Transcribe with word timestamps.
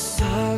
Sovereign 0.00 0.49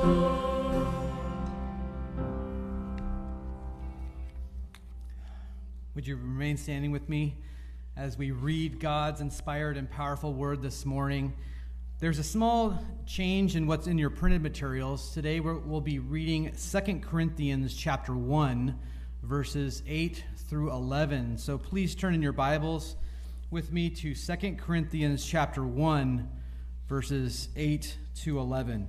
Would 0.00 0.08
you 6.06 6.16
remain 6.16 6.56
standing 6.56 6.90
with 6.90 7.06
me 7.10 7.36
as 7.98 8.16
we 8.16 8.30
read 8.30 8.80
God's 8.80 9.20
inspired 9.20 9.76
and 9.76 9.90
powerful 9.90 10.32
word 10.32 10.62
this 10.62 10.86
morning? 10.86 11.34
There's 11.98 12.18
a 12.18 12.24
small 12.24 12.82
change 13.04 13.56
in 13.56 13.66
what's 13.66 13.88
in 13.88 13.98
your 13.98 14.08
printed 14.08 14.42
materials. 14.42 15.12
Today 15.12 15.38
we 15.40 15.52
will 15.52 15.82
be 15.82 15.98
reading 15.98 16.50
2 16.56 17.00
Corinthians 17.00 17.74
chapter 17.74 18.14
1 18.14 18.78
verses 19.22 19.82
8 19.86 20.24
through 20.48 20.72
11. 20.72 21.36
So 21.36 21.58
please 21.58 21.94
turn 21.94 22.14
in 22.14 22.22
your 22.22 22.32
Bibles 22.32 22.96
with 23.50 23.70
me 23.70 23.90
to 23.90 24.14
2 24.14 24.56
Corinthians 24.56 25.26
chapter 25.26 25.62
1 25.62 26.26
verses 26.88 27.50
8 27.54 27.98
to 28.22 28.38
11. 28.38 28.88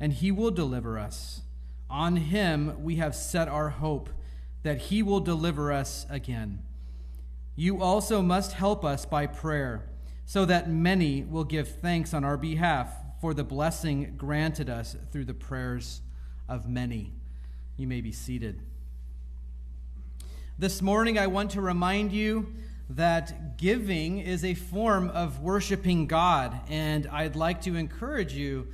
and 0.00 0.12
he 0.12 0.32
will 0.32 0.50
deliver 0.50 0.98
us. 0.98 1.42
On 1.88 2.16
him 2.16 2.82
we 2.82 2.96
have 2.96 3.14
set 3.14 3.48
our 3.48 3.70
hope 3.70 4.10
that 4.62 4.78
he 4.78 5.02
will 5.02 5.20
deliver 5.20 5.72
us 5.72 6.06
again. 6.08 6.62
You 7.54 7.82
also 7.82 8.22
must 8.22 8.52
help 8.52 8.84
us 8.84 9.04
by 9.04 9.26
prayer, 9.26 9.88
so 10.24 10.44
that 10.46 10.70
many 10.70 11.22
will 11.22 11.44
give 11.44 11.68
thanks 11.68 12.14
on 12.14 12.24
our 12.24 12.36
behalf 12.36 12.88
for 13.20 13.34
the 13.34 13.44
blessing 13.44 14.14
granted 14.16 14.70
us 14.70 14.96
through 15.10 15.26
the 15.26 15.34
prayers 15.34 16.00
of 16.48 16.68
many. 16.68 17.12
You 17.76 17.86
may 17.86 18.00
be 18.00 18.12
seated. 18.12 18.62
This 20.58 20.80
morning, 20.80 21.18
I 21.18 21.26
want 21.26 21.50
to 21.52 21.60
remind 21.60 22.12
you 22.12 22.54
that 22.90 23.58
giving 23.58 24.18
is 24.18 24.44
a 24.44 24.54
form 24.54 25.08
of 25.10 25.40
worshiping 25.40 26.06
God, 26.06 26.58
and 26.68 27.06
I'd 27.08 27.36
like 27.36 27.62
to 27.62 27.76
encourage 27.76 28.32
you 28.32 28.68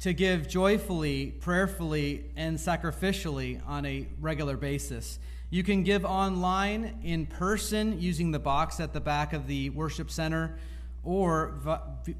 to 0.00 0.14
give 0.14 0.48
joyfully, 0.48 1.26
prayerfully, 1.40 2.24
and 2.34 2.56
sacrificially 2.56 3.60
on 3.66 3.84
a 3.84 4.06
regular 4.20 4.56
basis. 4.56 5.18
You 5.50 5.62
can 5.62 5.82
give 5.82 6.04
online, 6.04 7.00
in 7.02 7.26
person, 7.26 8.00
using 8.00 8.30
the 8.30 8.38
box 8.38 8.80
at 8.80 8.92
the 8.92 9.00
back 9.00 9.32
of 9.32 9.46
the 9.46 9.70
worship 9.70 10.10
center, 10.10 10.58
or 11.04 11.54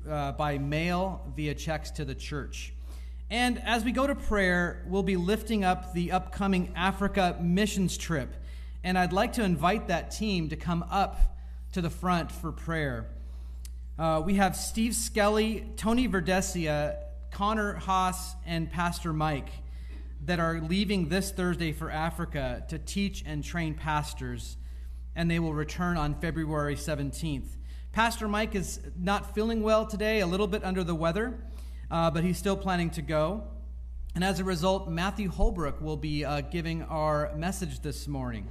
uh, 0.08 0.32
by 0.32 0.58
mail 0.58 1.22
via 1.36 1.54
checks 1.54 1.90
to 1.92 2.04
the 2.04 2.14
church. 2.14 2.72
And 3.30 3.62
as 3.64 3.84
we 3.84 3.92
go 3.92 4.06
to 4.06 4.14
prayer, 4.14 4.84
we'll 4.86 5.02
be 5.02 5.16
lifting 5.16 5.64
up 5.64 5.94
the 5.94 6.12
upcoming 6.12 6.72
Africa 6.74 7.38
missions 7.40 7.96
trip. 7.96 8.34
And 8.82 8.98
I'd 8.98 9.12
like 9.12 9.34
to 9.34 9.44
invite 9.44 9.88
that 9.88 10.10
team 10.10 10.48
to 10.48 10.56
come 10.56 10.84
up 10.90 11.38
to 11.72 11.80
the 11.80 11.90
front 11.90 12.32
for 12.32 12.50
prayer. 12.50 13.06
Uh, 13.98 14.20
we 14.24 14.34
have 14.34 14.56
Steve 14.56 14.94
Skelly, 14.94 15.66
Tony 15.76 16.08
Verdesia, 16.08 16.96
Connor 17.30 17.74
Haas 17.74 18.34
and 18.44 18.70
Pastor 18.70 19.12
Mike 19.12 19.50
that 20.24 20.38
are 20.38 20.60
leaving 20.60 21.08
this 21.08 21.30
Thursday 21.30 21.72
for 21.72 21.90
Africa 21.90 22.64
to 22.68 22.78
teach 22.78 23.22
and 23.26 23.42
train 23.42 23.74
pastors, 23.74 24.56
and 25.16 25.30
they 25.30 25.38
will 25.38 25.54
return 25.54 25.96
on 25.96 26.14
February 26.20 26.76
17th. 26.76 27.56
Pastor 27.92 28.28
Mike 28.28 28.54
is 28.54 28.80
not 28.98 29.34
feeling 29.34 29.62
well 29.62 29.86
today, 29.86 30.20
a 30.20 30.26
little 30.26 30.46
bit 30.46 30.62
under 30.62 30.84
the 30.84 30.94
weather, 30.94 31.38
uh, 31.90 32.10
but 32.10 32.22
he's 32.22 32.38
still 32.38 32.56
planning 32.56 32.90
to 32.90 33.02
go. 33.02 33.44
And 34.14 34.22
as 34.22 34.40
a 34.40 34.44
result, 34.44 34.88
Matthew 34.88 35.28
Holbrook 35.30 35.80
will 35.80 35.96
be 35.96 36.24
uh, 36.24 36.42
giving 36.42 36.82
our 36.82 37.32
message 37.34 37.80
this 37.80 38.06
morning. 38.06 38.48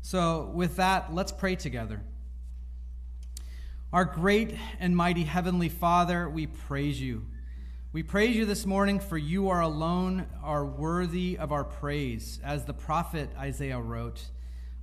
So, 0.00 0.50
with 0.54 0.76
that, 0.76 1.14
let's 1.14 1.32
pray 1.32 1.56
together. 1.56 2.02
Our 3.92 4.04
great 4.04 4.54
and 4.80 4.96
mighty 4.96 5.24
Heavenly 5.24 5.68
Father, 5.68 6.28
we 6.28 6.46
praise 6.46 7.00
you. 7.00 7.26
We 7.90 8.02
praise 8.02 8.36
you 8.36 8.44
this 8.44 8.66
morning, 8.66 9.00
for 9.00 9.16
you 9.16 9.48
are 9.48 9.62
alone 9.62 10.26
are 10.42 10.66
worthy 10.66 11.38
of 11.38 11.52
our 11.52 11.64
praise. 11.64 12.38
As 12.44 12.66
the 12.66 12.74
prophet 12.74 13.30
Isaiah 13.38 13.80
wrote, 13.80 14.22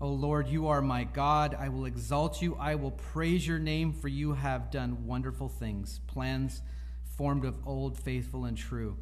O 0.01 0.07
Lord, 0.07 0.47
you 0.47 0.69
are 0.69 0.81
my 0.81 1.03
God. 1.03 1.53
I 1.53 1.69
will 1.69 1.85
exalt 1.85 2.41
you. 2.41 2.57
I 2.59 2.73
will 2.73 2.89
praise 2.89 3.45
your 3.45 3.59
name, 3.59 3.93
for 3.93 4.07
you 4.07 4.33
have 4.33 4.71
done 4.71 5.05
wonderful 5.05 5.49
things, 5.49 5.99
plans 6.07 6.63
formed 7.15 7.45
of 7.45 7.59
old, 7.67 7.95
faithful 7.95 8.43
and 8.43 8.57
true. 8.57 8.97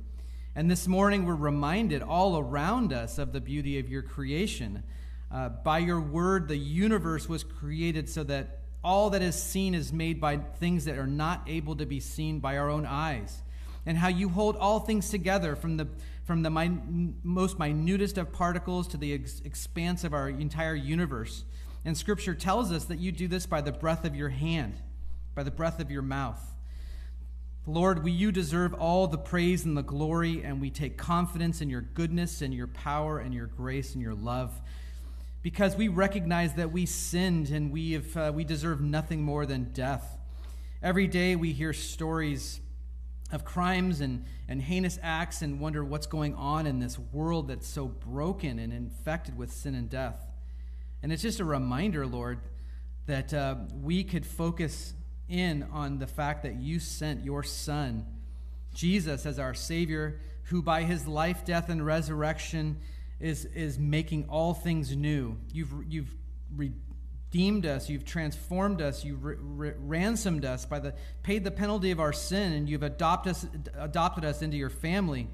And 0.54 0.70
this 0.70 0.86
morning, 0.86 1.26
we're 1.26 1.36
reminded 1.36 2.02
all 2.02 2.38
around 2.38 2.92
us 2.92 3.18
of 3.18 3.32
the 3.32 3.40
beauty 3.40 3.80
of 3.80 3.88
your 3.88 4.02
creation. 4.02 4.84
Uh, 5.32 5.48
by 5.48 5.78
your 5.78 6.02
word, 6.02 6.50
the 6.50 6.58
universe 6.58 7.30
was 7.30 7.46
created 7.46 8.10
so 8.10 8.26
that 8.26 8.60
all 8.84 9.12
that 9.12 9.22
is 9.22 9.42
seen 9.42 9.74
is 9.74 9.94
made 9.94 10.20
by 10.20 10.36
things 10.36 10.84
that 10.86 10.98
are 10.98 11.08
not 11.08 11.44
able 11.48 11.78
to 11.78 11.86
be 11.86 12.02
seen 12.02 12.42
by 12.42 12.58
our 12.58 12.70
own 12.70 12.86
eyes 12.86 13.42
and 13.86 13.98
how 13.98 14.08
you 14.08 14.30
hold 14.30 14.56
all 14.58 14.80
things 14.80 15.10
together 15.10 15.56
from 15.56 15.78
the, 15.78 15.88
from 16.26 16.42
the 16.44 16.50
min- 16.50 17.16
most 17.24 17.60
minutest 17.60 18.18
of 18.18 18.32
particles 18.32 18.88
to 18.90 18.98
the 18.98 19.14
ex- 19.14 19.42
expanse 19.46 20.04
of 20.04 20.14
our 20.14 20.30
entire 20.30 20.76
universe. 20.76 21.44
And 21.86 21.98
Scripture 21.98 22.34
tells 22.34 22.72
us 22.72 22.86
that 22.86 23.00
you 23.00 23.12
do 23.12 23.28
this 23.28 23.46
by 23.46 23.62
the 23.62 23.72
breath 23.72 24.06
of 24.06 24.16
your 24.16 24.30
hand, 24.30 24.76
by 25.36 25.44
the 25.44 25.52
breath 25.52 25.80
of 25.80 25.92
your 25.92 26.02
mouth. 26.02 26.42
Lord, 27.66 28.04
we, 28.04 28.12
you 28.12 28.32
deserve 28.32 28.74
all 28.74 29.08
the 29.08 29.18
praise 29.18 29.66
and 29.66 29.76
the 29.78 29.84
glory, 29.84 30.44
and 30.44 30.60
we 30.60 30.70
take 30.70 30.98
confidence 30.98 31.62
in 31.62 31.70
your 31.70 31.82
goodness 31.82 32.42
and 32.42 32.54
your 32.54 32.68
power 32.68 33.20
and 33.20 33.34
your 33.34 33.48
grace 33.48 33.94
and 33.94 34.02
your 34.02 34.16
love 34.16 34.54
because 35.44 35.76
we 35.76 35.90
recognize 35.90 36.54
that 36.54 36.72
we 36.72 36.86
sinned 36.86 37.50
and 37.50 37.72
we, 37.72 37.92
have, 37.92 38.18
uh, 38.18 38.32
we 38.34 38.46
deserve 38.46 38.82
nothing 38.82 39.22
more 39.22 39.46
than 39.46 39.66
death. 39.74 40.18
Every 40.82 41.06
day 41.06 41.36
we 41.36 41.52
hear 41.52 41.74
stories 41.74 42.62
of 43.34 43.44
crimes 43.44 44.00
and, 44.00 44.24
and 44.48 44.62
heinous 44.62 45.00
acts 45.02 45.42
and 45.42 45.60
wonder 45.60 45.84
what's 45.84 46.06
going 46.06 46.36
on 46.36 46.68
in 46.68 46.80
this 46.80 47.00
world 47.00 47.48
that's 47.48 47.68
so 47.68 47.88
broken 47.88 48.60
and 48.60 48.72
infected 48.72 49.36
with 49.36 49.52
sin 49.52 49.74
and 49.74 49.90
death. 49.90 50.26
And 51.02 51.12
it's 51.12 51.24
just 51.24 51.40
a 51.40 51.46
reminder, 51.46 52.06
Lord, 52.06 52.40
that 53.08 53.34
uh, 53.34 53.56
we 53.82 54.04
could 54.04 54.26
focus 54.26 54.94
in 55.28 55.64
on 55.74 55.98
the 55.98 56.08
fact 56.08 56.44
that 56.44 56.56
you 56.56 56.80
sent 56.80 57.26
your 57.26 57.44
Son, 57.44 58.06
Jesus, 58.74 59.26
as 59.26 59.40
our 59.40 59.56
Savior, 59.56 60.20
who 60.44 60.62
by 60.62 60.84
his 60.84 61.08
life, 61.08 61.44
death, 61.44 61.70
and 61.70 61.84
resurrection 61.84 62.78
is, 63.20 63.46
is 63.46 63.80
making 63.80 64.26
all 64.30 64.54
things 64.54 64.96
new. 64.96 65.38
You've, 65.52 65.74
you've 65.88 66.16
re- 66.56 66.74
redeemed 67.34 67.66
us, 67.66 67.90
you've 67.90 68.06
transformed 68.06 68.80
us, 68.80 69.04
you've 69.04 69.24
ransomed 69.24 70.46
us 70.46 70.68
by 70.68 70.78
the 70.78 70.94
paid 71.24 71.44
the 71.44 71.50
penalty 71.50 71.90
of 71.90 72.00
our 72.00 72.14
sin, 72.14 72.54
and 72.54 72.70
you've 72.70 72.84
adopted 72.84 73.32
us, 73.32 73.48
adopted 73.76 74.24
us 74.24 74.44
into 74.44 74.56
your 74.56 74.70
family 74.70 75.28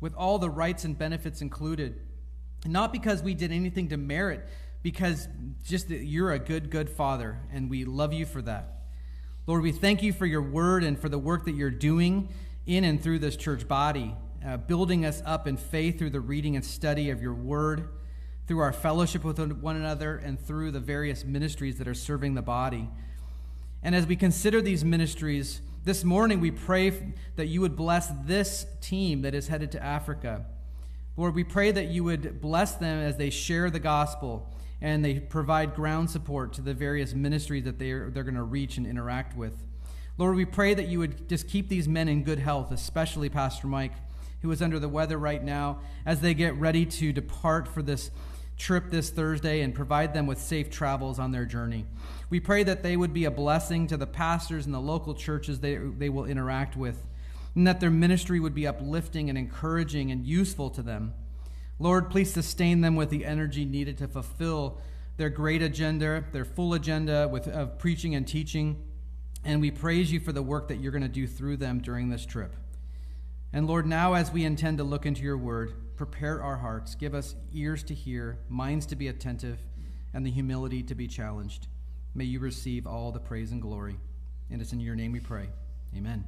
with 0.00 0.14
all 0.14 0.38
the 0.38 0.48
rights 0.48 0.86
and 0.86 0.96
benefits 0.96 1.42
included. 1.42 2.00
Not 2.64 2.94
because 2.94 3.22
we 3.22 3.34
did 3.34 3.52
anything 3.52 3.90
to 3.90 3.98
merit, 3.98 4.48
because 4.82 5.28
just 5.62 5.88
that 5.88 6.04
you're 6.04 6.32
a 6.32 6.38
good, 6.38 6.70
good 6.70 6.88
father, 6.88 7.38
and 7.52 7.68
we 7.68 7.84
love 7.84 8.14
you 8.14 8.24
for 8.24 8.40
that. 8.40 8.86
Lord, 9.46 9.60
we 9.60 9.72
thank 9.72 10.02
you 10.02 10.14
for 10.14 10.24
your 10.24 10.40
word 10.40 10.82
and 10.82 10.98
for 10.98 11.10
the 11.10 11.18
work 11.18 11.44
that 11.44 11.54
you're 11.54 11.70
doing 11.70 12.30
in 12.64 12.84
and 12.84 13.02
through 13.02 13.18
this 13.18 13.36
church 13.36 13.68
body, 13.68 14.14
uh, 14.46 14.56
building 14.56 15.04
us 15.04 15.22
up 15.26 15.46
in 15.46 15.58
faith 15.58 15.98
through 15.98 16.10
the 16.10 16.20
reading 16.20 16.56
and 16.56 16.64
study 16.64 17.10
of 17.10 17.20
your 17.20 17.34
word 17.34 17.90
through 18.46 18.58
our 18.58 18.72
fellowship 18.72 19.24
with 19.24 19.38
one 19.38 19.76
another, 19.76 20.16
and 20.16 20.38
through 20.38 20.70
the 20.70 20.80
various 20.80 21.24
ministries 21.24 21.78
that 21.78 21.88
are 21.88 21.94
serving 21.94 22.34
the 22.34 22.42
body. 22.42 22.88
And 23.82 23.94
as 23.94 24.06
we 24.06 24.16
consider 24.16 24.60
these 24.60 24.84
ministries, 24.84 25.60
this 25.84 26.04
morning 26.04 26.40
we 26.40 26.50
pray 26.50 27.14
that 27.36 27.46
you 27.46 27.60
would 27.60 27.76
bless 27.76 28.10
this 28.24 28.66
team 28.80 29.22
that 29.22 29.34
is 29.34 29.48
headed 29.48 29.72
to 29.72 29.82
Africa. 29.82 30.46
Lord, 31.16 31.34
we 31.34 31.44
pray 31.44 31.70
that 31.70 31.88
you 31.88 32.04
would 32.04 32.40
bless 32.40 32.74
them 32.74 32.98
as 32.98 33.16
they 33.16 33.30
share 33.30 33.70
the 33.70 33.78
gospel 33.78 34.50
and 34.80 35.04
they 35.04 35.20
provide 35.20 35.74
ground 35.74 36.10
support 36.10 36.52
to 36.54 36.60
the 36.60 36.74
various 36.74 37.14
ministries 37.14 37.64
that 37.64 37.78
they're, 37.78 38.10
they're 38.10 38.24
going 38.24 38.34
to 38.34 38.42
reach 38.42 38.76
and 38.76 38.86
interact 38.86 39.36
with. 39.36 39.62
Lord, 40.18 40.36
we 40.36 40.44
pray 40.44 40.74
that 40.74 40.88
you 40.88 40.98
would 40.98 41.28
just 41.28 41.48
keep 41.48 41.68
these 41.68 41.88
men 41.88 42.08
in 42.08 42.24
good 42.24 42.38
health, 42.38 42.70
especially 42.70 43.28
Pastor 43.28 43.66
Mike, 43.66 43.94
who 44.42 44.50
is 44.50 44.60
under 44.60 44.78
the 44.78 44.88
weather 44.88 45.18
right 45.18 45.42
now, 45.42 45.80
as 46.04 46.20
they 46.20 46.34
get 46.34 46.54
ready 46.56 46.84
to 46.86 47.12
depart 47.12 47.66
for 47.66 47.82
this 47.82 48.10
trip 48.56 48.90
this 48.90 49.10
Thursday 49.10 49.62
and 49.62 49.74
provide 49.74 50.14
them 50.14 50.26
with 50.26 50.40
safe 50.40 50.70
travels 50.70 51.18
on 51.18 51.32
their 51.32 51.44
journey. 51.44 51.86
We 52.30 52.40
pray 52.40 52.62
that 52.64 52.82
they 52.82 52.96
would 52.96 53.12
be 53.12 53.24
a 53.24 53.30
blessing 53.30 53.86
to 53.88 53.96
the 53.96 54.06
pastors 54.06 54.66
and 54.66 54.74
the 54.74 54.80
local 54.80 55.14
churches 55.14 55.60
they, 55.60 55.76
they 55.76 56.08
will 56.08 56.24
interact 56.24 56.76
with. 56.76 57.06
and 57.54 57.66
that 57.66 57.80
their 57.80 57.90
ministry 57.90 58.40
would 58.40 58.54
be 58.54 58.66
uplifting 58.66 59.28
and 59.28 59.38
encouraging 59.38 60.10
and 60.10 60.26
useful 60.26 60.70
to 60.70 60.82
them. 60.82 61.14
Lord, 61.78 62.10
please 62.10 62.32
sustain 62.32 62.80
them 62.80 62.96
with 62.96 63.10
the 63.10 63.24
energy 63.24 63.64
needed 63.64 63.98
to 63.98 64.08
fulfill 64.08 64.78
their 65.16 65.30
great 65.30 65.62
agenda, 65.62 66.24
their 66.32 66.44
full 66.44 66.74
agenda 66.74 67.28
with, 67.28 67.46
of 67.48 67.78
preaching 67.78 68.14
and 68.14 68.26
teaching. 68.26 68.82
And 69.44 69.60
we 69.60 69.70
praise 69.70 70.10
you 70.10 70.20
for 70.20 70.32
the 70.32 70.42
work 70.42 70.68
that 70.68 70.76
you're 70.76 70.92
going 70.92 71.02
to 71.02 71.08
do 71.08 71.26
through 71.26 71.58
them 71.58 71.80
during 71.80 72.08
this 72.08 72.24
trip. 72.24 72.56
And 73.52 73.66
Lord, 73.66 73.86
now 73.86 74.14
as 74.14 74.32
we 74.32 74.44
intend 74.44 74.78
to 74.78 74.84
look 74.84 75.06
into 75.06 75.22
your 75.22 75.36
word, 75.36 75.74
prepare 75.96 76.42
our 76.42 76.56
hearts. 76.56 76.94
Give 76.94 77.14
us 77.14 77.34
ears 77.52 77.82
to 77.84 77.94
hear, 77.94 78.38
minds 78.48 78.86
to 78.86 78.96
be 78.96 79.08
attentive, 79.08 79.58
and 80.12 80.24
the 80.24 80.30
humility 80.30 80.82
to 80.82 80.94
be 80.94 81.06
challenged. 81.06 81.66
May 82.14 82.24
you 82.24 82.40
receive 82.40 82.86
all 82.86 83.12
the 83.12 83.20
praise 83.20 83.52
and 83.52 83.60
glory. 83.60 83.96
And 84.50 84.60
it's 84.60 84.72
in 84.72 84.80
your 84.80 84.94
name 84.94 85.12
we 85.12 85.20
pray. 85.20 85.48
Amen. 85.96 86.24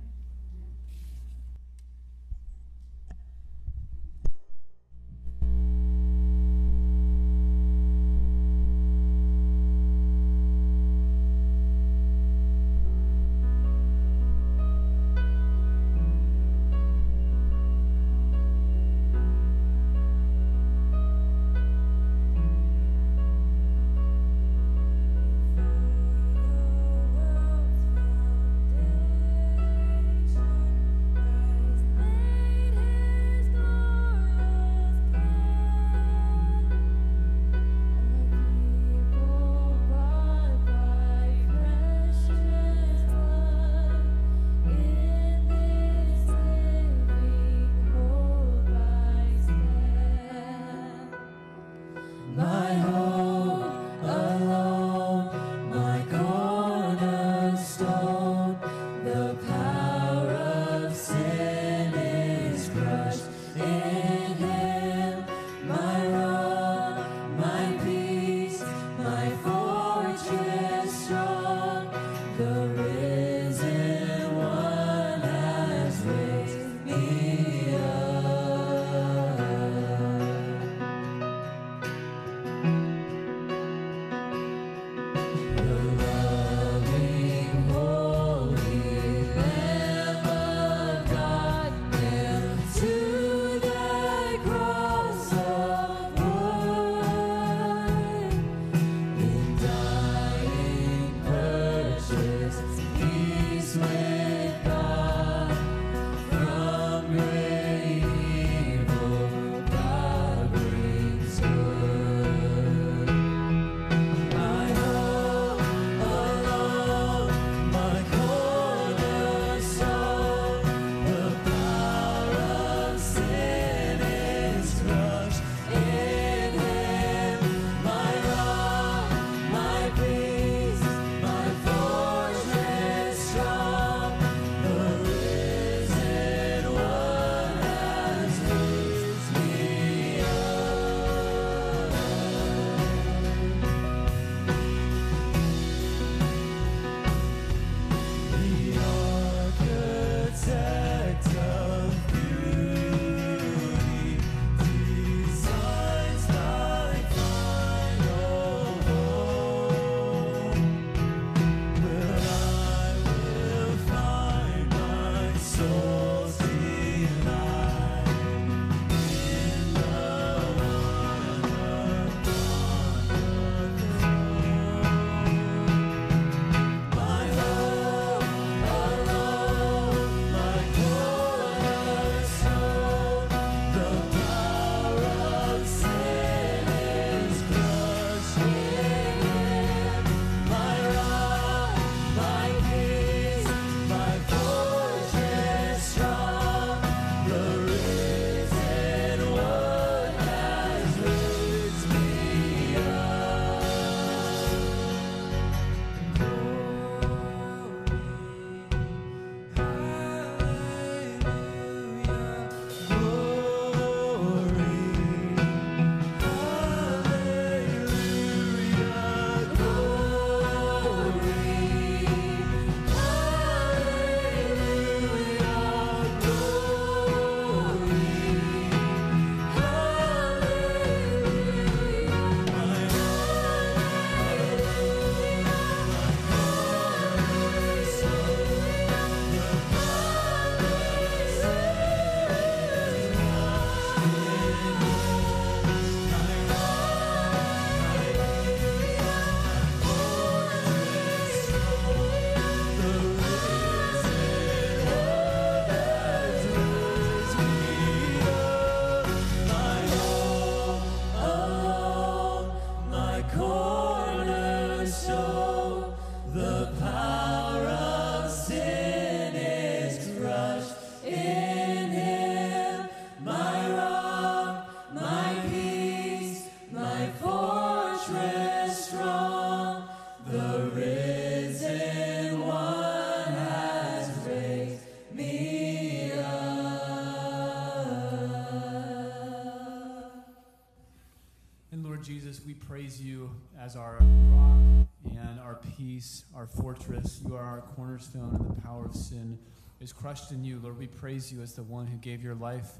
As 293.66 293.74
our 293.74 293.98
rock 294.30 294.86
and 295.10 295.40
our 295.40 295.58
peace, 295.76 296.24
our 296.36 296.46
fortress. 296.46 297.20
You 297.26 297.34
are 297.34 297.42
our 297.42 297.62
cornerstone, 297.74 298.36
and 298.38 298.56
the 298.56 298.62
power 298.62 298.84
of 298.84 298.94
sin 298.94 299.40
is 299.80 299.92
crushed 299.92 300.30
in 300.30 300.44
you. 300.44 300.60
Lord, 300.62 300.78
we 300.78 300.86
praise 300.86 301.32
you 301.32 301.42
as 301.42 301.54
the 301.54 301.64
one 301.64 301.88
who 301.88 301.96
gave 301.96 302.22
your 302.22 302.36
life 302.36 302.70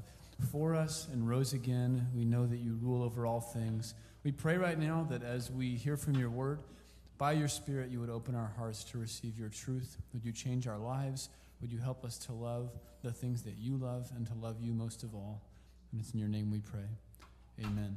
for 0.53 0.77
us 0.77 1.09
and 1.13 1.29
rose 1.29 1.55
again. 1.55 2.07
We 2.15 2.25
know 2.25 2.47
that 2.47 2.59
you 2.59 2.79
rule 2.81 3.03
over 3.03 3.27
all 3.27 3.41
things. 3.41 3.95
We 4.23 4.31
pray 4.31 4.59
right 4.59 4.79
now 4.79 5.05
that 5.11 5.25
as 5.25 5.51
we 5.51 5.75
hear 5.75 5.97
from 5.97 6.15
your 6.15 6.31
word, 6.31 6.61
by 7.19 7.33
your 7.33 7.49
Spirit, 7.49 7.91
you 7.91 7.99
would 7.99 8.11
open 8.11 8.37
our 8.37 8.53
hearts 8.57 8.85
to 8.85 8.99
receive 8.99 9.37
your 9.37 9.49
truth. 9.49 9.97
Would 10.13 10.25
you 10.25 10.31
change 10.31 10.69
our 10.69 10.79
lives? 10.79 11.31
Would 11.61 11.73
you 11.73 11.81
help 11.81 12.05
us 12.05 12.17
to 12.27 12.33
love 12.33 12.71
the 13.03 13.11
things 13.11 13.43
that 13.43 13.57
you 13.59 13.77
love 13.77 14.13
and 14.15 14.25
to 14.29 14.35
love 14.35 14.61
you 14.61 14.73
most 14.73 15.03
of 15.03 15.17
all? 15.17 15.43
And 15.91 16.01
it's 16.01 16.13
in 16.13 16.21
your 16.21 16.29
name 16.29 16.53
we 16.53 16.61
pray. 16.61 16.87
Amen. 17.65 17.97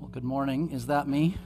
Well, 0.00 0.08
good 0.10 0.24
morning. 0.24 0.70
Is 0.70 0.86
that 0.86 1.08
me? 1.08 1.36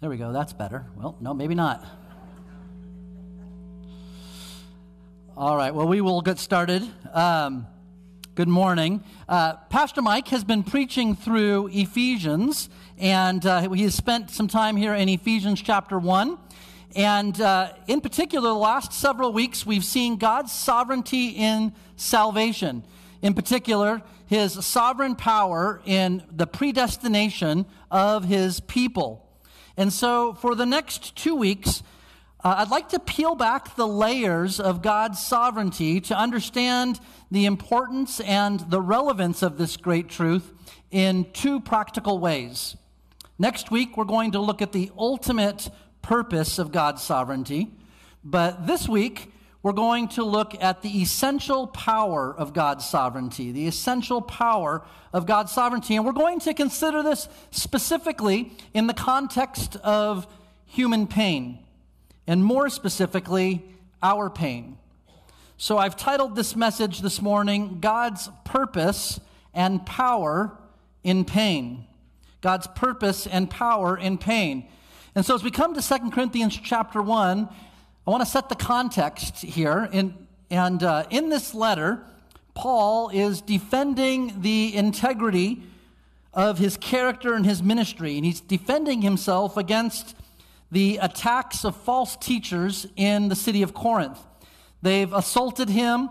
There 0.00 0.08
we 0.08 0.16
go. 0.16 0.32
That's 0.32 0.52
better. 0.52 0.86
Well, 0.96 1.16
no, 1.20 1.34
maybe 1.34 1.54
not. 1.54 1.84
All 5.36 5.56
right. 5.56 5.74
Well, 5.74 5.88
we 5.88 6.00
will 6.00 6.20
get 6.20 6.38
started. 6.38 6.82
Um, 7.12 7.66
good 8.38 8.46
morning. 8.46 9.02
Uh, 9.28 9.54
Pastor 9.68 10.00
Mike 10.00 10.28
has 10.28 10.44
been 10.44 10.62
preaching 10.62 11.16
through 11.16 11.68
Ephesians, 11.72 12.68
and 12.96 13.44
uh, 13.44 13.68
he 13.68 13.82
has 13.82 13.96
spent 13.96 14.30
some 14.30 14.46
time 14.46 14.76
here 14.76 14.94
in 14.94 15.08
Ephesians 15.08 15.60
chapter 15.60 15.98
1. 15.98 16.38
And 16.94 17.40
uh, 17.40 17.72
in 17.88 18.00
particular, 18.00 18.50
the 18.50 18.54
last 18.54 18.92
several 18.92 19.32
weeks, 19.32 19.66
we've 19.66 19.84
seen 19.84 20.18
God's 20.18 20.52
sovereignty 20.52 21.30
in 21.30 21.72
salvation. 21.96 22.84
In 23.22 23.34
particular, 23.34 24.02
his 24.26 24.64
sovereign 24.64 25.16
power 25.16 25.82
in 25.84 26.22
the 26.30 26.46
predestination 26.46 27.66
of 27.90 28.22
his 28.22 28.60
people. 28.60 29.28
And 29.76 29.92
so, 29.92 30.34
for 30.34 30.54
the 30.54 30.64
next 30.64 31.16
two 31.16 31.34
weeks, 31.34 31.82
uh, 32.44 32.54
I'd 32.58 32.70
like 32.70 32.90
to 32.90 33.00
peel 33.00 33.34
back 33.34 33.74
the 33.74 33.86
layers 33.86 34.60
of 34.60 34.80
God's 34.80 35.20
sovereignty 35.20 36.00
to 36.02 36.16
understand 36.16 37.00
the 37.30 37.46
importance 37.46 38.20
and 38.20 38.60
the 38.70 38.80
relevance 38.80 39.42
of 39.42 39.58
this 39.58 39.76
great 39.76 40.08
truth 40.08 40.52
in 40.90 41.26
two 41.32 41.60
practical 41.60 42.18
ways. 42.18 42.76
Next 43.38 43.70
week, 43.70 43.96
we're 43.96 44.04
going 44.04 44.32
to 44.32 44.40
look 44.40 44.62
at 44.62 44.72
the 44.72 44.90
ultimate 44.96 45.68
purpose 46.00 46.58
of 46.58 46.72
God's 46.72 47.02
sovereignty. 47.02 47.72
But 48.24 48.66
this 48.66 48.88
week, 48.88 49.32
we're 49.62 49.72
going 49.72 50.08
to 50.08 50.24
look 50.24 50.54
at 50.62 50.82
the 50.82 51.02
essential 51.02 51.66
power 51.66 52.34
of 52.34 52.52
God's 52.52 52.86
sovereignty, 52.86 53.50
the 53.50 53.66
essential 53.66 54.22
power 54.22 54.82
of 55.12 55.26
God's 55.26 55.52
sovereignty. 55.52 55.96
And 55.96 56.06
we're 56.06 56.12
going 56.12 56.38
to 56.40 56.54
consider 56.54 57.02
this 57.02 57.28
specifically 57.50 58.52
in 58.74 58.86
the 58.86 58.94
context 58.94 59.76
of 59.76 60.26
human 60.64 61.06
pain, 61.06 61.58
and 62.28 62.44
more 62.44 62.68
specifically, 62.68 63.64
our 64.02 64.28
pain. 64.28 64.76
So 65.56 65.78
I've 65.78 65.96
titled 65.96 66.36
this 66.36 66.54
message 66.54 67.00
this 67.00 67.20
morning, 67.20 67.78
God's 67.80 68.28
Purpose 68.44 69.18
and 69.54 69.84
Power 69.84 70.52
in 71.02 71.24
Pain. 71.24 71.86
God's 72.42 72.68
purpose 72.68 73.26
and 73.26 73.50
power 73.50 73.96
in 73.96 74.18
pain. 74.18 74.68
And 75.14 75.26
so 75.26 75.34
as 75.34 75.42
we 75.42 75.50
come 75.50 75.74
to 75.74 75.80
2 75.80 76.10
Corinthians 76.10 76.56
chapter 76.62 77.02
1, 77.02 77.48
I 78.06 78.10
want 78.10 78.22
to 78.22 78.30
set 78.30 78.48
the 78.48 78.54
context 78.54 79.38
here. 79.38 79.88
In, 79.90 80.14
and 80.50 80.82
uh, 80.82 81.06
in 81.10 81.30
this 81.30 81.54
letter, 81.54 82.04
Paul 82.54 83.08
is 83.08 83.40
defending 83.40 84.42
the 84.42 84.76
integrity 84.76 85.62
of 86.34 86.58
his 86.58 86.76
character 86.76 87.34
and 87.34 87.44
his 87.44 87.62
ministry, 87.62 88.16
and 88.16 88.24
he's 88.24 88.40
defending 88.40 89.02
himself 89.02 89.56
against 89.56 90.14
the 90.70 90.98
attacks 90.98 91.64
of 91.64 91.76
false 91.76 92.16
teachers 92.16 92.86
in 92.96 93.28
the 93.28 93.36
city 93.36 93.62
of 93.62 93.74
Corinth. 93.74 94.18
They've 94.82 95.12
assaulted 95.12 95.68
him 95.68 96.10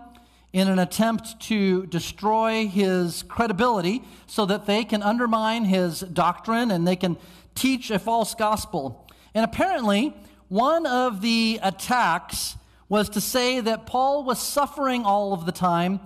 in 0.52 0.68
an 0.68 0.78
attempt 0.78 1.40
to 1.40 1.86
destroy 1.86 2.66
his 2.66 3.22
credibility 3.24 4.02
so 4.26 4.46
that 4.46 4.66
they 4.66 4.84
can 4.84 5.02
undermine 5.02 5.64
his 5.64 6.00
doctrine 6.00 6.70
and 6.70 6.86
they 6.86 6.96
can 6.96 7.16
teach 7.54 7.90
a 7.90 7.98
false 7.98 8.34
gospel. 8.34 9.06
And 9.34 9.44
apparently, 9.44 10.14
one 10.48 10.86
of 10.86 11.20
the 11.20 11.60
attacks 11.62 12.56
was 12.88 13.10
to 13.10 13.20
say 13.20 13.60
that 13.60 13.86
Paul 13.86 14.24
was 14.24 14.40
suffering 14.40 15.04
all 15.04 15.32
of 15.32 15.44
the 15.44 15.52
time 15.52 16.00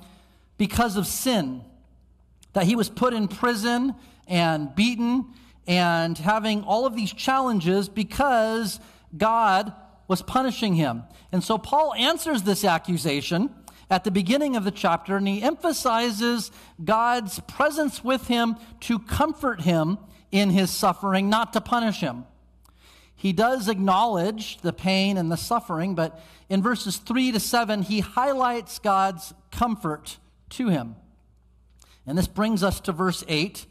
because 0.59 0.97
of 0.97 1.07
sin, 1.07 1.63
that 2.53 2.65
he 2.65 2.75
was 2.75 2.89
put 2.89 3.15
in 3.15 3.29
prison 3.29 3.95
and 4.27 4.75
beaten 4.75 5.27
and 5.67 6.19
having 6.19 6.63
all 6.65 6.87
of 6.87 6.97
these 6.97 7.13
challenges 7.13 7.89
because 7.89 8.81
God 9.17 9.73
was 10.09 10.23
punishing 10.23 10.75
him. 10.75 11.05
And 11.31 11.43
so 11.43 11.59
Paul 11.59 11.95
answers 11.95 12.43
this 12.43 12.65
accusation 12.65 13.51
at 13.89 14.05
the 14.05 14.11
beginning 14.11 14.57
of 14.57 14.65
the 14.65 14.71
chapter 14.71 15.17
and 15.17 15.29
he 15.29 15.43
emphasizes 15.43 16.51
God's 16.83 17.41
presence 17.41 18.03
with 18.03 18.29
him 18.29 18.57
to 18.81 18.99
comfort 18.99 19.63
him 19.63 19.99
in 20.31 20.51
his 20.51 20.71
suffering, 20.71 21.29
not 21.29 21.53
to 21.53 21.61
punish 21.61 22.01
him. 22.01 22.25
He 23.15 23.33
does 23.33 23.69
acknowledge 23.69 24.59
the 24.63 24.73
pain 24.73 25.17
and 25.17 25.31
the 25.31 25.37
suffering, 25.37 25.95
but 25.95 26.21
in 26.49 26.61
verses 26.63 26.97
3 26.97 27.33
to 27.33 27.41
7, 27.41 27.83
he 27.83 28.01
highlights 28.01 28.79
God's 28.81 29.33
comfort 29.53 30.19
to 30.51 30.69
him. 30.69 30.97
And 32.05 32.19
this 32.19 32.27
brings 32.27 32.65
us 32.65 32.81
to 32.81 32.93
verse 32.93 33.23
8 33.29 33.67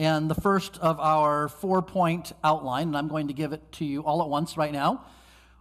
and 0.00 0.30
the 0.30 0.34
first 0.34 0.78
of 0.78 0.98
our 0.98 1.46
four 1.46 1.82
point 1.82 2.32
outline. 2.42 2.88
And 2.88 2.96
I'm 2.96 3.06
going 3.06 3.28
to 3.28 3.34
give 3.34 3.52
it 3.52 3.70
to 3.72 3.84
you 3.84 4.00
all 4.00 4.22
at 4.22 4.30
once 4.30 4.56
right 4.56 4.72
now. 4.72 5.04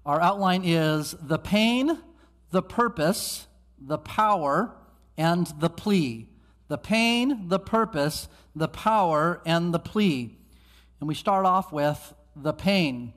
Our 0.06 0.22
outline 0.22 0.64
is 0.64 1.14
the 1.22 1.38
pain, 1.38 2.00
the 2.52 2.62
purpose, 2.62 3.48
the 3.78 3.98
power, 3.98 4.74
and 5.18 5.46
the 5.60 5.70
plea. 5.70 6.30
The 6.70 6.78
pain, 6.78 7.50
the 7.50 7.60
purpose, 7.60 8.30
the 8.56 8.70
power, 8.70 9.42
and 9.46 9.74
the 9.74 9.80
plea. 9.80 10.38
And 11.02 11.10
we 11.10 11.16
start 11.16 11.46
off 11.46 11.74
with 11.74 12.14
the 12.34 12.54
pain. 12.54 13.12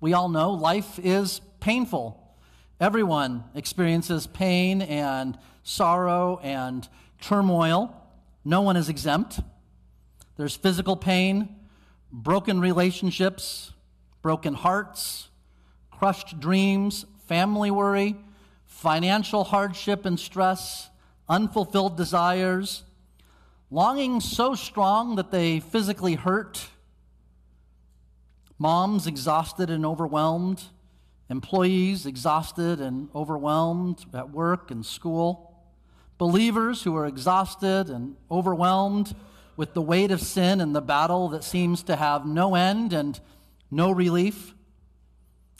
We 0.00 0.14
all 0.14 0.30
know 0.30 0.52
life 0.52 0.98
is 0.98 1.42
painful. 1.60 2.34
Everyone 2.80 3.44
experiences 3.54 4.26
pain 4.26 4.80
and 4.80 5.38
sorrow 5.64 6.40
and 6.42 6.88
turmoil. 7.20 7.94
No 8.42 8.62
one 8.62 8.78
is 8.78 8.88
exempt. 8.88 9.40
There's 10.38 10.56
physical 10.56 10.96
pain, 10.96 11.48
broken 12.12 12.60
relationships, 12.60 13.72
broken 14.22 14.54
hearts, 14.54 15.30
crushed 15.90 16.38
dreams, 16.38 17.04
family 17.26 17.72
worry, 17.72 18.14
financial 18.64 19.42
hardship 19.42 20.06
and 20.06 20.18
stress, 20.18 20.90
unfulfilled 21.28 21.96
desires, 21.96 22.84
longings 23.68 24.24
so 24.24 24.54
strong 24.54 25.16
that 25.16 25.32
they 25.32 25.58
physically 25.58 26.14
hurt, 26.14 26.68
moms 28.60 29.08
exhausted 29.08 29.70
and 29.70 29.84
overwhelmed, 29.84 30.62
employees 31.28 32.06
exhausted 32.06 32.80
and 32.80 33.08
overwhelmed 33.12 34.04
at 34.14 34.30
work 34.30 34.70
and 34.70 34.86
school, 34.86 35.64
believers 36.16 36.84
who 36.84 36.96
are 36.96 37.06
exhausted 37.06 37.90
and 37.90 38.14
overwhelmed 38.30 39.16
with 39.58 39.74
the 39.74 39.82
weight 39.82 40.12
of 40.12 40.20
sin 40.20 40.60
and 40.60 40.72
the 40.72 40.80
battle 40.80 41.30
that 41.30 41.42
seems 41.42 41.82
to 41.82 41.96
have 41.96 42.24
no 42.24 42.54
end 42.54 42.92
and 42.92 43.18
no 43.72 43.90
relief, 43.90 44.54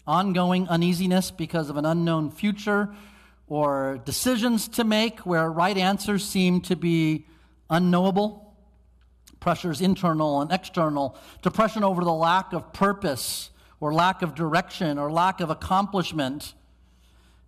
ongoing 0.07 0.69
uneasiness 0.69 1.33
because 1.33 1.69
of 1.69 1.77
an 1.77 1.85
unknown 1.85 2.31
future 2.31 2.89
or 3.49 4.01
decisions 4.05 4.69
to 4.69 4.85
make 4.85 5.19
where 5.27 5.51
right 5.51 5.77
answers 5.77 6.25
seem 6.25 6.61
to 6.61 6.77
be 6.77 7.27
unknowable, 7.71 8.55
pressures 9.41 9.81
internal 9.81 10.41
and 10.43 10.53
external, 10.53 11.19
depression 11.43 11.83
over 11.83 12.05
the 12.05 12.13
lack 12.13 12.53
of 12.53 12.73
purpose 12.73 13.51
or 13.81 13.93
lack 13.93 14.23
of 14.23 14.33
direction 14.37 14.97
or 14.97 15.11
lack 15.11 15.41
of 15.41 15.51
accomplishment. 15.51 16.55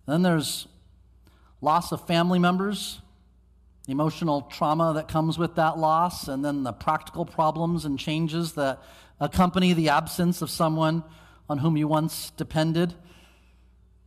Then 0.05 0.21
there's 0.21 0.67
loss 1.61 1.93
of 1.93 2.05
family 2.05 2.39
members, 2.39 2.99
emotional 3.91 4.43
trauma 4.43 4.93
that 4.95 5.07
comes 5.07 5.37
with 5.37 5.55
that 5.55 5.77
loss, 5.77 6.27
and 6.27 6.43
then 6.43 6.63
the 6.63 6.73
practical 6.73 7.25
problems 7.25 7.85
and 7.85 7.99
changes 7.99 8.53
that 8.53 8.81
accompany 9.19 9.73
the 9.73 9.89
absence 9.89 10.41
of 10.41 10.49
someone 10.49 11.03
on 11.49 11.59
whom 11.59 11.77
you 11.77 11.87
once 11.87 12.31
depended. 12.31 12.93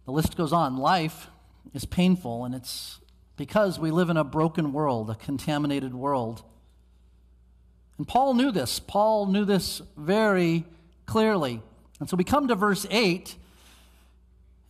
The 0.06 0.12
list 0.12 0.36
goes 0.36 0.52
on. 0.52 0.76
Life 0.76 1.28
is 1.72 1.84
painful, 1.84 2.44
and 2.44 2.54
it's 2.54 2.98
because 3.36 3.78
we 3.78 3.90
live 3.90 4.10
in 4.10 4.16
a 4.16 4.24
broken 4.24 4.72
world, 4.72 5.10
a 5.10 5.14
contaminated 5.14 5.94
world. 5.94 6.42
And 7.98 8.08
Paul 8.08 8.34
knew 8.34 8.50
this. 8.50 8.80
Paul 8.80 9.26
knew 9.26 9.44
this 9.44 9.82
very 9.96 10.64
clearly. 11.06 11.62
And 12.00 12.08
so 12.08 12.16
we 12.16 12.24
come 12.24 12.48
to 12.48 12.54
verse 12.54 12.86
8, 12.90 13.36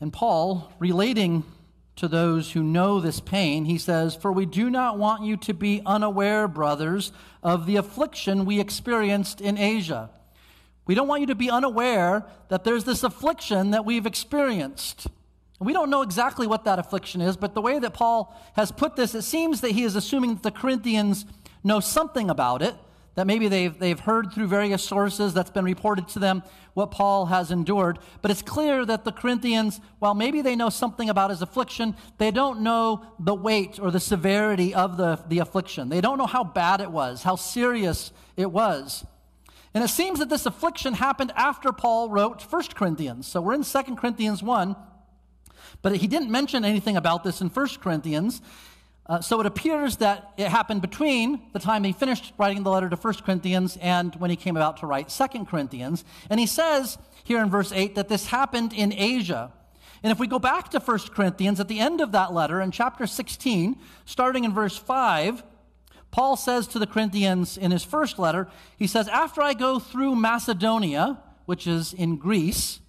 and 0.01 0.13
Paul, 0.13 0.73
relating 0.79 1.45
to 1.97 2.09
those 2.09 2.53
who 2.53 2.63
know 2.63 3.01
this 3.01 3.21
pain, 3.21 3.65
he 3.65 3.79
says, 3.79 4.17
For 4.17 4.33
we 4.33 4.47
do 4.47 4.69
not 4.69 4.99
want 4.99 5.25
you 5.25 5.37
to 5.39 5.55
be 5.55 5.81
unaware, 5.87 6.49
brothers, 6.49 7.13
of 7.43 7.67
the 7.67 7.77
affliction 7.77 8.45
we 8.45 8.61
experienced 8.61 9.41
in 9.41 9.57
Asia. 9.57 10.11
We 10.87 10.95
don't 10.95 11.09
want 11.09 11.21
you 11.21 11.29
to 11.29 11.35
be 11.35 11.51
unaware 11.51 12.27
that 12.49 12.65
there's 12.65 12.85
this 12.85 13.05
affliction 13.05 13.71
that 13.71 13.85
we've 13.85 14.07
experienced. 14.07 15.07
We 15.61 15.73
don't 15.73 15.89
know 15.89 16.03
exactly 16.03 16.47
what 16.47 16.65
that 16.65 16.79
affliction 16.79 17.21
is, 17.21 17.37
but 17.37 17.55
the 17.55 17.63
way 17.63 17.79
that 17.79 17.95
Paul 17.95 18.39
has 18.55 18.73
put 18.73 18.97
this, 18.97 19.15
it 19.15 19.23
seems 19.23 19.61
that 19.61 19.71
he 19.71 19.85
is 19.85 19.97
assuming 19.97 20.35
that 20.35 20.43
the 20.43 20.51
Corinthians 20.51 21.25
know 21.63 21.81
something 21.81 22.29
about 22.29 22.61
it, 22.61 22.75
that 23.15 23.27
maybe 23.27 23.49
they've, 23.49 23.79
they've 23.79 24.01
heard 24.01 24.33
through 24.33 24.49
various 24.49 24.83
sources 24.83 25.35
that's 25.35 25.51
been 25.51 25.65
reported 25.65 26.09
to 26.09 26.19
them 26.19 26.43
what 26.75 26.91
Paul 26.91 27.27
has 27.27 27.51
endured. 27.51 27.99
But 28.23 28.31
it's 28.31 28.43
clear 28.43 28.85
that 28.85 29.05
the 29.05 29.13
Corinthians, 29.13 29.81
while 30.01 30.15
maybe 30.15 30.43
they 30.43 30.57
know 30.57 30.69
something 30.69 31.09
about 31.09 31.31
his 31.31 31.41
affliction, 31.41 31.97
they 32.19 32.31
don't 32.31 32.61
know 32.61 33.07
the 33.19 33.35
weight 33.35 33.79
or 33.79 33.91
the 33.91 34.01
severity 34.01 34.75
of 34.75 34.97
the, 34.97 35.23
the 35.29 35.39
affliction. 35.39 35.89
They 35.89 36.01
don't 36.01 36.19
know 36.19 36.27
how 36.27 36.43
bad 36.43 36.81
it 36.81 36.91
was, 36.91 37.23
how 37.23 37.37
serious 37.37 38.13
it 38.37 38.51
was. 38.51 39.05
And 39.75 39.83
it 39.83 39.89
seems 39.89 40.21
that 40.21 40.29
this 40.29 40.47
affliction 40.47 40.95
happened 40.95 41.33
after 41.37 41.73
Paul 41.73 42.09
wrote 42.09 42.43
1 42.43 42.63
Corinthians. 42.75 43.27
So 43.27 43.41
we're 43.41 43.55
in 43.55 43.65
2 43.65 43.97
Corinthians 43.97 44.43
1, 44.43 44.77
but 45.83 45.97
he 45.97 46.07
didn't 46.07 46.31
mention 46.31 46.65
anything 46.65 46.97
about 46.97 47.25
this 47.25 47.41
in 47.41 47.49
1 47.49 47.69
Corinthians. 47.81 48.41
Uh, 49.07 49.21
so 49.21 49.39
it 49.39 49.47
appears 49.47 49.99
that 49.99 50.33
it 50.39 50.49
happened 50.49 50.81
between 50.81 51.43
the 51.53 51.59
time 51.59 51.85
he 51.85 51.93
finished 51.93 52.33
writing 52.39 52.63
the 52.63 52.71
letter 52.71 52.89
to 52.89 52.97
1 52.97 53.15
Corinthians 53.25 53.77
and 53.83 54.15
when 54.17 54.31
he 54.31 54.37
came 54.37 54.57
about 54.57 54.79
to 54.79 54.87
write 54.87 55.11
2 55.11 55.45
Corinthians. 55.45 56.05
And 56.31 56.41
he 56.41 56.47
says 56.47 56.97
here 57.23 57.43
in 57.43 57.51
verse 57.51 57.71
8 57.71 57.95
that 57.97 58.09
this 58.09 58.27
happened 58.27 58.73
in 58.73 58.93
Asia. 58.95 59.53
And 60.03 60.11
if 60.11 60.19
we 60.19 60.27
go 60.27 60.39
back 60.39 60.71
to 60.71 60.79
1 60.79 60.99
Corinthians, 61.15 61.61
at 61.61 61.69
the 61.69 61.81
end 61.81 62.01
of 62.01 62.13
that 62.13 62.33
letter, 62.33 62.61
in 62.63 62.71
chapter 62.71 63.07
16, 63.07 63.77
starting 64.07 64.45
in 64.45 64.55
verse 64.55 64.77
5, 64.77 65.43
Paul 66.11 66.37
says 66.37 66.67
to 66.69 66.79
the 66.79 66.87
Corinthians 66.87 67.59
in 67.59 67.73
his 67.73 67.85
first 67.85 68.19
letter, 68.19 68.49
he 68.79 68.87
says, 68.87 69.09
After 69.09 69.43
I 69.43 69.53
go 69.53 69.79
through 69.79 70.15
Macedonia, 70.15 71.19
which 71.45 71.67
is 71.67 71.93
in 71.93 72.17
Greece, 72.17 72.81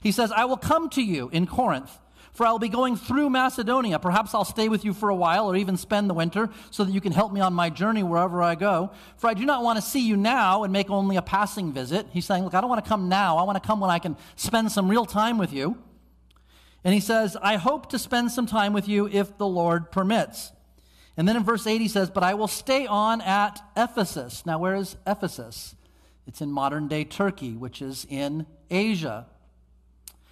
he 0.00 0.10
says, 0.10 0.32
I 0.32 0.46
will 0.46 0.56
come 0.56 0.88
to 0.90 1.02
you 1.02 1.28
in 1.32 1.46
Corinth 1.46 1.99
for 2.32 2.46
I'll 2.46 2.58
be 2.58 2.68
going 2.68 2.96
through 2.96 3.30
Macedonia. 3.30 3.98
Perhaps 3.98 4.34
I'll 4.34 4.44
stay 4.44 4.68
with 4.68 4.84
you 4.84 4.92
for 4.92 5.08
a 5.08 5.14
while 5.14 5.50
or 5.50 5.56
even 5.56 5.76
spend 5.76 6.08
the 6.08 6.14
winter 6.14 6.48
so 6.70 6.84
that 6.84 6.92
you 6.92 7.00
can 7.00 7.12
help 7.12 7.32
me 7.32 7.40
on 7.40 7.52
my 7.52 7.70
journey 7.70 8.02
wherever 8.02 8.42
I 8.42 8.54
go. 8.54 8.92
For 9.16 9.28
I 9.28 9.34
do 9.34 9.44
not 9.44 9.62
want 9.62 9.76
to 9.78 9.82
see 9.82 10.06
you 10.06 10.16
now 10.16 10.62
and 10.62 10.72
make 10.72 10.90
only 10.90 11.16
a 11.16 11.22
passing 11.22 11.72
visit. 11.72 12.06
He's 12.12 12.24
saying, 12.24 12.44
Look, 12.44 12.54
I 12.54 12.60
don't 12.60 12.70
want 12.70 12.84
to 12.84 12.88
come 12.88 13.08
now. 13.08 13.36
I 13.36 13.42
want 13.42 13.60
to 13.60 13.66
come 13.66 13.80
when 13.80 13.90
I 13.90 13.98
can 13.98 14.16
spend 14.36 14.72
some 14.72 14.88
real 14.88 15.04
time 15.04 15.38
with 15.38 15.52
you. 15.52 15.76
And 16.84 16.94
he 16.94 17.00
says, 17.00 17.36
I 17.42 17.56
hope 17.56 17.90
to 17.90 17.98
spend 17.98 18.30
some 18.32 18.46
time 18.46 18.72
with 18.72 18.88
you 18.88 19.08
if 19.08 19.36
the 19.36 19.46
Lord 19.46 19.90
permits. 19.90 20.52
And 21.16 21.28
then 21.28 21.36
in 21.36 21.44
verse 21.44 21.66
8, 21.66 21.80
he 21.80 21.88
says, 21.88 22.08
But 22.08 22.22
I 22.22 22.34
will 22.34 22.48
stay 22.48 22.86
on 22.86 23.20
at 23.20 23.60
Ephesus. 23.76 24.46
Now, 24.46 24.58
where 24.58 24.76
is 24.76 24.96
Ephesus? 25.06 25.74
It's 26.26 26.40
in 26.40 26.50
modern 26.50 26.88
day 26.88 27.04
Turkey, 27.04 27.56
which 27.56 27.82
is 27.82 28.06
in 28.08 28.46
Asia. 28.70 29.26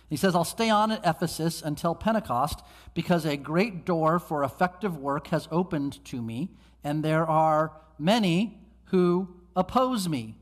He 0.08 0.16
says, 0.16 0.34
I'll 0.34 0.44
stay 0.44 0.70
on 0.70 0.90
at 0.90 1.04
Ephesus 1.04 1.60
until 1.62 1.94
Pentecost 1.94 2.62
because 2.94 3.24
a 3.24 3.36
great 3.36 3.84
door 3.84 4.18
for 4.18 4.42
effective 4.42 4.96
work 4.96 5.28
has 5.28 5.48
opened 5.50 6.02
to 6.06 6.22
me, 6.22 6.50
and 6.82 7.04
there 7.04 7.26
are 7.26 7.72
many 7.98 8.58
who 8.86 9.28
oppose 9.54 10.08
me. 10.08 10.36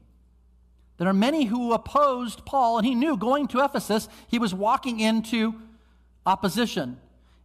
There 0.98 1.08
are 1.08 1.14
many 1.14 1.46
who 1.46 1.72
opposed 1.72 2.46
Paul, 2.46 2.78
and 2.78 2.86
he 2.86 2.94
knew 2.94 3.16
going 3.16 3.48
to 3.48 3.64
Ephesus, 3.64 4.08
he 4.28 4.38
was 4.38 4.54
walking 4.54 5.00
into 5.00 5.54
opposition. 6.24 6.98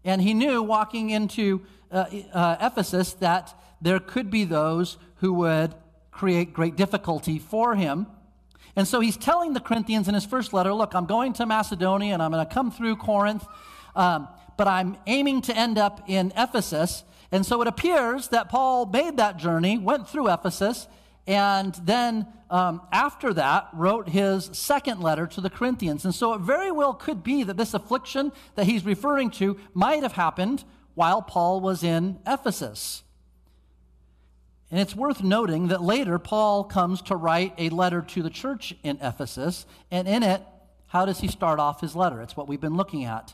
And 0.03 0.21
he 0.21 0.33
knew 0.33 0.63
walking 0.63 1.09
into 1.09 1.61
uh, 1.91 2.05
uh, 2.33 2.57
Ephesus 2.61 3.13
that 3.13 3.53
there 3.81 3.99
could 3.99 4.29
be 4.29 4.45
those 4.45 4.97
who 5.15 5.33
would 5.33 5.75
create 6.11 6.53
great 6.53 6.75
difficulty 6.75 7.39
for 7.39 7.75
him. 7.75 8.07
And 8.75 8.87
so 8.87 8.99
he's 8.99 9.17
telling 9.17 9.53
the 9.53 9.59
Corinthians 9.59 10.07
in 10.07 10.13
his 10.13 10.25
first 10.25 10.53
letter 10.53 10.73
look, 10.73 10.93
I'm 10.93 11.05
going 11.05 11.33
to 11.33 11.45
Macedonia 11.45 12.13
and 12.13 12.23
I'm 12.23 12.31
going 12.31 12.45
to 12.45 12.53
come 12.53 12.71
through 12.71 12.95
Corinth, 12.97 13.45
um, 13.95 14.27
but 14.57 14.67
I'm 14.67 14.97
aiming 15.07 15.41
to 15.43 15.57
end 15.57 15.77
up 15.77 16.03
in 16.07 16.31
Ephesus. 16.37 17.03
And 17.31 17.45
so 17.45 17.61
it 17.61 17.67
appears 17.67 18.29
that 18.29 18.49
Paul 18.49 18.85
made 18.85 19.17
that 19.17 19.37
journey, 19.37 19.77
went 19.77 20.07
through 20.07 20.31
Ephesus, 20.31 20.87
and 21.27 21.73
then 21.83 22.27
um, 22.49 22.81
after 22.91 23.33
that 23.33 23.69
wrote 23.73 24.09
his 24.09 24.49
second 24.53 25.01
letter 25.01 25.27
to 25.27 25.41
the 25.41 25.49
Corinthians. 25.49 26.03
And 26.03 26.13
so 26.13 26.33
it 26.33 26.41
very 26.41 26.71
well 26.71 26.93
could 26.93 27.23
be 27.23 27.43
that 27.43 27.57
this 27.57 27.73
affliction 27.73 28.31
that 28.55 28.65
he's 28.65 28.85
referring 28.85 29.31
to 29.31 29.57
might 29.73 30.03
have 30.03 30.13
happened 30.13 30.63
while 30.93 31.21
Paul 31.21 31.61
was 31.61 31.83
in 31.83 32.19
Ephesus. 32.27 33.03
And 34.71 34.79
it's 34.79 34.95
worth 34.95 35.21
noting 35.21 35.67
that 35.67 35.83
later 35.83 36.17
Paul 36.17 36.63
comes 36.63 37.01
to 37.03 37.15
write 37.17 37.53
a 37.57 37.69
letter 37.69 38.01
to 38.01 38.23
the 38.23 38.29
church 38.29 38.73
in 38.83 38.97
Ephesus, 39.01 39.65
and 39.91 40.07
in 40.07 40.23
it, 40.23 40.41
how 40.87 41.05
does 41.05 41.19
he 41.19 41.27
start 41.27 41.59
off 41.59 41.81
his 41.81 41.95
letter? 41.95 42.21
It's 42.21 42.37
what 42.37 42.47
we've 42.47 42.61
been 42.61 42.77
looking 42.77 43.03
at. 43.03 43.33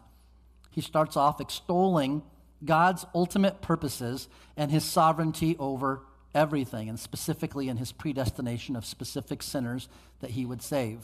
He 0.72 0.82
starts 0.82 1.16
off 1.16 1.40
extolling 1.40 2.24
God's 2.66 3.06
ultimate 3.14 3.62
purposes 3.62 4.28
and 4.56 4.72
his 4.72 4.84
sovereignty 4.84 5.56
over 5.60 6.02
everything, 6.34 6.90
and 6.90 7.00
specifically 7.00 7.70
in 7.70 7.78
his 7.78 7.92
predestination 7.92 8.76
of 8.76 8.86
specific 8.86 9.44
sinners 9.44 9.90
that 10.22 10.32
he 10.32 10.46
would 10.46 10.64
save. 10.64 11.00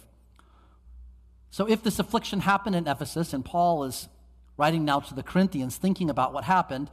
So, 1.52 1.68
if 1.68 1.84
this 1.84 2.00
affliction 2.00 2.40
happened 2.40 2.76
in 2.76 2.88
Ephesus, 2.88 3.34
and 3.34 3.46
Paul 3.46 3.84
is 3.84 4.10
writing 4.58 4.84
now 4.86 5.00
to 5.00 5.14
the 5.14 5.24
Corinthians, 5.24 5.78
thinking 5.78 6.10
about 6.10 6.34
what 6.34 6.44
happened, 6.44 6.90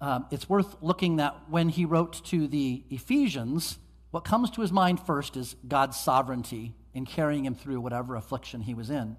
um, 0.00 0.26
it's 0.30 0.48
worth 0.48 0.76
looking 0.80 1.16
that 1.16 1.36
when 1.48 1.68
he 1.68 1.84
wrote 1.84 2.24
to 2.26 2.46
the 2.46 2.84
Ephesians, 2.90 3.78
what 4.10 4.24
comes 4.24 4.50
to 4.50 4.60
his 4.60 4.72
mind 4.72 5.00
first 5.00 5.36
is 5.36 5.56
God's 5.66 5.98
sovereignty 5.98 6.74
in 6.94 7.04
carrying 7.04 7.44
him 7.44 7.54
through 7.54 7.80
whatever 7.80 8.14
affliction 8.14 8.62
he 8.62 8.74
was 8.74 8.90
in. 8.90 9.16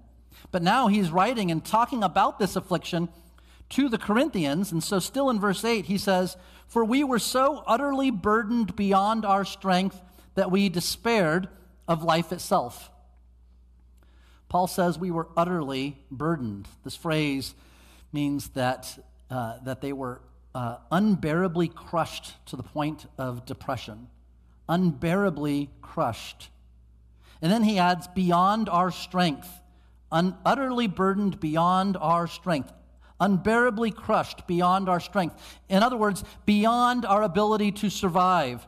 But 0.50 0.62
now 0.62 0.88
he's 0.88 1.10
writing 1.10 1.50
and 1.50 1.64
talking 1.64 2.02
about 2.02 2.38
this 2.38 2.56
affliction 2.56 3.08
to 3.70 3.88
the 3.88 3.98
Corinthians. 3.98 4.72
And 4.72 4.82
so, 4.82 4.98
still 4.98 5.30
in 5.30 5.38
verse 5.38 5.64
8, 5.64 5.86
he 5.86 5.98
says, 5.98 6.36
For 6.66 6.84
we 6.84 7.04
were 7.04 7.18
so 7.18 7.62
utterly 7.66 8.10
burdened 8.10 8.74
beyond 8.74 9.24
our 9.24 9.44
strength 9.44 10.00
that 10.34 10.50
we 10.50 10.68
despaired 10.68 11.48
of 11.86 12.02
life 12.02 12.32
itself. 12.32 12.90
Paul 14.48 14.66
says 14.66 14.98
we 14.98 15.10
were 15.10 15.28
utterly 15.36 15.98
burdened. 16.10 16.66
This 16.84 16.96
phrase 16.96 17.54
means 18.12 18.48
that, 18.50 18.98
uh, 19.30 19.58
that 19.64 19.80
they 19.80 19.92
were 19.92 20.20
uh, 20.54 20.76
unbearably 20.90 21.68
crushed 21.68 22.44
to 22.46 22.56
the 22.56 22.62
point 22.62 23.06
of 23.18 23.46
depression. 23.46 24.08
Unbearably 24.68 25.70
crushed. 25.82 26.50
And 27.42 27.50
then 27.50 27.62
he 27.62 27.78
adds, 27.78 28.08
beyond 28.08 28.68
our 28.68 28.90
strength, 28.90 29.48
un- 30.12 30.36
utterly 30.44 30.86
burdened 30.86 31.40
beyond 31.40 31.96
our 31.96 32.26
strength, 32.26 32.72
unbearably 33.20 33.90
crushed 33.90 34.46
beyond 34.46 34.88
our 34.88 35.00
strength. 35.00 35.36
In 35.68 35.82
other 35.82 35.96
words, 35.96 36.24
beyond 36.46 37.04
our 37.04 37.22
ability 37.22 37.72
to 37.72 37.90
survive, 37.90 38.66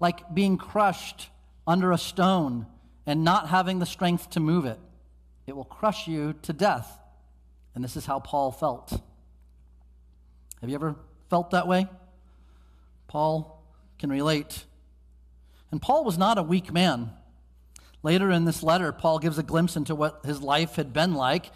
like 0.00 0.34
being 0.34 0.56
crushed 0.56 1.28
under 1.66 1.92
a 1.92 1.98
stone 1.98 2.66
and 3.06 3.24
not 3.24 3.48
having 3.48 3.78
the 3.78 3.86
strength 3.86 4.30
to 4.30 4.40
move 4.40 4.64
it. 4.64 4.78
It 5.46 5.56
will 5.56 5.64
crush 5.64 6.06
you 6.06 6.34
to 6.42 6.52
death. 6.52 6.98
And 7.74 7.82
this 7.82 7.96
is 7.96 8.06
how 8.06 8.20
Paul 8.20 8.52
felt. 8.52 9.00
Have 10.62 10.70
you 10.70 10.76
ever 10.76 10.94
felt 11.28 11.50
that 11.50 11.66
way? 11.66 11.88
Paul 13.08 13.60
can 13.98 14.10
relate. 14.10 14.64
And 15.72 15.82
Paul 15.82 16.04
was 16.04 16.16
not 16.16 16.38
a 16.38 16.42
weak 16.42 16.72
man. 16.72 17.10
Later 18.04 18.30
in 18.30 18.44
this 18.44 18.62
letter, 18.62 18.92
Paul 18.92 19.18
gives 19.18 19.38
a 19.38 19.42
glimpse 19.42 19.74
into 19.74 19.96
what 19.96 20.20
his 20.24 20.40
life 20.40 20.76
had 20.76 20.92
been 20.92 21.14
like. 21.14 21.50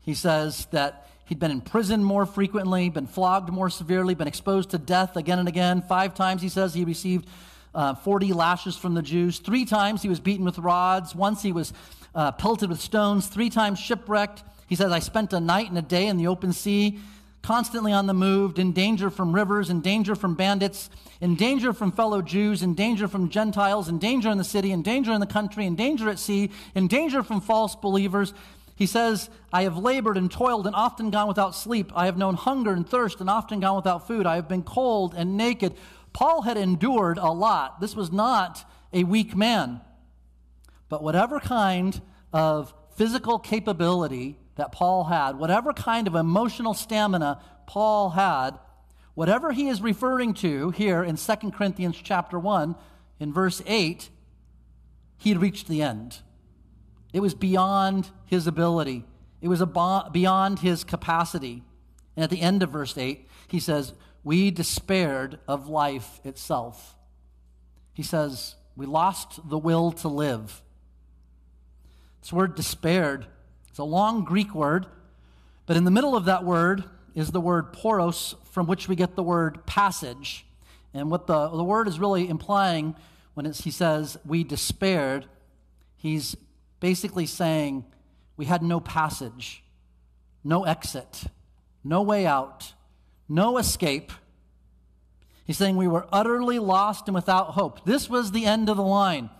He 0.00 0.12
says 0.12 0.66
that 0.72 1.08
he'd 1.26 1.38
been 1.38 1.52
in 1.52 1.60
prison 1.60 2.02
more 2.02 2.26
frequently, 2.26 2.88
been 2.88 3.06
flogged 3.06 3.48
more 3.48 3.70
severely, 3.70 4.16
been 4.16 4.26
exposed 4.26 4.70
to 4.70 4.78
death 4.78 5.16
again 5.16 5.38
and 5.38 5.46
again. 5.46 5.80
Five 5.80 6.16
times, 6.16 6.42
he 6.42 6.48
says, 6.48 6.74
he 6.74 6.84
received 6.84 7.28
uh, 7.76 7.94
40 7.94 8.32
lashes 8.32 8.76
from 8.76 8.94
the 8.94 9.02
Jews. 9.02 9.38
Three 9.38 9.66
times, 9.66 10.02
he 10.02 10.08
was 10.08 10.18
beaten 10.18 10.44
with 10.44 10.58
rods. 10.58 11.14
Once, 11.14 11.42
he 11.42 11.52
was 11.52 11.72
uh, 12.12 12.32
pelted 12.32 12.70
with 12.70 12.80
stones. 12.80 13.28
Three 13.28 13.50
times, 13.50 13.78
shipwrecked. 13.78 14.42
He 14.66 14.74
says, 14.74 14.90
I 14.90 14.98
spent 14.98 15.32
a 15.32 15.38
night 15.38 15.68
and 15.68 15.78
a 15.78 15.82
day 15.82 16.08
in 16.08 16.16
the 16.16 16.26
open 16.26 16.52
sea 16.52 16.98
constantly 17.42 17.92
on 17.92 18.06
the 18.06 18.14
move, 18.14 18.58
in 18.58 18.72
danger 18.72 19.10
from 19.10 19.34
rivers, 19.34 19.70
in 19.70 19.80
danger 19.80 20.14
from 20.14 20.34
bandits, 20.34 20.90
in 21.20 21.34
danger 21.34 21.72
from 21.72 21.92
fellow 21.92 22.22
Jews, 22.22 22.62
in 22.62 22.74
danger 22.74 23.08
from 23.08 23.28
Gentiles, 23.28 23.88
in 23.88 23.98
danger 23.98 24.28
in 24.28 24.38
the 24.38 24.44
city, 24.44 24.72
in 24.72 24.82
danger 24.82 25.12
in 25.12 25.20
the 25.20 25.26
country, 25.26 25.64
in 25.66 25.76
danger 25.76 26.08
at 26.08 26.18
sea, 26.18 26.50
in 26.74 26.88
danger 26.88 27.22
from 27.22 27.40
false 27.40 27.74
believers. 27.74 28.34
He 28.76 28.86
says, 28.86 29.28
I 29.52 29.62
have 29.62 29.76
labored 29.76 30.16
and 30.16 30.30
toiled 30.30 30.66
and 30.66 30.76
often 30.76 31.10
gone 31.10 31.26
without 31.26 31.54
sleep. 31.54 31.90
I 31.96 32.06
have 32.06 32.16
known 32.16 32.34
hunger 32.34 32.72
and 32.72 32.88
thirst 32.88 33.20
and 33.20 33.28
often 33.28 33.60
gone 33.60 33.76
without 33.76 34.06
food. 34.06 34.26
I 34.26 34.36
have 34.36 34.48
been 34.48 34.62
cold 34.62 35.14
and 35.16 35.36
naked. 35.36 35.74
Paul 36.12 36.42
had 36.42 36.56
endured 36.56 37.18
a 37.18 37.32
lot. 37.32 37.80
This 37.80 37.96
was 37.96 38.12
not 38.12 38.64
a 38.92 39.04
weak 39.04 39.36
man. 39.36 39.80
But 40.88 41.02
whatever 41.02 41.40
kind 41.40 42.00
of 42.32 42.72
physical 42.94 43.38
capability 43.38 44.38
that 44.58 44.72
Paul 44.72 45.04
had, 45.04 45.38
whatever 45.38 45.72
kind 45.72 46.06
of 46.08 46.16
emotional 46.16 46.74
stamina 46.74 47.40
Paul 47.66 48.10
had, 48.10 48.58
whatever 49.14 49.52
he 49.52 49.68
is 49.68 49.80
referring 49.80 50.34
to 50.34 50.70
here 50.70 51.02
in 51.02 51.16
2 51.16 51.50
Corinthians 51.52 51.96
chapter 52.02 52.38
1 52.38 52.74
in 53.20 53.32
verse 53.32 53.62
8, 53.66 54.10
he 55.16 55.30
had 55.30 55.40
reached 55.40 55.68
the 55.68 55.80
end. 55.80 56.18
It 57.12 57.20
was 57.20 57.34
beyond 57.34 58.10
his 58.26 58.48
ability. 58.48 59.04
It 59.40 59.46
was 59.46 59.62
beyond 60.12 60.58
his 60.58 60.82
capacity. 60.82 61.62
And 62.16 62.24
at 62.24 62.30
the 62.30 62.40
end 62.40 62.64
of 62.64 62.70
verse 62.70 62.98
8, 62.98 63.28
he 63.46 63.60
says, 63.60 63.94
We 64.24 64.50
despaired 64.50 65.38
of 65.46 65.68
life 65.68 66.20
itself. 66.24 66.96
He 67.94 68.02
says, 68.02 68.56
We 68.76 68.86
lost 68.86 69.48
the 69.48 69.58
will 69.58 69.92
to 69.92 70.08
live. 70.08 70.62
This 72.20 72.32
word 72.32 72.56
despaired, 72.56 73.26
it's 73.78 73.80
a 73.80 73.84
long 73.84 74.24
Greek 74.24 74.56
word, 74.56 74.86
but 75.66 75.76
in 75.76 75.84
the 75.84 75.92
middle 75.92 76.16
of 76.16 76.24
that 76.24 76.42
word 76.42 76.82
is 77.14 77.30
the 77.30 77.40
word 77.40 77.72
poros, 77.72 78.34
from 78.50 78.66
which 78.66 78.88
we 78.88 78.96
get 78.96 79.14
the 79.14 79.22
word 79.22 79.64
passage. 79.66 80.44
And 80.92 81.12
what 81.12 81.28
the, 81.28 81.46
the 81.46 81.62
word 81.62 81.86
is 81.86 82.00
really 82.00 82.28
implying 82.28 82.96
when 83.34 83.46
he 83.46 83.70
says, 83.70 84.18
We 84.26 84.42
despaired, 84.42 85.26
he's 85.96 86.34
basically 86.80 87.24
saying, 87.24 87.84
We 88.36 88.46
had 88.46 88.64
no 88.64 88.80
passage, 88.80 89.62
no 90.42 90.64
exit, 90.64 91.26
no 91.84 92.02
way 92.02 92.26
out, 92.26 92.72
no 93.28 93.58
escape. 93.58 94.10
He's 95.44 95.56
saying 95.56 95.76
we 95.76 95.86
were 95.86 96.08
utterly 96.10 96.58
lost 96.58 97.06
and 97.06 97.14
without 97.14 97.50
hope. 97.50 97.84
This 97.84 98.10
was 98.10 98.32
the 98.32 98.44
end 98.44 98.68
of 98.68 98.76
the 98.76 98.82
line. 98.82 99.30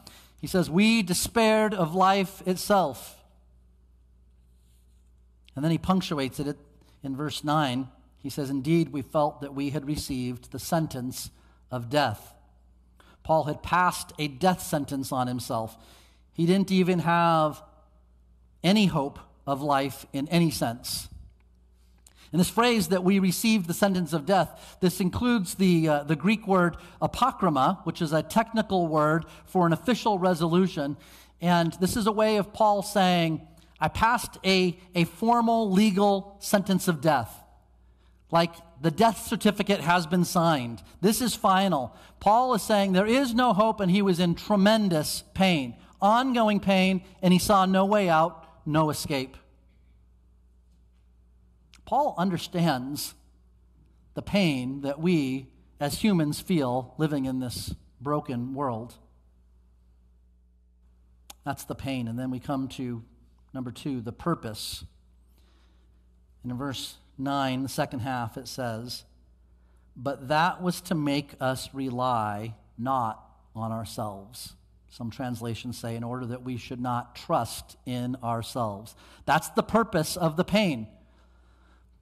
He 0.41 0.47
says, 0.47 0.71
We 0.71 1.03
despaired 1.03 1.75
of 1.75 1.97
life 1.97 2.41
itself. 2.47 3.18
And 5.59 5.65
then 5.65 5.73
he 5.73 5.79
punctuates 5.79 6.39
it 6.39 6.57
in 7.03 7.17
verse 7.17 7.43
9. 7.43 7.89
He 8.23 8.31
says, 8.31 8.49
Indeed, 8.49 8.93
we 8.93 9.03
felt 9.03 9.41
that 9.41 9.57
we 9.57 9.71
had 9.71 9.89
received 9.89 10.53
the 10.53 10.61
sentence 10.61 11.33
of 11.73 11.91
death. 11.91 12.33
Paul 13.25 13.43
had 13.43 13.61
passed 13.61 14.13
a 14.21 14.29
death 14.29 14.63
sentence 14.63 15.11
on 15.11 15.27
himself. 15.27 15.77
He 16.33 16.47
didn't 16.47 16.71
even 16.71 17.01
have 17.01 17.61
any 18.63 18.87
hope 18.87 19.19
of 19.49 19.61
life 19.61 20.07
in 20.13 20.29
any 20.29 20.53
sense. 20.53 21.09
And 22.31 22.39
this 22.39 22.51
phrase 22.51 22.87
that 22.91 23.03
we 23.03 23.19
received 23.19 23.67
the 23.67 23.75
sentence 23.75 24.13
of 24.13 24.27
death, 24.27 24.77
this 24.81 25.01
includes 25.01 25.57
the, 25.57 25.89
uh, 25.89 26.03
the 26.05 26.15
Greek 26.15 26.47
word 26.47 26.77
apokryma, 27.03 27.85
which 27.85 28.01
is 28.01 28.13
a 28.13 28.23
technical 28.23 28.87
word 28.87 29.25
for 29.45 29.67
an 29.67 29.73
official 29.73 30.21
resolution. 30.21 30.97
And 31.41 31.73
this 31.81 31.97
is 31.97 32.07
a 32.07 32.13
way 32.13 32.37
of 32.37 32.53
Paul 32.53 32.85
saying, 32.85 33.41
I 33.81 33.89
passed 33.89 34.39
a, 34.45 34.79
a 34.95 35.05
formal 35.05 35.71
legal 35.71 36.37
sentence 36.41 36.89
of 36.89 37.01
death. 37.01 37.45
Like 38.31 38.53
the 38.81 38.91
death 38.91 39.27
certificate 39.27 39.81
has 39.81 40.07
been 40.07 40.25
signed. 40.25 40.83
This 41.01 41.21
is 41.21 41.35
final. 41.35 41.95
Paul 42.21 42.55
is 42.55 42.63
saying 42.63 42.93
there 42.93 43.07
is 43.07 43.35
no 43.35 43.53
hope, 43.53 43.81
and 43.81 43.91
he 43.91 44.03
was 44.03 44.21
in 44.21 44.35
tremendous 44.35 45.25
pain, 45.35 45.75
ongoing 46.01 46.61
pain, 46.61 47.03
and 47.23 47.33
he 47.33 47.39
saw 47.39 47.65
no 47.65 47.85
way 47.85 48.09
out, 48.09 48.47
no 48.67 48.91
escape. 48.91 49.37
Paul 51.85 52.15
understands 52.19 53.15
the 54.15 54.23
pain 54.23 54.83
that 54.83 55.01
we 55.01 55.47
as 55.81 56.03
humans 56.03 56.41
feel 56.41 56.95
living 56.99 57.25
in 57.25 57.39
this 57.41 57.75
broken 58.01 58.53
world. 58.53 58.95
That's 61.47 61.65
the 61.65 61.75
pain. 61.75 62.09
And 62.09 62.19
then 62.19 62.31
we 62.31 62.41
come 62.41 62.69
to 62.69 63.03
number 63.53 63.71
two, 63.71 64.01
the 64.01 64.13
purpose. 64.13 64.85
in 66.45 66.57
verse 66.57 66.97
9, 67.19 67.63
the 67.63 67.69
second 67.69 68.01
half, 68.01 68.37
it 68.37 68.47
says, 68.49 69.05
But 69.97 70.29
that 70.29 70.63
was 70.63 70.81
to 70.83 70.95
make 70.95 71.35
us 71.41 71.69
rely 71.73 72.55
not 72.79 73.23
on 73.55 73.73
ourselves. 73.73 74.55
Some 74.91 75.11
translations 75.11 75.77
say, 75.77 75.97
in 75.97 76.05
order 76.05 76.27
that 76.27 76.43
we 76.43 76.57
should 76.57 76.81
not 76.81 77.15
trust 77.15 77.77
in 77.85 78.17
ourselves. 78.23 78.95
That's 79.27 79.51
the 79.51 79.63
purpose 79.63 80.17
of 80.17 80.37
the 80.37 80.45
pain. 80.45 80.87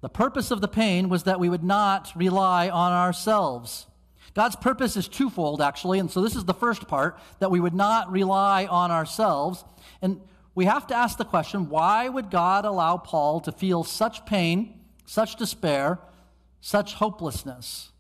The 0.03 0.09
purpose 0.09 0.51
of 0.51 0.61
the 0.61 0.69
pain 0.69 1.09
was 1.09 1.25
that 1.25 1.41
we 1.41 1.49
would 1.49 1.65
not 1.65 2.13
rely 2.15 2.69
on 2.69 2.93
ourselves. 2.93 3.87
God's 4.35 4.57
purpose 4.57 4.97
is 4.97 5.09
twofold, 5.09 5.63
actually, 5.63 5.99
and 5.99 6.11
so 6.11 6.21
this 6.21 6.37
is 6.37 6.45
the 6.45 6.55
first 6.55 6.87
part 6.87 7.19
that 7.39 7.51
we 7.51 7.59
would 7.59 7.75
not 7.75 8.13
rely 8.13 8.67
on 8.67 8.91
ourselves. 8.91 9.65
And 10.03 10.21
we 10.57 10.65
have 10.65 10.87
to 10.87 10.97
ask 10.97 11.19
the 11.19 11.25
question 11.25 11.69
why 11.69 12.09
would 12.09 12.31
God 12.31 12.65
allow 12.65 12.97
Paul 12.97 13.41
to 13.43 13.53
feel 13.53 13.85
such 13.85 14.25
pain, 14.27 14.81
such 15.05 15.37
despair, 15.37 16.01
such 16.61 16.95
hopelessness? 16.95 17.93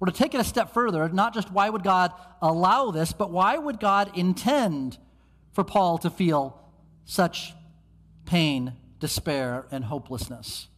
Or 0.00 0.06
to 0.06 0.12
take 0.12 0.34
it 0.34 0.40
a 0.40 0.44
step 0.44 0.72
further, 0.72 1.08
not 1.10 1.34
just 1.34 1.52
why 1.52 1.68
would 1.68 1.84
God 1.84 2.12
allow 2.40 2.90
this, 2.90 3.12
but 3.12 3.30
why 3.30 3.56
would 3.58 3.78
God 3.78 4.10
intend 4.16 4.98
for 5.52 5.64
Paul 5.64 5.98
to 5.98 6.10
feel 6.10 6.58
such 7.04 7.52
pain, 8.24 8.72
despair, 8.98 9.66
and 9.70 9.84
hopelessness? 9.84 10.68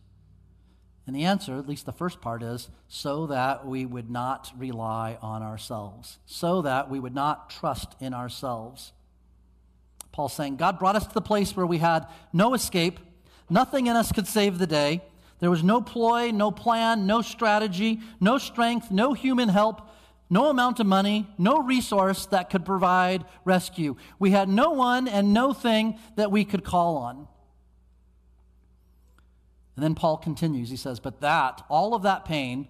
And 1.07 1.15
the 1.15 1.25
answer, 1.25 1.59
at 1.59 1.69
least 1.69 1.87
the 1.87 1.93
first 1.93 2.21
part, 2.21 2.43
is 2.43 2.69
so 2.89 3.29
that 3.29 3.65
we 3.67 3.87
would 3.87 4.11
not 4.11 4.53
rely 4.57 5.17
on 5.23 5.43
ourselves, 5.43 6.19
so 6.27 6.61
that 6.63 6.91
we 6.91 6.99
would 6.99 7.15
not 7.15 7.51
trust 7.51 7.95
in 8.01 8.13
ourselves. 8.13 8.93
Paul's 10.19 10.33
saying, 10.33 10.57
God 10.57 10.81
brought 10.81 10.97
us 10.97 11.07
to 11.07 11.15
the 11.15 11.21
place 11.21 11.57
where 11.57 11.65
we 11.65 11.79
had 11.79 12.05
no 12.33 12.53
escape, 12.53 12.99
nothing 13.49 13.87
in 13.87 13.95
us 13.95 14.11
could 14.11 14.27
save 14.27 14.59
the 14.59 14.67
day. 14.67 15.01
There 15.39 15.49
was 15.49 15.63
no 15.63 15.81
ploy, 15.81 16.33
no 16.33 16.51
plan, 16.51 17.07
no 17.07 17.23
strategy, 17.23 18.01
no 18.19 18.37
strength, 18.37 18.91
no 18.91 19.13
human 19.13 19.49
help, 19.49 19.81
no 20.29 20.51
amount 20.51 20.81
of 20.81 20.89
money, 20.89 21.29
no 21.39 21.63
resource 21.63 22.27
that 22.27 22.51
could 22.51 22.65
provide 22.65 23.27
rescue. 23.45 23.95
We 24.19 24.33
had 24.33 24.49
no 24.49 24.71
one 24.71 25.07
and 25.07 25.33
no 25.33 25.53
thing 25.53 26.01
that 26.17 26.33
we 26.33 26.45
could 26.45 26.65
call 26.65 26.97
on. 26.97 27.29
And 29.77 29.85
then 29.85 29.95
Paul 29.95 30.17
continues. 30.17 30.69
He 30.69 30.77
says, 30.77 30.99
But 30.99 31.21
that, 31.21 31.65
all 31.69 31.95
of 31.95 32.03
that 32.03 32.25
pain, 32.25 32.67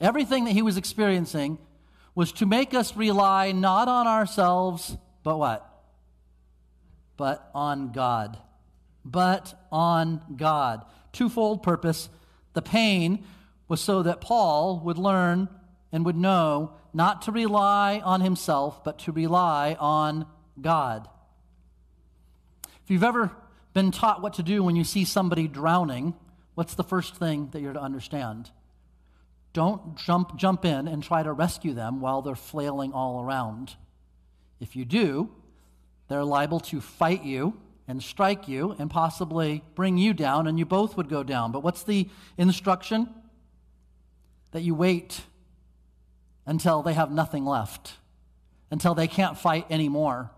everything 0.00 0.46
that 0.46 0.52
he 0.54 0.62
was 0.62 0.76
experiencing, 0.76 1.58
was 2.16 2.32
to 2.32 2.44
make 2.44 2.74
us 2.74 2.96
rely 2.96 3.52
not 3.52 3.86
on 3.86 4.08
ourselves, 4.08 4.96
but 5.22 5.38
what? 5.38 5.71
But 7.16 7.50
on 7.54 7.92
God. 7.92 8.38
But 9.04 9.54
on 9.70 10.22
God. 10.36 10.84
Twofold 11.12 11.62
purpose. 11.62 12.08
The 12.54 12.62
pain 12.62 13.24
was 13.68 13.80
so 13.80 14.02
that 14.02 14.20
Paul 14.20 14.80
would 14.84 14.98
learn 14.98 15.48
and 15.92 16.04
would 16.04 16.16
know 16.16 16.74
not 16.94 17.22
to 17.22 17.32
rely 17.32 18.00
on 18.04 18.20
himself, 18.20 18.82
but 18.84 18.98
to 19.00 19.12
rely 19.12 19.76
on 19.78 20.26
God. 20.60 21.08
If 22.84 22.90
you've 22.90 23.04
ever 23.04 23.30
been 23.72 23.90
taught 23.90 24.22
what 24.22 24.34
to 24.34 24.42
do 24.42 24.62
when 24.62 24.76
you 24.76 24.84
see 24.84 25.04
somebody 25.04 25.48
drowning, 25.48 26.14
what's 26.54 26.74
the 26.74 26.84
first 26.84 27.16
thing 27.16 27.48
that 27.52 27.62
you're 27.62 27.72
to 27.72 27.80
understand? 27.80 28.50
Don't 29.52 29.96
jump, 29.96 30.36
jump 30.36 30.64
in 30.64 30.88
and 30.88 31.02
try 31.02 31.22
to 31.22 31.32
rescue 31.32 31.74
them 31.74 32.00
while 32.00 32.22
they're 32.22 32.34
flailing 32.34 32.92
all 32.92 33.22
around. 33.22 33.76
If 34.60 34.76
you 34.76 34.84
do, 34.84 35.30
they're 36.08 36.24
liable 36.24 36.60
to 36.60 36.80
fight 36.80 37.24
you 37.24 37.58
and 37.88 38.02
strike 38.02 38.48
you 38.48 38.76
and 38.78 38.90
possibly 38.90 39.62
bring 39.74 39.98
you 39.98 40.14
down, 40.14 40.46
and 40.46 40.58
you 40.58 40.64
both 40.64 40.96
would 40.96 41.08
go 41.08 41.22
down. 41.22 41.52
But 41.52 41.62
what's 41.62 41.82
the 41.82 42.08
instruction? 42.38 43.08
That 44.52 44.62
you 44.62 44.74
wait 44.74 45.22
until 46.46 46.82
they 46.82 46.92
have 46.94 47.10
nothing 47.10 47.44
left, 47.44 47.94
until 48.70 48.94
they 48.94 49.08
can't 49.08 49.38
fight 49.38 49.66
anymore. 49.70 50.30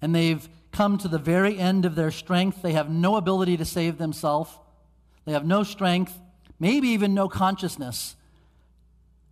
And 0.00 0.14
they've 0.14 0.48
come 0.72 0.98
to 0.98 1.08
the 1.08 1.18
very 1.18 1.58
end 1.58 1.84
of 1.84 1.94
their 1.94 2.10
strength. 2.10 2.62
They 2.62 2.72
have 2.72 2.90
no 2.90 3.16
ability 3.16 3.56
to 3.58 3.64
save 3.64 3.98
themselves. 3.98 4.58
They 5.24 5.32
have 5.32 5.46
no 5.46 5.62
strength, 5.62 6.18
maybe 6.58 6.88
even 6.88 7.14
no 7.14 7.28
consciousness. 7.28 8.16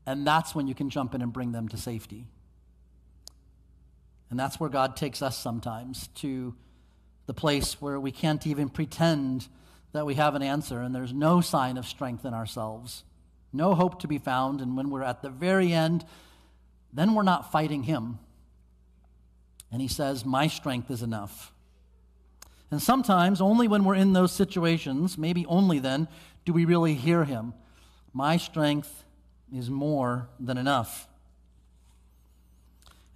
And 0.06 0.26
that's 0.26 0.54
when 0.54 0.66
you 0.66 0.74
can 0.74 0.90
jump 0.90 1.14
in 1.14 1.22
and 1.22 1.32
bring 1.32 1.52
them 1.52 1.68
to 1.68 1.76
safety. 1.76 2.26
And 4.30 4.38
that's 4.38 4.60
where 4.60 4.70
God 4.70 4.96
takes 4.96 5.22
us 5.22 5.36
sometimes 5.36 6.08
to 6.16 6.54
the 7.26 7.34
place 7.34 7.80
where 7.80 7.98
we 7.98 8.12
can't 8.12 8.46
even 8.46 8.68
pretend 8.68 9.48
that 9.92 10.06
we 10.06 10.14
have 10.14 10.34
an 10.34 10.42
answer 10.42 10.80
and 10.80 10.94
there's 10.94 11.12
no 11.12 11.40
sign 11.40 11.76
of 11.76 11.86
strength 11.86 12.24
in 12.24 12.32
ourselves, 12.32 13.04
no 13.52 13.74
hope 13.74 14.00
to 14.00 14.08
be 14.08 14.18
found. 14.18 14.60
And 14.60 14.76
when 14.76 14.90
we're 14.90 15.02
at 15.02 15.22
the 15.22 15.30
very 15.30 15.72
end, 15.72 16.04
then 16.92 17.14
we're 17.14 17.22
not 17.22 17.50
fighting 17.50 17.82
Him. 17.82 18.18
And 19.72 19.82
He 19.82 19.88
says, 19.88 20.24
My 20.24 20.46
strength 20.46 20.90
is 20.90 21.02
enough. 21.02 21.52
And 22.70 22.80
sometimes, 22.80 23.40
only 23.40 23.66
when 23.66 23.84
we're 23.84 23.96
in 23.96 24.12
those 24.12 24.30
situations, 24.30 25.18
maybe 25.18 25.44
only 25.46 25.80
then, 25.80 26.06
do 26.44 26.52
we 26.52 26.64
really 26.64 26.94
hear 26.94 27.24
him. 27.24 27.54
My 28.12 28.36
strength 28.36 29.04
is 29.52 29.68
more 29.68 30.28
than 30.38 30.56
enough. 30.56 31.08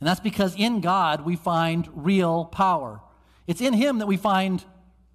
And 0.04 0.10
that's 0.10 0.20
because 0.20 0.54
in 0.54 0.82
God 0.82 1.24
we 1.24 1.34
find 1.34 1.88
real 1.94 2.44
power. 2.44 3.00
It's 3.46 3.62
in 3.62 3.72
Him 3.72 4.00
that 4.00 4.06
we 4.06 4.18
find 4.18 4.62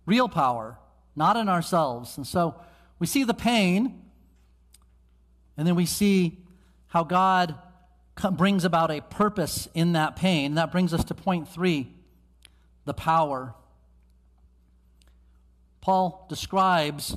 real 0.07 0.27
power, 0.27 0.79
not 1.15 1.37
in 1.37 1.47
ourselves. 1.47 2.17
And 2.17 2.25
so 2.25 2.55
we 2.97 3.05
see 3.05 3.23
the 3.23 3.35
pain, 3.35 4.01
and 5.55 5.67
then 5.67 5.75
we 5.75 5.85
see 5.85 6.39
how 6.87 7.03
God 7.03 7.53
brings 8.31 8.65
about 8.65 8.89
a 8.89 9.01
purpose 9.01 9.67
in 9.75 9.93
that 9.93 10.15
pain. 10.15 10.45
And 10.45 10.57
that 10.57 10.71
brings 10.71 10.91
us 10.91 11.03
to 11.03 11.13
point 11.13 11.47
three 11.47 11.93
the 12.85 12.95
power. 12.95 13.53
Paul 15.81 16.25
describes 16.29 17.15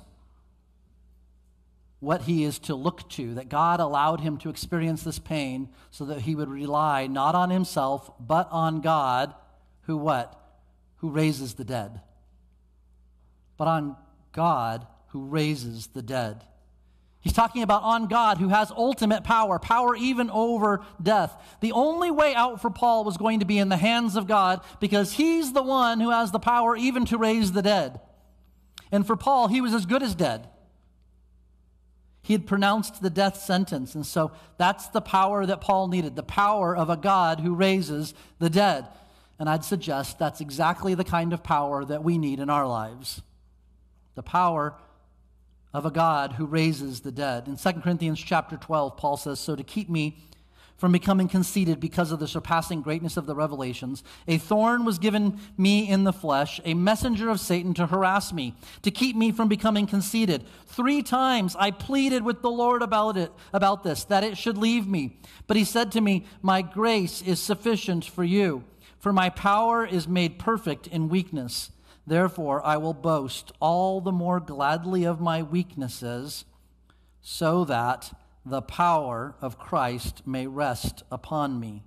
what 2.02 2.22
he 2.22 2.42
is 2.42 2.58
to 2.58 2.74
look 2.74 3.08
to, 3.10 3.34
that 3.34 3.48
God 3.48 3.78
allowed 3.78 4.22
him 4.22 4.36
to 4.38 4.50
experience 4.50 5.04
this 5.04 5.20
pain 5.20 5.68
so 5.92 6.04
that 6.06 6.22
he 6.22 6.34
would 6.34 6.48
rely 6.48 7.06
not 7.06 7.36
on 7.36 7.48
himself, 7.48 8.10
but 8.18 8.48
on 8.50 8.80
God, 8.80 9.32
who 9.82 9.96
what? 9.96 10.36
Who 10.96 11.10
raises 11.10 11.54
the 11.54 11.64
dead. 11.64 12.00
But 13.56 13.68
on 13.68 13.96
God 14.32 14.84
who 15.10 15.26
raises 15.26 15.86
the 15.86 16.02
dead. 16.02 16.42
He's 17.20 17.32
talking 17.32 17.62
about 17.62 17.84
on 17.84 18.08
God 18.08 18.38
who 18.38 18.48
has 18.48 18.72
ultimate 18.72 19.22
power, 19.22 19.60
power 19.60 19.94
even 19.94 20.28
over 20.28 20.84
death. 21.00 21.40
The 21.60 21.70
only 21.70 22.10
way 22.10 22.34
out 22.34 22.60
for 22.60 22.70
Paul 22.70 23.04
was 23.04 23.16
going 23.16 23.38
to 23.38 23.46
be 23.46 23.58
in 23.58 23.68
the 23.68 23.76
hands 23.76 24.16
of 24.16 24.26
God 24.26 24.60
because 24.80 25.12
he's 25.12 25.52
the 25.52 25.62
one 25.62 26.00
who 26.00 26.10
has 26.10 26.32
the 26.32 26.40
power 26.40 26.76
even 26.76 27.04
to 27.06 27.16
raise 27.16 27.52
the 27.52 27.62
dead. 27.62 28.00
And 28.90 29.06
for 29.06 29.14
Paul, 29.14 29.46
he 29.46 29.60
was 29.60 29.72
as 29.72 29.86
good 29.86 30.02
as 30.02 30.16
dead. 30.16 30.48
He 32.22 32.34
had 32.34 32.46
pronounced 32.46 33.02
the 33.02 33.10
death 33.10 33.42
sentence. 33.42 33.94
And 33.94 34.06
so 34.06 34.32
that's 34.56 34.88
the 34.88 35.00
power 35.00 35.44
that 35.44 35.60
Paul 35.60 35.88
needed 35.88 36.14
the 36.14 36.22
power 36.22 36.74
of 36.74 36.88
a 36.88 36.96
God 36.96 37.40
who 37.40 37.54
raises 37.54 38.14
the 38.38 38.48
dead. 38.48 38.86
And 39.38 39.48
I'd 39.48 39.64
suggest 39.64 40.18
that's 40.18 40.40
exactly 40.40 40.94
the 40.94 41.04
kind 41.04 41.32
of 41.32 41.42
power 41.42 41.84
that 41.84 42.04
we 42.04 42.18
need 42.18 42.38
in 42.38 42.48
our 42.48 42.66
lives 42.66 43.22
the 44.14 44.22
power 44.22 44.74
of 45.72 45.86
a 45.86 45.90
God 45.90 46.32
who 46.32 46.44
raises 46.44 47.00
the 47.00 47.10
dead. 47.10 47.48
In 47.48 47.56
2 47.56 47.80
Corinthians 47.80 48.20
chapter 48.20 48.58
12, 48.58 48.96
Paul 48.98 49.16
says, 49.16 49.40
So 49.40 49.56
to 49.56 49.62
keep 49.62 49.88
me 49.88 50.18
from 50.82 50.90
becoming 50.90 51.28
conceited 51.28 51.78
because 51.78 52.10
of 52.10 52.18
the 52.18 52.26
surpassing 52.26 52.82
greatness 52.82 53.16
of 53.16 53.24
the 53.24 53.36
revelations, 53.36 54.02
a 54.26 54.36
thorn 54.36 54.84
was 54.84 54.98
given 54.98 55.38
me 55.56 55.88
in 55.88 56.02
the 56.02 56.12
flesh, 56.12 56.60
a 56.64 56.74
messenger 56.74 57.30
of 57.30 57.38
Satan 57.38 57.72
to 57.72 57.86
harass 57.86 58.32
me, 58.32 58.56
to 58.82 58.90
keep 58.90 59.14
me 59.14 59.30
from 59.30 59.46
becoming 59.46 59.86
conceited. 59.86 60.42
Three 60.66 61.00
times 61.00 61.54
I 61.56 61.70
pleaded 61.70 62.24
with 62.24 62.42
the 62.42 62.50
Lord 62.50 62.82
about 62.82 63.16
it, 63.16 63.30
about 63.52 63.84
this, 63.84 64.02
that 64.06 64.24
it 64.24 64.36
should 64.36 64.58
leave 64.58 64.88
me. 64.88 65.20
But 65.46 65.56
he 65.56 65.62
said 65.62 65.92
to 65.92 66.00
me, 66.00 66.26
My 66.42 66.62
grace 66.62 67.22
is 67.22 67.38
sufficient 67.38 68.04
for 68.04 68.24
you, 68.24 68.64
for 68.98 69.12
my 69.12 69.30
power 69.30 69.86
is 69.86 70.08
made 70.08 70.40
perfect 70.40 70.88
in 70.88 71.08
weakness. 71.08 71.70
Therefore, 72.08 72.60
I 72.66 72.76
will 72.78 72.92
boast 72.92 73.52
all 73.60 74.00
the 74.00 74.10
more 74.10 74.40
gladly 74.40 75.04
of 75.04 75.20
my 75.20 75.44
weaknesses, 75.44 76.44
so 77.20 77.64
that 77.66 78.12
the 78.44 78.62
power 78.62 79.34
of 79.40 79.58
Christ 79.58 80.26
may 80.26 80.46
rest 80.46 81.02
upon 81.10 81.60
me. 81.60 81.84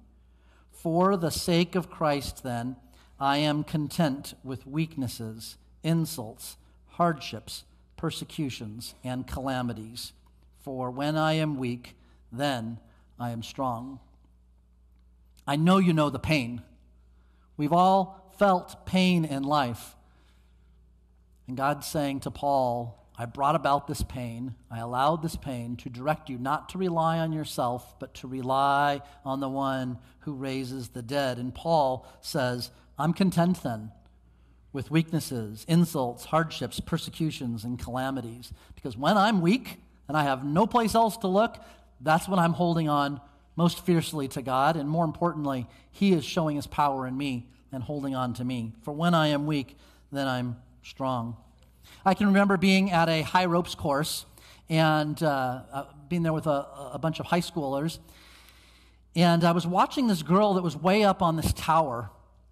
For 0.72 1.18
the 1.18 1.32
sake 1.32 1.76
of 1.76 1.90
Christ, 1.90 2.44
then, 2.44 2.78
I 3.20 3.38
am 3.38 3.64
content 3.64 4.34
with 4.44 4.68
weaknesses, 4.68 5.58
insults, 5.84 6.58
hardships, 6.92 7.64
persecutions, 7.98 8.96
and 9.04 9.28
calamities. 9.28 10.14
For 10.60 10.90
when 10.92 11.16
I 11.16 11.34
am 11.34 11.58
weak, 11.58 11.96
then 12.32 12.80
I 13.20 13.32
am 13.32 13.44
strong. 13.44 14.00
I 15.48 15.56
know 15.56 15.78
you 15.78 15.94
know 15.94 16.10
the 16.10 16.20
pain. 16.20 16.62
We've 17.58 17.74
all 17.74 18.34
felt 18.38 18.86
pain 18.86 19.26
in 19.26 19.44
life. 19.44 19.96
And 21.48 21.56
God's 21.56 21.88
saying 21.88 22.22
to 22.22 22.32
Paul, 22.32 23.05
I 23.18 23.26
brought 23.26 23.56
about 23.56 23.88
this 23.88 24.04
pain. 24.04 24.56
I 24.70 24.80
allowed 24.80 25.22
this 25.22 25.38
pain 25.38 25.78
to 25.78 25.90
direct 25.90 26.30
you 26.30 26.38
not 26.38 26.70
to 26.70 26.78
rely 26.78 27.20
on 27.20 27.32
yourself, 27.32 27.98
but 28.00 28.14
to 28.16 28.28
rely 28.28 29.02
on 29.24 29.40
the 29.40 29.50
one 29.50 30.00
who 30.20 30.34
raises 30.34 30.90
the 30.90 31.02
dead. 31.02 31.38
And 31.38 31.56
Paul 31.56 32.06
says, 32.20 32.72
I'm 33.00 33.14
content 33.14 33.64
then 33.64 33.92
with 34.74 34.92
weaknesses, 34.92 35.66
insults, 35.70 36.26
hardships, 36.26 36.82
persecutions, 36.82 37.64
and 37.64 37.80
calamities. 37.80 38.52
Because 38.76 38.98
when 38.98 39.18
I'm 39.18 39.40
weak 39.42 39.78
and 40.10 40.18
I 40.18 40.24
have 40.24 40.44
no 40.44 40.68
place 40.68 40.94
else 40.94 41.16
to 41.18 41.28
look, 41.28 41.58
that's 42.02 42.28
when 42.28 42.40
I'm 42.40 42.54
holding 42.54 42.90
on 42.90 43.22
most 43.56 43.86
fiercely 43.86 44.28
to 44.30 44.42
God. 44.42 44.76
And 44.76 44.90
more 44.90 45.06
importantly, 45.06 45.68
He 45.92 46.12
is 46.12 46.26
showing 46.26 46.58
His 46.58 46.68
power 46.68 47.08
in 47.08 47.18
me 47.18 47.48
and 47.72 47.82
holding 47.82 48.14
on 48.14 48.34
to 48.34 48.44
me. 48.44 48.74
For 48.82 48.92
when 48.92 49.14
I 49.14 49.28
am 49.28 49.46
weak, 49.46 49.78
then 50.12 50.28
I'm 50.28 50.58
strong. 50.84 51.38
I 52.08 52.14
can 52.14 52.28
remember 52.28 52.56
being 52.56 52.92
at 52.92 53.10
a 53.10 53.24
high 53.24 53.46
ropes 53.46 53.74
course 53.74 54.28
and 54.70 55.22
uh, 55.24 55.62
uh, 55.74 55.86
being 56.08 56.22
there 56.22 56.34
with 56.34 56.46
a, 56.46 56.68
a 56.94 57.00
bunch 57.00 57.20
of 57.20 57.26
high 57.26 57.42
schoolers. 57.42 57.98
And 59.16 59.44
I 59.44 59.54
was 59.54 59.66
watching 59.66 60.06
this 60.06 60.22
girl 60.22 60.54
that 60.54 60.62
was 60.62 60.78
way 60.78 61.04
up 61.04 61.24
on 61.24 61.36
this 61.36 61.52
tower, 61.54 62.12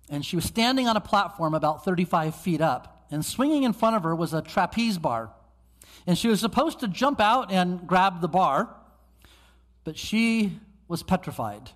and 0.10 0.26
she 0.26 0.36
was 0.36 0.46
standing 0.46 0.88
on 0.88 0.98
a 0.98 1.02
platform 1.02 1.54
about 1.54 1.86
35 1.86 2.36
feet 2.36 2.62
up, 2.62 3.06
and 3.12 3.24
swinging 3.24 3.62
in 3.62 3.74
front 3.74 3.96
of 3.96 4.02
her 4.04 4.16
was 4.16 4.34
a 4.34 4.42
trapeze 4.42 4.98
bar. 4.98 5.30
And 6.08 6.18
she 6.18 6.30
was 6.30 6.40
supposed 6.40 6.80
to 6.80 6.88
jump 6.88 7.22
out 7.22 7.52
and 7.52 7.86
grab 7.86 8.22
the 8.22 8.28
bar, 8.28 8.76
but 9.84 10.00
she 10.00 10.60
was 10.88 11.04
petrified. 11.04 11.70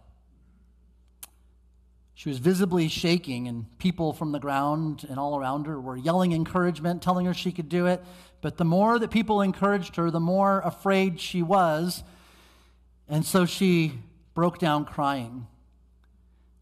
She 2.18 2.30
was 2.30 2.39
visibly 2.39 2.88
shaking, 2.88 3.47
and 3.47 3.68
people 3.78 4.11
from 4.11 4.32
the 4.32 4.39
ground 4.39 5.05
and 5.07 5.20
all 5.20 5.38
around 5.38 5.68
her 5.68 5.80
were 5.80 5.95
yelling 5.95 6.32
encouragement, 6.32 7.03
telling 7.03 7.28
her 7.28 7.34
she 7.36 7.51
could 7.51 7.70
do 7.70 7.86
it. 7.86 8.03
But 8.41 8.57
the 8.57 8.65
more 8.65 8.97
that 8.97 9.11
people 9.11 9.39
encouraged 9.39 9.97
her, 9.97 10.09
the 10.09 10.20
more 10.20 10.59
afraid 10.61 11.22
she 11.22 11.43
was. 11.43 12.03
And 13.07 13.24
so 13.24 13.45
she 13.45 13.99
broke 14.34 14.57
down 14.57 14.84
crying. 14.84 15.45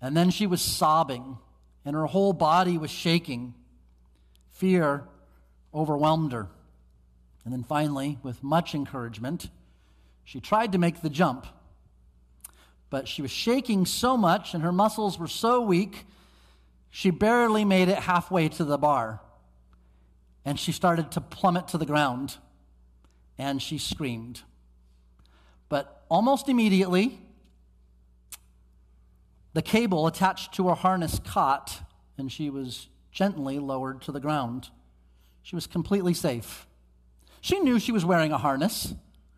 And 0.02 0.16
then 0.16 0.30
she 0.30 0.46
was 0.46 0.62
sobbing, 0.62 1.38
and 1.86 1.96
her 1.96 2.08
whole 2.08 2.34
body 2.34 2.78
was 2.78 2.92
shaking. 2.92 3.54
Fear 4.50 5.06
overwhelmed 5.74 6.34
her. 6.34 6.50
And 7.46 7.54
then 7.54 7.64
finally, 7.64 8.20
with 8.24 8.44
much 8.44 8.76
encouragement, 8.76 9.50
she 10.26 10.42
tried 10.42 10.74
to 10.74 10.78
make 10.78 11.02
the 11.02 11.10
jump 11.10 11.48
but 12.90 13.08
she 13.08 13.22
was 13.22 13.32
shaking 13.32 13.86
so 13.86 14.16
much 14.16 14.54
and 14.54 14.64
her 14.64 14.72
muscles 14.72 15.18
were 15.18 15.28
so 15.28 15.62
weak, 15.62 16.06
she 16.90 17.10
barely 17.10 17.66
made 17.66 17.90
it 17.90 17.98
halfway 17.98 18.48
to 18.50 18.64
the 18.64 18.78
bar. 18.78 19.22
And 20.46 20.60
she 20.60 20.72
started 20.72 21.12
to 21.12 21.22
plummet 21.22 21.68
to 21.70 21.78
the 21.78 21.86
ground 21.86 22.38
and 23.38 23.62
she 23.62 23.78
screamed. 23.78 24.44
But 25.68 26.06
almost 26.10 26.48
immediately, 26.48 27.20
the 29.54 29.62
cable 29.62 30.08
attached 30.08 30.54
to 30.54 30.70
her 30.70 30.76
harness 30.76 31.20
caught 31.20 31.82
and 32.18 32.32
she 32.32 32.50
was 32.50 32.88
gently 33.12 33.60
lowered 33.60 34.02
to 34.04 34.12
the 34.12 34.20
ground. 34.20 34.70
She 35.42 35.56
was 35.56 35.68
completely 35.68 36.14
safe. 36.14 36.68
She 37.42 37.60
knew 37.60 37.80
she 37.80 37.92
was 37.92 38.06
wearing 38.06 38.32
a 38.32 38.38
harness. 38.38 38.94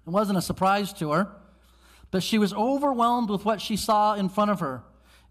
It 0.06 0.10
wasn't 0.10 0.38
a 0.38 0.42
surprise 0.42 0.94
to 0.94 1.12
her. 1.12 1.28
But 2.12 2.24
she 2.24 2.38
was 2.38 2.54
overwhelmed 2.54 3.30
with 3.30 3.46
what 3.46 3.62
she 3.62 3.76
saw 3.76 4.14
in 4.14 4.30
front 4.30 4.52
of 4.52 4.60
her, 4.60 4.84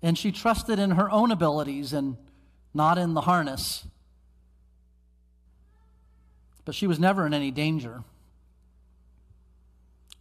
and 0.03 0.16
she 0.16 0.31
trusted 0.31 0.79
in 0.79 0.93
her 0.93 1.11
own 1.11 1.31
abilities 1.31 1.93
and 1.93 2.16
not 2.74 2.99
in 2.99 3.14
the 3.14 3.22
harness. 3.22 3.87
But 6.64 6.74
she 6.74 6.87
was 6.87 6.99
never 6.99 7.27
in 7.27 7.33
any 7.33 7.51
danger. 7.51 8.05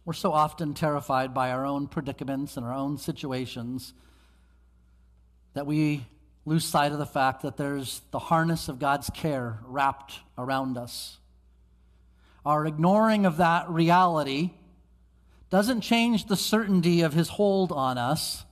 We're 0.04 0.12
so 0.12 0.32
often 0.32 0.72
terrified 0.72 1.34
by 1.34 1.50
our 1.50 1.66
own 1.66 1.88
predicaments 1.88 2.56
and 2.56 2.64
our 2.64 2.72
own 2.72 2.96
situations 2.96 3.92
that 5.54 5.66
we 5.66 6.06
lose 6.44 6.64
sight 6.64 6.92
of 6.92 6.98
the 6.98 7.06
fact 7.06 7.42
that 7.42 7.56
there's 7.56 8.02
the 8.12 8.20
harness 8.20 8.68
of 8.68 8.78
God's 8.78 9.10
care 9.10 9.58
wrapped 9.64 10.20
around 10.38 10.78
us. 10.78 11.18
Our 12.44 12.64
ignoring 12.66 13.26
of 13.26 13.38
that 13.38 13.68
reality 13.68 14.52
doesn't 15.50 15.80
change 15.80 16.26
the 16.26 16.36
certainty 16.36 17.02
of 17.02 17.12
his 17.12 17.28
hold 17.28 17.72
on 17.72 17.98
us, 17.98 18.44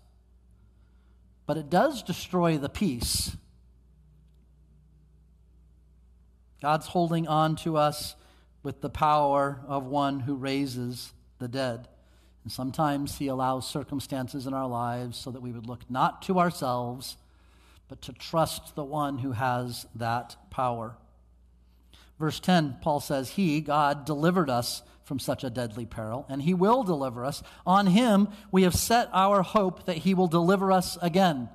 but 1.47 1.57
it 1.57 1.69
does 1.69 2.03
destroy 2.03 2.57
the 2.57 2.69
peace. 2.69 3.37
God's 6.63 6.87
holding 6.87 7.29
on 7.29 7.57
to 7.57 7.77
us 7.77 8.17
with 8.63 8.81
the 8.81 8.89
power 8.89 9.61
of 9.67 9.85
one 9.85 10.21
who 10.21 10.35
raises 10.35 11.13
the 11.39 11.49
dead. 11.49 11.89
And 12.43 12.53
sometimes 12.53 13.19
he 13.19 13.29
allows 13.29 13.69
circumstances 13.69 14.47
in 14.47 14.55
our 14.55 14.67
lives 14.67 15.19
so 15.19 15.31
that 15.31 15.43
we 15.43 15.53
would 15.53 15.67
look 15.67 15.81
not 15.91 16.23
to 16.23 16.39
ourselves, 16.39 17.17
but 17.89 18.01
to 18.03 18.13
trust 18.13 18.75
the 18.75 18.85
one 18.85 19.19
who 19.19 19.33
has 19.33 19.87
that 19.95 20.37
power. 20.51 20.97
Verse 22.19 22.41
10, 22.41 22.79
Paul 22.81 23.01
says, 23.01 23.31
He, 23.31 23.61
God, 23.61 24.05
delivered 24.05 24.49
us 24.49 24.83
from 25.05 25.19
such 25.19 25.45
a 25.45 25.51
deadly 25.51 25.87
peril, 25.87 26.25
and 26.29 26.43
he 26.43 26.55
will 26.55 26.83
deliver 26.83 27.25
us. 27.25 27.43
On 27.67 27.87
him 27.87 28.29
we 28.51 28.63
have 28.63 28.75
set 28.75 29.09
our 29.13 29.43
hope 29.43 29.87
that 29.87 29.99
he 29.99 30.15
will 30.15 30.27
deliver 30.27 30.73
us 30.73 30.99
again. 31.03 31.49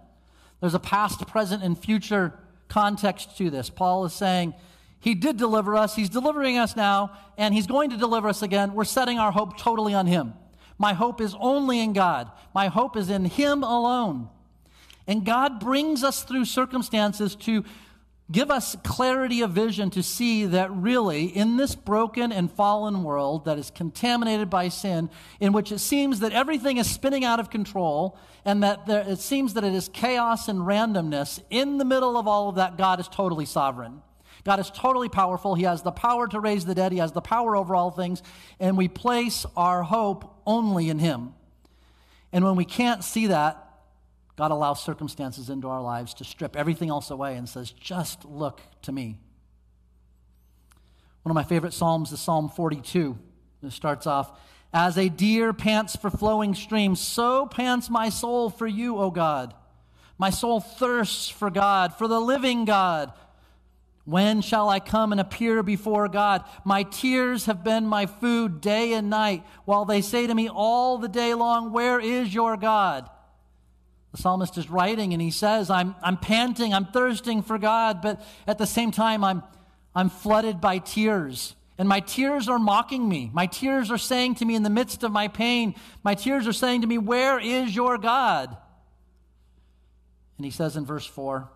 There's 0.62 0.76
a 0.76 0.80
past, 0.80 1.26
present, 1.28 1.64
and 1.64 1.78
future 1.78 2.34
context 2.68 3.38
to 3.38 3.50
this. 3.50 3.70
Paul 3.70 4.06
is 4.06 4.14
saying, 4.14 4.54
He 5.00 5.16
did 5.16 5.38
deliver 5.38 5.76
us, 5.76 5.96
He's 5.96 6.10
delivering 6.10 6.58
us 6.58 6.76
now, 6.76 7.12
and 7.38 7.54
He's 7.54 7.68
going 7.68 7.90
to 7.90 7.98
deliver 7.98 8.30
us 8.30 8.42
again. 8.42 8.74
We're 8.74 8.84
setting 8.84 9.20
our 9.20 9.32
hope 9.32 9.58
totally 9.58 9.94
on 9.94 10.06
Him. 10.08 10.34
My 10.78 10.94
hope 10.94 11.20
is 11.20 11.36
only 11.40 11.80
in 11.80 11.94
God, 11.94 12.32
my 12.54 12.68
hope 12.68 12.96
is 12.96 13.10
in 13.10 13.26
Him 13.26 13.64
alone. 13.64 14.30
And 15.08 15.26
God 15.26 15.60
brings 15.60 16.04
us 16.04 16.22
through 16.24 16.46
circumstances 16.46 17.36
to 17.38 17.66
give 18.32 18.52
us 18.52 18.76
clarity 18.84 19.42
of 19.42 19.52
vision 19.52 19.90
to 19.92 20.04
see 20.04 20.46
that 20.46 20.72
really, 20.72 21.26
in 21.26 21.58
this 21.58 21.76
broken 21.76 22.32
and 22.32 22.52
fallen 22.52 23.04
world 23.04 23.46
that 23.46 23.58
is 23.58 23.72
contaminated 23.72 24.50
by 24.50 24.70
sin, 24.70 25.10
in 25.40 25.52
which 25.52 25.72
it 25.72 25.80
seems 25.80 26.20
that 26.20 26.32
everything 26.34 26.78
is 26.78 26.90
spinning 26.90 27.26
out 27.26 27.40
of 27.40 27.50
control 27.50 28.18
and 28.46 28.64
that 28.64 28.86
there, 28.86 29.02
it 29.08 29.20
seems 29.20 29.54
that 29.56 29.64
it 29.64 29.74
is 29.74 29.90
chaos 29.90 30.48
and 30.48 30.60
randomness, 30.60 31.42
in 31.50 31.78
the 31.78 31.86
middle 31.86 32.18
of 32.18 32.28
all 32.28 32.50
of 32.50 32.56
that, 32.56 32.78
God 32.78 33.00
is 33.00 33.08
totally 33.08 33.46
sovereign. 33.46 34.02
God 34.44 34.60
is 34.60 34.72
totally 34.72 35.10
powerful. 35.10 35.56
He 35.56 35.64
has 35.64 35.82
the 35.82 35.92
power 35.92 36.28
to 36.28 36.40
raise 36.40 36.66
the 36.66 36.76
dead, 36.76 36.92
He 36.92 37.00
has 37.00 37.12
the 37.12 37.22
power 37.22 37.56
over 37.56 37.76
all 37.76 37.92
things, 37.92 38.24
and 38.60 38.78
we 38.78 38.88
place 38.88 39.46
our 39.58 39.84
hope 39.84 40.42
only 40.46 40.90
in 40.90 41.00
Him. 41.00 41.34
And 42.32 42.46
when 42.46 42.56
we 42.56 42.66
can't 42.66 43.04
see 43.04 43.28
that, 43.28 43.69
God 44.40 44.52
allows 44.52 44.82
circumstances 44.82 45.50
into 45.50 45.68
our 45.68 45.82
lives 45.82 46.14
to 46.14 46.24
strip 46.24 46.56
everything 46.56 46.88
else 46.88 47.12
away 47.12 47.36
and 47.36 47.50
says, 47.50 47.72
just 47.72 48.24
look 48.24 48.62
to 48.84 48.94
me. 48.94 49.18
One 51.24 51.32
of 51.32 51.36
my 51.36 51.44
favorite 51.44 51.74
Psalms 51.74 52.14
is 52.14 52.22
Psalm 52.22 52.48
42. 52.48 53.18
It 53.64 53.74
starts 53.74 54.08
off, 54.08 54.40
As 54.72 54.98
a 54.98 55.10
deer 55.10 55.52
pants 55.52 55.98
for 55.98 56.10
flowing 56.10 56.56
streams, 56.56 57.02
so 57.02 57.48
pants 57.48 57.90
my 57.90 58.08
soul 58.08 58.50
for 58.50 58.66
you, 58.66 58.98
O 58.98 59.12
God. 59.12 59.54
My 60.18 60.30
soul 60.30 60.62
thirsts 60.62 61.28
for 61.28 61.50
God, 61.50 61.94
for 61.94 62.08
the 62.08 62.22
living 62.22 62.64
God. 62.64 63.12
When 64.06 64.40
shall 64.40 64.70
I 64.70 64.80
come 64.80 65.12
and 65.12 65.20
appear 65.20 65.64
before 65.64 66.08
God? 66.08 66.46
My 66.64 66.84
tears 66.84 67.48
have 67.48 67.62
been 67.62 67.86
my 67.86 68.06
food 68.06 68.62
day 68.62 68.94
and 68.94 69.10
night, 69.10 69.44
while 69.66 69.84
they 69.84 70.00
say 70.00 70.28
to 70.28 70.34
me 70.34 70.48
all 70.48 70.98
the 70.98 71.10
day 71.10 71.34
long, 71.34 71.74
Where 71.74 72.00
is 72.00 72.34
your 72.34 72.56
God? 72.56 73.10
The 74.12 74.18
psalmist 74.18 74.58
is 74.58 74.70
writing 74.70 75.14
and 75.14 75.22
he 75.22 75.32
says, 75.32 75.70
I'm, 75.70 75.96
I'm 76.02 76.18
panting, 76.18 76.74
I'm 76.74 76.86
thirsting 76.86 77.44
for 77.44 77.58
God, 77.58 78.02
but 78.02 78.22
at 78.48 78.58
the 78.58 78.66
same 78.66 78.92
time, 78.92 79.24
I'm, 79.24 79.44
I'm 79.94 80.10
flooded 80.10 80.60
by 80.60 80.80
tears. 80.80 81.56
And 81.78 81.88
my 81.88 82.00
tears 82.02 82.50
are 82.50 82.60
mocking 82.60 83.08
me. 83.08 83.30
My 83.34 83.46
tears 83.46 83.90
are 83.92 83.98
saying 83.98 84.36
to 84.36 84.46
me 84.46 84.56
in 84.56 84.64
the 84.64 84.70
midst 84.70 85.04
of 85.04 85.12
my 85.12 85.28
pain, 85.30 85.76
my 86.04 86.16
tears 86.16 86.48
are 86.48 86.54
saying 86.54 86.82
to 86.82 86.88
me, 86.88 86.98
Where 86.98 87.40
is 87.40 87.74
your 87.74 87.98
God? 87.98 88.58
And 90.38 90.46
he 90.46 90.52
says 90.52 90.76
in 90.76 90.86
verse 90.86 91.06
4, 91.06 91.50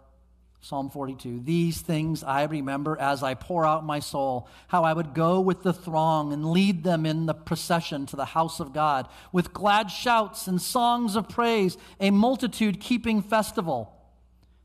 Psalm 0.63 0.89
42 0.89 1.41
These 1.41 1.81
things 1.81 2.23
I 2.23 2.43
remember 2.43 2.97
as 2.97 3.21
I 3.21 3.33
pour 3.33 3.65
out 3.65 3.85
my 3.85 3.99
soul, 3.99 4.47
how 4.69 4.85
I 4.85 4.93
would 4.93 5.13
go 5.13 5.41
with 5.41 5.61
the 5.61 5.73
throng 5.73 6.31
and 6.31 6.51
lead 6.51 6.85
them 6.85 7.05
in 7.05 7.25
the 7.25 7.33
procession 7.33 8.05
to 8.05 8.15
the 8.15 8.23
house 8.23 8.61
of 8.61 8.71
God, 8.71 9.09
with 9.33 9.51
glad 9.51 9.91
shouts 9.91 10.47
and 10.47 10.61
songs 10.61 11.17
of 11.17 11.27
praise, 11.27 11.77
a 11.99 12.11
multitude 12.11 12.79
keeping 12.79 13.21
festival. 13.21 13.93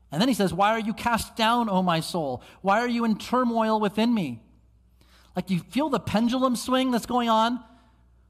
And 0.09 0.21
then 0.21 0.29
he 0.29 0.33
says, 0.33 0.53
Why 0.53 0.69
are 0.69 0.79
you 0.79 0.93
cast 0.93 1.35
down, 1.35 1.69
O 1.69 1.83
my 1.83 1.99
soul? 1.99 2.41
Why 2.61 2.79
are 2.79 2.87
you 2.87 3.03
in 3.03 3.17
turmoil 3.17 3.81
within 3.81 4.13
me? 4.13 4.41
Like 5.35 5.49
you 5.49 5.59
feel 5.59 5.89
the 5.89 5.99
pendulum 5.99 6.55
swing 6.55 6.91
that's 6.91 7.05
going 7.07 7.27
on 7.27 7.61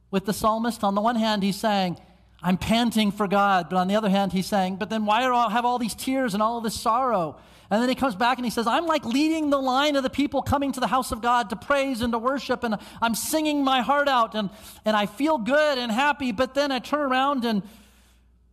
with 0.09 0.25
the 0.25 0.33
psalmist. 0.33 0.83
On 0.83 0.95
the 0.95 1.01
one 1.01 1.17
hand, 1.17 1.43
he's 1.43 1.59
saying, 1.59 1.99
I'm 2.41 2.57
panting 2.57 3.11
for 3.11 3.27
God. 3.27 3.67
But 3.69 3.77
on 3.77 3.87
the 3.87 3.95
other 3.95 4.09
hand, 4.09 4.33
he's 4.33 4.47
saying, 4.47 4.77
But 4.77 4.89
then 4.89 5.05
why 5.05 5.23
I 5.23 5.51
have 5.51 5.65
all 5.65 5.77
these 5.77 5.93
tears 5.93 6.33
and 6.33 6.41
all 6.41 6.61
this 6.61 6.73
sorrow? 6.73 7.39
And 7.71 7.81
then 7.81 7.89
he 7.89 7.95
comes 7.95 8.15
back 8.15 8.37
and 8.37 8.45
he 8.45 8.49
says, 8.49 8.65
I'm 8.65 8.87
like 8.87 9.05
leading 9.05 9.51
the 9.51 9.59
line 9.59 9.95
of 9.95 10.03
the 10.03 10.09
people 10.09 10.41
coming 10.41 10.71
to 10.71 10.79
the 10.79 10.87
house 10.87 11.11
of 11.11 11.21
God 11.21 11.51
to 11.51 11.55
praise 11.55 12.01
and 12.01 12.11
to 12.13 12.17
worship, 12.17 12.63
and 12.63 12.77
I'm 13.01 13.13
singing 13.13 13.63
my 13.63 13.81
heart 13.81 14.07
out, 14.07 14.33
and, 14.33 14.49
and 14.85 14.95
I 14.95 15.05
feel 15.05 15.37
good 15.37 15.77
and 15.77 15.91
happy. 15.91 16.31
But 16.31 16.55
then 16.55 16.71
I 16.71 16.79
turn 16.79 17.01
around 17.01 17.45
and 17.45 17.61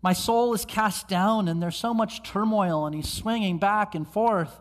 my 0.03 0.13
soul 0.13 0.55
is 0.55 0.65
cast 0.65 1.09
down, 1.09 1.49
and 1.49 1.61
there's 1.61 1.77
so 1.77 1.93
much 1.93 2.23
turmoil, 2.23 2.87
and 2.87 2.95
he's 2.95 3.09
swinging 3.09 3.59
back 3.59 3.95
and 3.95 4.07
forth. 4.07 4.57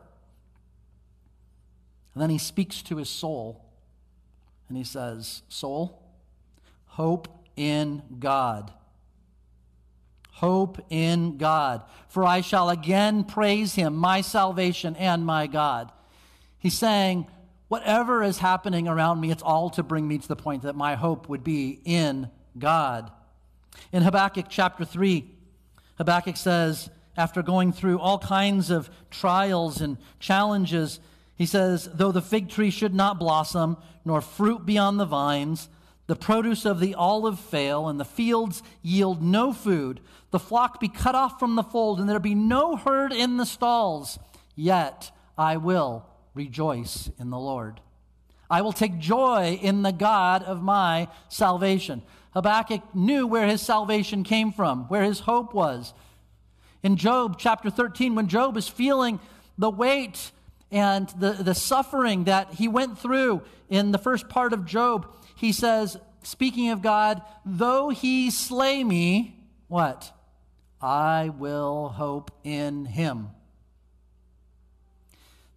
And 2.14 2.22
then 2.24 2.32
he 2.32 2.40
speaks 2.40 2.82
to 2.84 2.98
his 2.98 3.10
soul, 3.10 3.64
and 4.68 4.76
he 4.78 4.84
says, 4.84 5.44
Soul, 5.48 6.02
hope 6.86 7.28
in 7.56 8.02
God. 8.18 8.74
Hope 10.36 10.86
in 10.90 11.38
God, 11.38 11.82
for 12.10 12.26
I 12.26 12.42
shall 12.42 12.70
again 12.70 13.24
praise 13.24 13.76
him, 13.76 13.96
my 13.96 14.20
salvation 14.20 14.94
and 14.98 15.26
my 15.26 15.48
God. 15.48 15.94
He's 16.60 16.78
saying, 16.78 17.28
whatever 17.70 18.22
is 18.22 18.40
happening 18.40 18.90
around 18.90 19.22
me, 19.22 19.32
it's 19.32 19.42
all 19.42 19.70
to 19.70 19.82
bring 19.82 20.06
me 20.06 20.18
to 20.18 20.28
the 20.28 20.36
point 20.36 20.64
that 20.64 20.76
my 20.76 20.96
hope 20.96 21.30
would 21.30 21.42
be 21.42 21.80
in 21.86 22.30
God. 22.60 23.12
In 23.94 24.04
Habakkuk 24.04 24.48
chapter 24.50 24.84
3, 24.84 25.26
Habakkuk 26.00 26.36
says, 26.36 26.90
after 27.16 27.42
going 27.42 27.72
through 27.72 28.00
all 28.00 28.20
kinds 28.20 28.70
of 28.70 28.90
trials 29.10 29.80
and 29.80 29.98
challenges, 30.20 31.00
he 31.38 31.46
says, 31.46 31.90
Though 31.94 32.12
the 32.12 32.22
fig 32.22 32.50
tree 32.50 32.72
should 32.72 32.94
not 32.94 33.20
blossom, 33.20 33.78
nor 34.04 34.20
fruit 34.20 34.66
be 34.66 34.78
on 34.78 34.98
the 34.98 35.06
vines, 35.06 35.70
the 36.08 36.16
produce 36.16 36.66
of 36.66 36.80
the 36.80 36.94
olive 36.94 37.40
fail, 37.40 37.88
and 37.88 38.00
the 38.00 38.06
fields 38.06 38.62
yield 38.82 39.22
no 39.22 39.54
food, 39.54 40.00
the 40.32 40.40
flock 40.40 40.80
be 40.80 40.88
cut 40.88 41.16
off 41.16 41.40
from 41.40 41.56
the 41.56 41.64
fold, 41.64 42.00
and 42.00 42.10
there 42.10 42.20
be 42.20 42.36
no 42.36 42.76
herd 42.76 43.12
in 43.12 43.38
the 43.38 43.46
stalls, 43.46 44.20
yet 44.56 45.12
I 45.38 45.58
will 45.58 46.06
rejoice 46.34 47.10
in 47.20 47.30
the 47.30 47.40
Lord. 47.40 47.82
I 48.50 48.62
will 48.62 48.74
take 48.74 49.00
joy 49.00 49.60
in 49.62 49.82
the 49.82 49.92
God 49.92 50.44
of 50.44 50.62
my 50.62 51.08
salvation. 51.30 52.04
Habakkuk 52.34 52.94
knew 52.94 53.26
where 53.26 53.48
his 53.48 53.62
salvation 53.62 54.24
came 54.24 54.52
from, 54.52 54.84
where 54.90 55.04
his 55.04 55.22
hope 55.22 55.54
was. 55.54 55.94
In 56.84 56.98
Job 56.98 57.38
chapter 57.40 57.70
13, 57.70 58.14
when 58.14 58.28
Job 58.28 58.58
is 58.58 58.68
feeling 58.68 59.20
the 59.58 59.70
weight 59.70 60.32
and 60.70 61.08
the, 61.18 61.32
the 61.32 61.56
suffering 61.56 62.26
that 62.26 62.54
he 62.56 62.68
went 62.68 63.00
through 63.00 63.42
in 63.70 63.92
the 63.92 63.98
first 63.98 64.30
part 64.30 64.54
of 64.54 64.66
Job, 64.66 65.08
he 65.36 65.52
says, 65.52 65.98
speaking 66.24 66.70
of 66.70 66.82
God, 66.82 67.22
though 67.46 67.90
he 67.90 68.32
slay 68.32 68.84
me, 68.84 69.44
what? 69.68 70.12
I 70.82 71.30
will 71.30 71.90
hope 71.90 72.32
in 72.44 72.86
him. 72.86 73.30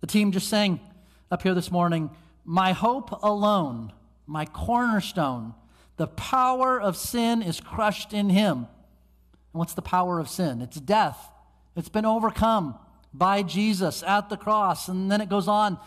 The 0.00 0.06
team 0.06 0.32
just 0.32 0.48
sang 0.48 0.80
up 1.30 1.42
here 1.42 1.54
this 1.54 1.70
morning, 1.70 2.10
My 2.44 2.72
hope 2.72 3.22
alone, 3.22 3.92
my 4.26 4.46
cornerstone, 4.46 5.54
the 5.96 6.06
power 6.06 6.80
of 6.80 6.96
sin 6.96 7.42
is 7.42 7.60
crushed 7.60 8.12
in 8.12 8.30
him. 8.30 8.58
And 8.58 8.66
what's 9.52 9.74
the 9.74 9.82
power 9.82 10.18
of 10.20 10.28
sin? 10.28 10.62
It's 10.62 10.80
death. 10.80 11.30
It's 11.76 11.88
been 11.88 12.06
overcome 12.06 12.76
by 13.12 13.42
Jesus 13.42 14.02
at 14.02 14.28
the 14.28 14.36
cross. 14.36 14.88
And 14.88 15.10
then 15.10 15.20
it 15.20 15.28
goes 15.28 15.48
on 15.48 15.78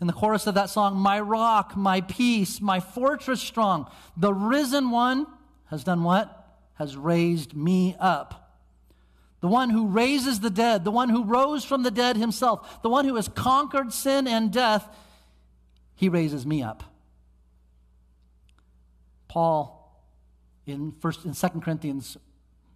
in 0.00 0.06
the 0.06 0.12
chorus 0.12 0.46
of 0.46 0.54
that 0.54 0.70
song 0.70 0.96
My 0.96 1.20
rock, 1.20 1.76
my 1.76 2.00
peace, 2.00 2.60
my 2.60 2.80
fortress 2.80 3.40
strong. 3.40 3.90
The 4.16 4.32
risen 4.32 4.90
one 4.90 5.26
has 5.66 5.84
done 5.84 6.02
what? 6.02 6.34
Has 6.74 6.96
raised 6.96 7.54
me 7.54 7.96
up. 7.98 8.44
The 9.40 9.48
one 9.48 9.70
who 9.70 9.86
raises 9.86 10.40
the 10.40 10.50
dead, 10.50 10.84
the 10.84 10.90
one 10.90 11.08
who 11.10 11.24
rose 11.24 11.64
from 11.64 11.84
the 11.84 11.90
dead 11.90 12.16
himself, 12.16 12.82
the 12.82 12.88
one 12.88 13.04
who 13.04 13.14
has 13.16 13.28
conquered 13.28 13.92
sin 13.92 14.26
and 14.26 14.52
death, 14.52 14.88
he 15.94 16.08
raises 16.08 16.44
me 16.44 16.62
up. 16.62 16.82
Paul 19.28 19.78
in 20.68 20.92
first 21.00 21.24
in 21.24 21.32
2 21.32 21.48
Corinthians 21.60 22.16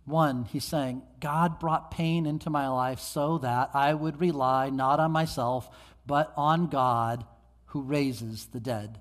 1, 0.05 0.47
he's 0.47 0.65
saying, 0.65 1.03
God 1.21 1.61
brought 1.61 1.91
pain 1.91 2.27
into 2.27 2.51
my 2.51 2.69
life 2.69 2.99
so 2.99 3.39
that 3.39 3.71
I 3.75 3.95
would 3.95 4.21
rely 4.21 4.71
not 4.71 4.99
on 4.99 5.13
myself, 5.13 5.69
but 6.07 6.33
on 6.37 6.69
God 6.69 7.25
who 7.67 7.83
raises 7.83 8.47
the 8.47 8.61
dead. 8.61 9.01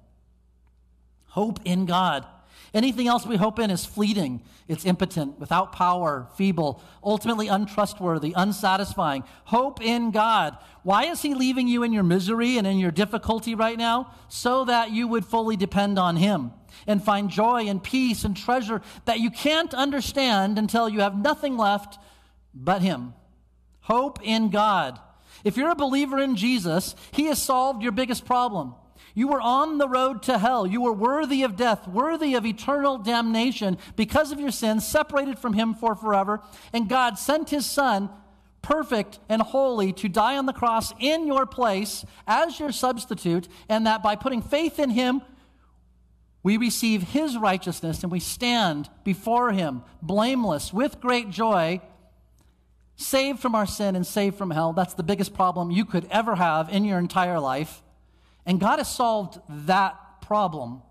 Hope 1.27 1.59
in 1.65 1.85
God. 1.85 2.25
Anything 2.73 3.07
else 3.07 3.25
we 3.25 3.35
hope 3.35 3.59
in 3.59 3.69
is 3.69 3.85
fleeting. 3.85 4.41
It's 4.67 4.85
impotent, 4.85 5.39
without 5.39 5.73
power, 5.73 6.27
feeble, 6.37 6.81
ultimately 7.03 7.49
untrustworthy, 7.49 8.33
unsatisfying. 8.35 9.23
Hope 9.45 9.81
in 9.81 10.11
God. 10.11 10.57
Why 10.83 11.05
is 11.05 11.21
He 11.21 11.33
leaving 11.33 11.67
you 11.67 11.83
in 11.83 11.91
your 11.91 12.03
misery 12.03 12.57
and 12.57 12.65
in 12.65 12.79
your 12.79 12.91
difficulty 12.91 13.55
right 13.55 13.77
now? 13.77 14.13
So 14.29 14.63
that 14.65 14.91
you 14.91 15.07
would 15.07 15.25
fully 15.25 15.57
depend 15.57 15.99
on 15.99 16.15
Him 16.15 16.51
and 16.87 17.03
find 17.03 17.29
joy 17.29 17.67
and 17.67 17.83
peace 17.83 18.23
and 18.23 18.37
treasure 18.37 18.81
that 19.03 19.19
you 19.19 19.31
can't 19.31 19.73
understand 19.73 20.57
until 20.57 20.87
you 20.87 21.01
have 21.01 21.17
nothing 21.17 21.57
left 21.57 21.99
but 22.53 22.81
Him. 22.81 23.13
Hope 23.81 24.19
in 24.23 24.49
God. 24.49 24.97
If 25.43 25.57
you're 25.57 25.71
a 25.71 25.75
believer 25.75 26.19
in 26.19 26.35
Jesus, 26.35 26.95
He 27.11 27.25
has 27.25 27.41
solved 27.41 27.83
your 27.83 27.91
biggest 27.91 28.25
problem. 28.25 28.75
You 29.13 29.27
were 29.27 29.41
on 29.41 29.77
the 29.77 29.89
road 29.89 30.23
to 30.23 30.37
hell. 30.37 30.65
You 30.65 30.81
were 30.81 30.93
worthy 30.93 31.43
of 31.43 31.55
death, 31.55 31.87
worthy 31.87 32.35
of 32.35 32.45
eternal 32.45 32.97
damnation 32.97 33.77
because 33.95 34.31
of 34.31 34.39
your 34.39 34.51
sins, 34.51 34.87
separated 34.87 35.37
from 35.37 35.53
Him 35.53 35.73
for 35.73 35.95
forever. 35.95 36.41
And 36.71 36.87
God 36.87 37.17
sent 37.17 37.49
His 37.49 37.65
Son, 37.65 38.09
perfect 38.61 39.19
and 39.27 39.41
holy, 39.41 39.91
to 39.93 40.07
die 40.07 40.37
on 40.37 40.45
the 40.45 40.53
cross 40.53 40.93
in 40.99 41.27
your 41.27 41.45
place 41.45 42.05
as 42.25 42.59
your 42.59 42.71
substitute, 42.71 43.47
and 43.67 43.85
that 43.85 44.03
by 44.03 44.15
putting 44.15 44.41
faith 44.41 44.79
in 44.79 44.91
Him, 44.91 45.21
we 46.43 46.57
receive 46.57 47.03
His 47.03 47.37
righteousness 47.37 48.03
and 48.03 48.11
we 48.11 48.19
stand 48.19 48.89
before 49.03 49.51
Him 49.51 49.83
blameless 50.01 50.73
with 50.73 51.01
great 51.01 51.29
joy 51.29 51.81
saved 53.01 53.39
from 53.39 53.55
our 53.55 53.65
sin 53.65 53.95
and 53.95 54.05
saved 54.05 54.37
from 54.37 54.51
hell. 54.51 54.73
That's 54.73 54.93
the 54.93 55.03
biggest 55.03 55.33
problem 55.33 55.71
you 55.71 55.85
could 55.85 56.07
ever 56.11 56.35
have 56.35 56.69
in 56.69 56.85
your 56.85 56.99
entire 56.99 57.39
life. 57.39 57.81
And 58.45 58.59
God 58.59 58.79
has 58.79 58.93
solved 58.93 59.39
that 59.49 60.21
problem. 60.21 60.81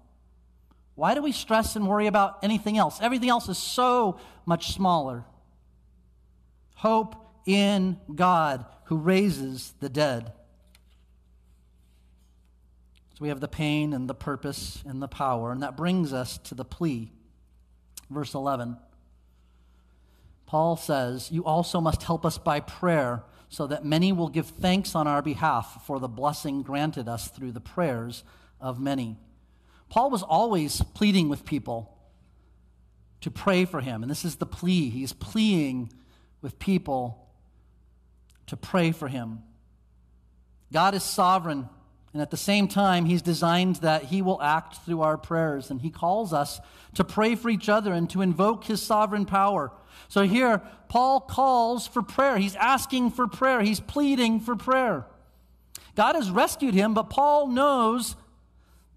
Why 0.94 1.14
do 1.14 1.22
we 1.22 1.32
stress 1.32 1.76
and 1.76 1.88
worry 1.88 2.06
about 2.06 2.38
anything 2.42 2.76
else? 2.76 3.00
Everything 3.00 3.30
else 3.30 3.48
is 3.48 3.58
so 3.58 4.18
much 4.44 4.72
smaller. 4.72 5.24
Hope 6.74 7.16
in 7.46 7.98
God 8.14 8.66
who 8.84 8.96
raises 8.96 9.72
the 9.80 9.88
dead. 9.88 10.32
So 13.14 13.18
we 13.20 13.28
have 13.28 13.40
the 13.40 13.48
pain 13.48 13.92
and 13.92 14.08
the 14.08 14.14
purpose 14.14 14.82
and 14.86 15.02
the 15.02 15.08
power, 15.08 15.52
and 15.52 15.62
that 15.62 15.76
brings 15.76 16.12
us 16.12 16.38
to 16.38 16.54
the 16.54 16.64
plea. 16.64 17.12
Verse 18.10 18.34
11. 18.34 18.76
Paul 20.50 20.74
says, 20.74 21.30
You 21.30 21.44
also 21.44 21.80
must 21.80 22.02
help 22.02 22.26
us 22.26 22.36
by 22.36 22.58
prayer, 22.58 23.22
so 23.48 23.68
that 23.68 23.84
many 23.84 24.10
will 24.10 24.28
give 24.28 24.48
thanks 24.48 24.96
on 24.96 25.06
our 25.06 25.22
behalf 25.22 25.84
for 25.86 26.00
the 26.00 26.08
blessing 26.08 26.62
granted 26.62 27.06
us 27.06 27.28
through 27.28 27.52
the 27.52 27.60
prayers 27.60 28.24
of 28.60 28.80
many. 28.80 29.16
Paul 29.90 30.10
was 30.10 30.24
always 30.24 30.82
pleading 30.92 31.28
with 31.28 31.44
people 31.44 31.96
to 33.20 33.30
pray 33.30 33.64
for 33.64 33.80
him, 33.80 34.02
and 34.02 34.10
this 34.10 34.24
is 34.24 34.36
the 34.36 34.46
plea. 34.46 34.90
He's 34.90 35.12
pleading 35.12 35.92
with 36.42 36.58
people 36.58 37.28
to 38.48 38.56
pray 38.56 38.90
for 38.90 39.06
him. 39.06 39.44
God 40.72 40.96
is 40.96 41.04
sovereign, 41.04 41.68
and 42.12 42.20
at 42.20 42.32
the 42.32 42.36
same 42.36 42.66
time, 42.66 43.04
He's 43.04 43.22
designed 43.22 43.76
that 43.76 44.06
He 44.06 44.20
will 44.20 44.42
act 44.42 44.78
through 44.78 45.02
our 45.02 45.16
prayers, 45.16 45.70
and 45.70 45.80
He 45.80 45.90
calls 45.90 46.32
us 46.32 46.58
to 46.94 47.04
pray 47.04 47.36
for 47.36 47.50
each 47.50 47.68
other 47.68 47.92
and 47.92 48.10
to 48.10 48.20
invoke 48.20 48.64
His 48.64 48.82
sovereign 48.82 49.26
power 49.26 49.70
so 50.08 50.22
here, 50.22 50.62
Paul 50.88 51.20
calls 51.20 51.86
for 51.86 52.02
prayer. 52.02 52.38
He's 52.38 52.56
asking 52.56 53.12
for 53.12 53.26
prayer, 53.28 53.62
he's 53.62 53.80
pleading 53.80 54.40
for 54.40 54.56
prayer. 54.56 55.06
God 55.94 56.14
has 56.14 56.30
rescued 56.30 56.74
him, 56.74 56.94
but 56.94 57.10
Paul 57.10 57.48
knows 57.48 58.16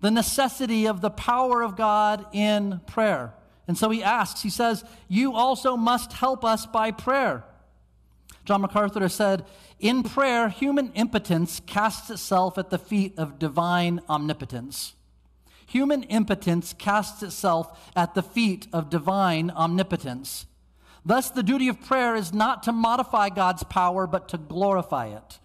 the 0.02 0.12
necessity 0.12 0.86
of 0.86 1.02
the 1.02 1.10
power 1.10 1.62
of 1.62 1.76
God 1.76 2.26
in 2.34 2.82
prayer. 2.88 3.34
And 3.68 3.78
so 3.78 3.90
he 3.90 4.04
asks, 4.04 4.42
he 4.42 4.50
says, 4.50 4.84
You 5.08 5.34
also 5.34 5.78
must 5.78 6.14
help 6.14 6.44
us 6.44 6.66
by 6.66 6.92
prayer. 6.92 7.46
John 8.46 8.62
MacArthur 8.62 9.08
said, 9.08 9.46
In 9.80 10.04
prayer, 10.04 10.50
human 10.50 10.92
impotence 10.94 11.62
casts 11.66 12.10
itself 12.10 12.58
at 12.58 12.70
the 12.70 12.78
feet 12.78 13.18
of 13.18 13.40
divine 13.40 14.02
omnipotence. 14.10 14.94
Human 15.68 16.04
impotence 16.04 16.74
casts 16.74 17.24
itself 17.24 17.92
at 17.96 18.14
the 18.14 18.24
feet 18.24 18.68
of 18.74 18.90
divine 18.90 19.50
omnipotence. 19.50 20.46
Thus, 21.06 21.30
the 21.30 21.44
duty 21.44 21.68
of 21.68 21.82
prayer 21.82 22.16
is 22.16 22.34
not 22.34 22.64
to 22.64 22.72
modify 22.72 23.30
God's 23.30 23.64
power, 23.64 24.08
but 24.08 24.30
to 24.30 24.38
glorify 24.38 25.08
it. 25.08 25.40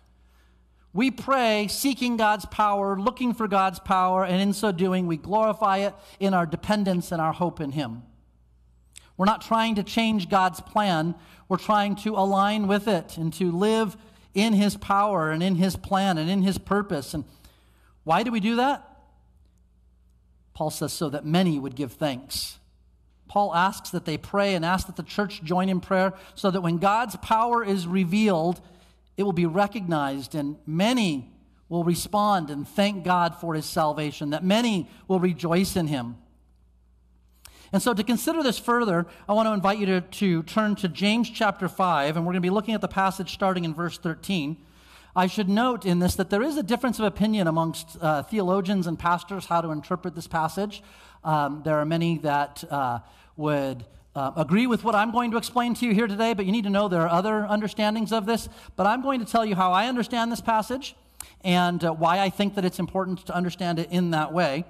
We 0.93 1.11
pray 1.11 1.69
seeking 1.69 2.17
God's 2.17 2.47
power, 2.47 2.99
looking 2.99 3.35
for 3.35 3.49
God's 3.49 3.79
power, 3.79 4.25
and 4.25 4.41
in 4.41 4.53
so 4.53 4.73
doing, 4.73 5.07
we 5.07 5.17
glorify 5.17 5.79
it 5.79 5.95
in 6.19 6.33
our 6.33 6.47
dependence 6.47 7.13
and 7.13 7.21
our 7.21 7.33
hope 7.33 7.61
in 7.61 7.73
Him. 7.73 8.03
We're 9.17 9.27
not 9.27 9.43
trying 9.43 9.75
to 9.75 9.83
change 9.83 10.29
God's 10.29 10.61
plan, 10.61 11.15
we're 11.49 11.57
trying 11.57 11.97
to 11.97 12.15
align 12.15 12.69
with 12.69 12.87
it 12.87 13.17
and 13.17 13.33
to 13.35 13.51
live 13.51 13.97
in 14.35 14.53
His 14.53 14.77
power 14.77 15.31
and 15.31 15.43
in 15.43 15.57
His 15.57 15.77
plan 15.77 16.19
and 16.19 16.31
in 16.31 16.43
His 16.43 16.59
purpose. 16.59 17.15
And 17.15 17.25
why 18.05 18.23
do 18.23 18.31
we 18.31 18.41
do 18.41 18.57
that? 18.57 18.85
Paul 20.55 20.71
says, 20.71 20.93
so 20.93 21.09
that 21.11 21.25
many 21.25 21.59
would 21.59 21.75
give 21.75 21.93
thanks. 21.93 22.58
Paul 23.29 23.55
asks 23.55 23.91
that 23.91 24.05
they 24.05 24.17
pray 24.17 24.55
and 24.55 24.65
asks 24.65 24.87
that 24.87 24.97
the 24.97 25.03
church 25.03 25.43
join 25.45 25.69
in 25.69 25.81
prayer 25.81 26.15
so 26.35 26.51
that 26.51 26.61
when 26.61 26.79
God's 26.79 27.17
power 27.17 27.65
is 27.65 27.87
revealed, 27.87 28.61
it 29.17 29.23
will 29.23 29.33
be 29.33 29.47
recognized 29.47 30.35
and 30.35 30.57
many 30.67 31.33
will 31.69 31.85
respond 31.85 32.51
and 32.51 32.67
thank 32.67 33.05
God 33.05 33.35
for 33.35 33.55
his 33.55 33.67
salvation, 33.67 34.31
that 34.31 34.45
many 34.45 34.89
will 35.07 35.21
rejoice 35.21 35.77
in 35.77 35.87
him. 35.87 36.17
And 37.71 37.83
so, 37.83 37.93
to 37.93 38.03
consider 38.03 38.43
this 38.43 38.59
further, 38.59 39.07
I 39.29 39.35
want 39.35 39.47
to 39.47 39.53
invite 39.53 39.79
you 39.79 39.85
to, 39.87 40.01
to 40.01 40.43
turn 40.45 40.75
to 40.77 40.89
James 40.89 41.29
chapter 41.29 41.69
5, 41.69 42.17
and 42.17 42.25
we're 42.25 42.33
going 42.33 42.43
to 42.43 42.47
be 42.47 42.51
looking 42.51 42.75
at 42.75 42.81
the 42.81 42.89
passage 42.89 43.35
starting 43.35 43.65
in 43.65 43.75
verse 43.75 43.99
13. 43.99 44.57
I 45.15 45.27
should 45.27 45.49
note 45.51 45.85
in 45.85 45.99
this 45.99 46.15
that 46.15 46.31
there 46.31 46.43
is 46.43 46.57
a 46.57 46.63
difference 46.63 46.99
of 46.99 47.05
opinion 47.05 47.47
amongst 47.47 47.99
uh, 48.01 48.23
theologians 48.23 48.87
and 48.87 48.99
pastors 48.99 49.47
how 49.47 49.61
to 49.61 49.71
interpret 49.71 50.15
this 50.15 50.27
passage. 50.27 50.83
Um, 51.25 51.63
there 51.65 51.77
are 51.77 51.85
many 51.85 52.19
that 52.19 52.65
uh, 52.71 53.01
would 53.39 53.85
uh, 54.17 54.33
agree 54.37 54.67
with 54.67 54.83
what 54.83 54.97
I'm 54.97 55.13
going 55.13 55.31
to 55.31 55.37
explain 55.37 55.73
to 55.75 55.87
you 55.87 55.95
here 55.95 56.09
today, 56.09 56.35
but 56.35 56.45
you 56.45 56.51
need 56.51 56.65
to 56.65 56.71
know 56.71 56.89
there 56.89 57.03
are 57.03 57.09
other 57.09 57.47
understandings 57.47 58.13
of 58.13 58.27
this. 58.27 58.49
But 58.75 58.87
I'm 58.87 59.01
going 59.01 59.21
to 59.21 59.27
tell 59.27 59.47
you 59.47 59.55
how 59.55 59.73
I 59.73 59.87
understand 59.87 60.33
this 60.33 60.41
passage 60.41 60.97
and 61.43 61.83
uh, 61.85 61.93
why 61.93 62.19
I 62.19 62.29
think 62.29 62.57
that 62.57 62.65
it's 62.65 62.81
important 62.81 63.25
to 63.27 63.35
understand 63.35 63.79
it 63.79 63.91
in 63.93 64.11
that 64.11 64.33
way. 64.33 64.65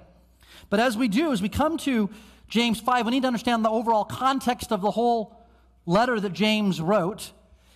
But 0.69 0.79
as 0.79 0.95
we 0.95 1.07
do, 1.07 1.31
as 1.31 1.41
we 1.41 1.49
come 1.49 1.77
to 1.79 2.11
James 2.47 2.79
5, 2.79 3.05
we 3.05 3.11
need 3.11 3.21
to 3.21 3.27
understand 3.27 3.65
the 3.65 3.71
overall 3.71 4.05
context 4.05 4.71
of 4.71 4.81
the 4.81 4.91
whole 4.91 5.35
letter 5.87 6.19
that 6.19 6.33
James 6.33 6.79
wrote. 6.79 7.31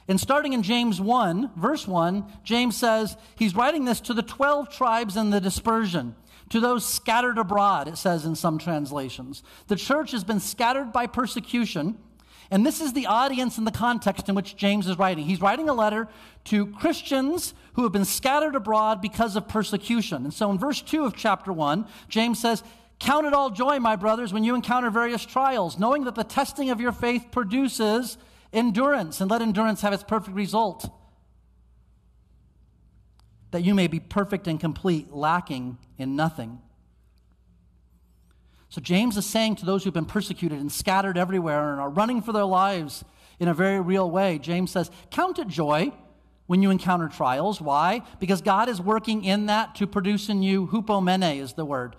And 0.08 0.20
starting 0.20 0.54
in 0.54 0.62
James 0.62 1.02
1, 1.02 1.52
verse 1.56 1.88
1, 1.88 2.26
James 2.44 2.78
says 2.78 3.18
he's 3.36 3.56
writing 3.56 3.86
this 3.86 4.00
to 4.02 4.14
the 4.14 4.22
12 4.22 4.70
tribes 4.70 5.18
in 5.18 5.32
the 5.32 5.42
dispersion 5.42 6.16
to 6.54 6.60
those 6.60 6.86
scattered 6.86 7.40
abroad, 7.40 7.88
it 7.88 7.98
says 7.98 8.26
in 8.26 8.36
some 8.36 8.60
translations. 8.60 9.42
The 9.70 9.76
church 9.76 10.12
has 10.12 10.24
been 10.24 10.40
scattered 10.40 10.94
by 10.94 11.08
persecution. 11.08 11.98
And 12.52 12.64
this 12.64 12.80
is 12.80 12.94
the 12.94 13.08
audience 13.08 13.58
and 13.58 13.66
the 13.66 13.72
context 13.72 14.30
in 14.30 14.36
which 14.36 14.56
James 14.56 14.88
is 14.88 15.00
writing. 15.00 15.26
He's 15.26 15.42
writing 15.42 15.68
a 15.68 15.74
letter 15.74 16.08
to 16.44 16.68
Christians 16.68 17.56
who 17.74 17.82
have 17.82 17.92
been 17.92 18.06
scattered 18.06 18.54
abroad 18.54 19.02
because 19.02 19.36
of 19.36 19.48
persecution. 19.48 20.26
And 20.26 20.32
so 20.32 20.52
in 20.52 20.60
verse 20.60 20.80
2 20.84 21.06
of 21.06 21.16
chapter 21.16 21.52
1, 21.52 21.88
James 22.08 22.40
says, 22.40 22.62
Count 23.00 23.26
it 23.26 23.34
all 23.34 23.50
joy, 23.50 23.80
my 23.80 23.96
brothers, 23.96 24.32
when 24.32 24.44
you 24.44 24.54
encounter 24.54 24.92
various 24.92 25.26
trials, 25.26 25.80
knowing 25.80 26.04
that 26.04 26.14
the 26.14 26.24
testing 26.24 26.70
of 26.70 26.80
your 26.80 26.92
faith 26.92 27.30
produces 27.32 28.20
endurance, 28.54 29.22
and 29.22 29.32
let 29.32 29.42
endurance 29.42 29.82
have 29.82 29.92
its 29.92 30.04
perfect 30.04 30.36
result 30.36 30.88
that 33.54 33.64
you 33.64 33.74
may 33.76 33.88
be 33.88 34.00
perfect 34.00 34.48
and 34.48 34.60
complete, 34.60 35.12
lacking 35.12 35.78
in 35.98 36.16
nothing. 36.16 36.60
So, 38.70 38.82
James 38.82 39.18
is 39.18 39.26
saying 39.26 39.58
to 39.58 39.66
those 39.66 39.84
who've 39.84 39.94
been 39.94 40.06
persecuted 40.06 40.60
and 40.60 40.72
scattered 40.72 41.18
everywhere 41.18 41.72
and 41.72 41.80
are 41.80 41.90
running 41.90 42.22
for 42.22 42.32
their 42.32 42.46
lives 42.46 43.06
in 43.40 43.48
a 43.48 43.54
very 43.54 43.80
real 43.80 44.10
way, 44.10 44.40
James 44.40 44.72
says, 44.72 44.90
Count 45.12 45.38
it 45.38 45.48
joy 45.48 45.92
when 46.48 46.64
you 46.64 46.72
encounter 46.72 47.08
trials. 47.08 47.62
Why? 47.62 48.02
Because 48.20 48.42
God 48.42 48.70
is 48.70 48.82
working 48.82 49.24
in 49.24 49.46
that 49.46 49.76
to 49.76 49.88
produce 49.88 50.30
in 50.30 50.42
you, 50.42 50.68
hupomene 50.68 51.40
is 51.40 51.54
the 51.54 51.66
word. 51.66 51.96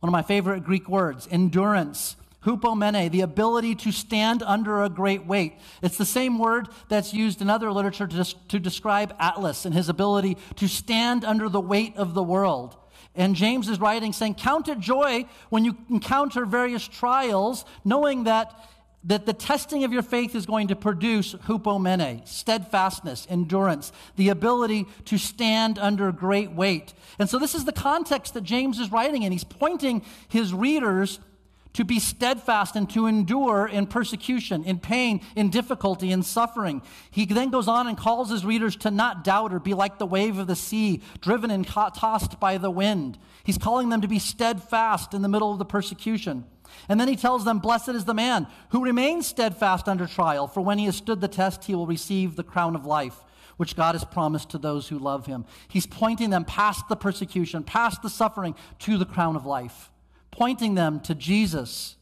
One 0.00 0.08
of 0.08 0.12
my 0.12 0.22
favorite 0.22 0.64
Greek 0.64 0.88
words, 0.88 1.28
endurance 1.30 2.16
hupomene, 2.44 3.10
the 3.10 3.22
ability 3.22 3.74
to 3.74 3.92
stand 3.92 4.42
under 4.42 4.82
a 4.82 4.88
great 4.88 5.26
weight. 5.26 5.54
It's 5.82 5.96
the 5.96 6.04
same 6.04 6.38
word 6.38 6.68
that's 6.88 7.14
used 7.14 7.40
in 7.40 7.48
other 7.48 7.72
literature 7.72 8.06
to, 8.06 8.24
to 8.48 8.60
describe 8.60 9.14
Atlas 9.18 9.64
and 9.64 9.74
his 9.74 9.88
ability 9.88 10.36
to 10.56 10.68
stand 10.68 11.24
under 11.24 11.48
the 11.48 11.60
weight 11.60 11.96
of 11.96 12.14
the 12.14 12.22
world. 12.22 12.76
And 13.14 13.34
James 13.34 13.68
is 13.68 13.80
writing 13.80 14.12
saying, 14.12 14.34
Count 14.34 14.68
it 14.68 14.80
joy 14.80 15.26
when 15.50 15.64
you 15.64 15.76
encounter 15.90 16.44
various 16.46 16.86
trials, 16.86 17.64
knowing 17.84 18.24
that, 18.24 18.54
that 19.04 19.26
the 19.26 19.32
testing 19.32 19.84
of 19.84 19.92
your 19.92 20.02
faith 20.02 20.34
is 20.34 20.46
going 20.46 20.68
to 20.68 20.76
produce 20.76 21.34
hupomene, 21.34 22.26
steadfastness, 22.26 23.26
endurance, 23.30 23.92
the 24.16 24.28
ability 24.28 24.86
to 25.06 25.18
stand 25.18 25.78
under 25.78 26.10
great 26.12 26.52
weight. 26.52 26.94
And 27.18 27.28
so 27.28 27.38
this 27.38 27.54
is 27.54 27.64
the 27.64 27.72
context 27.72 28.34
that 28.34 28.42
James 28.42 28.78
is 28.78 28.90
writing 28.90 29.22
in. 29.22 29.32
He's 29.32 29.44
pointing 29.44 30.02
his 30.28 30.52
readers 30.52 31.20
to 31.74 31.84
be 31.84 31.98
steadfast 31.98 32.76
and 32.76 32.88
to 32.90 33.06
endure 33.06 33.66
in 33.66 33.86
persecution, 33.86 34.64
in 34.64 34.78
pain, 34.78 35.20
in 35.36 35.50
difficulty, 35.50 36.10
in 36.10 36.22
suffering. 36.22 36.82
He 37.10 37.26
then 37.26 37.50
goes 37.50 37.68
on 37.68 37.86
and 37.86 37.96
calls 37.96 38.30
his 38.30 38.44
readers 38.44 38.76
to 38.76 38.90
not 38.90 39.22
doubt 39.22 39.52
or 39.52 39.60
be 39.60 39.74
like 39.74 39.98
the 39.98 40.06
wave 40.06 40.38
of 40.38 40.46
the 40.46 40.56
sea, 40.56 41.02
driven 41.20 41.50
and 41.50 41.66
tossed 41.66 42.40
by 42.40 42.58
the 42.58 42.70
wind. 42.70 43.18
He's 43.44 43.58
calling 43.58 43.90
them 43.90 44.00
to 44.00 44.08
be 44.08 44.18
steadfast 44.18 45.14
in 45.14 45.22
the 45.22 45.28
middle 45.28 45.52
of 45.52 45.58
the 45.58 45.64
persecution. 45.64 46.46
And 46.88 46.98
then 46.98 47.08
he 47.08 47.16
tells 47.16 47.44
them, 47.44 47.58
Blessed 47.58 47.90
is 47.90 48.04
the 48.04 48.14
man 48.14 48.46
who 48.70 48.84
remains 48.84 49.26
steadfast 49.26 49.88
under 49.88 50.06
trial, 50.06 50.46
for 50.46 50.60
when 50.60 50.78
he 50.78 50.86
has 50.86 50.96
stood 50.96 51.20
the 51.20 51.28
test, 51.28 51.64
he 51.64 51.74
will 51.74 51.86
receive 51.86 52.36
the 52.36 52.42
crown 52.42 52.74
of 52.74 52.86
life, 52.86 53.16
which 53.56 53.76
God 53.76 53.94
has 53.94 54.04
promised 54.04 54.50
to 54.50 54.58
those 54.58 54.88
who 54.88 54.98
love 54.98 55.26
him. 55.26 55.44
He's 55.68 55.86
pointing 55.86 56.30
them 56.30 56.44
past 56.44 56.88
the 56.88 56.96
persecution, 56.96 57.62
past 57.64 58.02
the 58.02 58.10
suffering, 58.10 58.54
to 58.80 58.96
the 58.96 59.06
crown 59.06 59.36
of 59.36 59.46
life, 59.46 59.90
pointing 60.34 60.74
them 60.74 60.98
to 61.00 61.14
Jesus. 61.14 61.94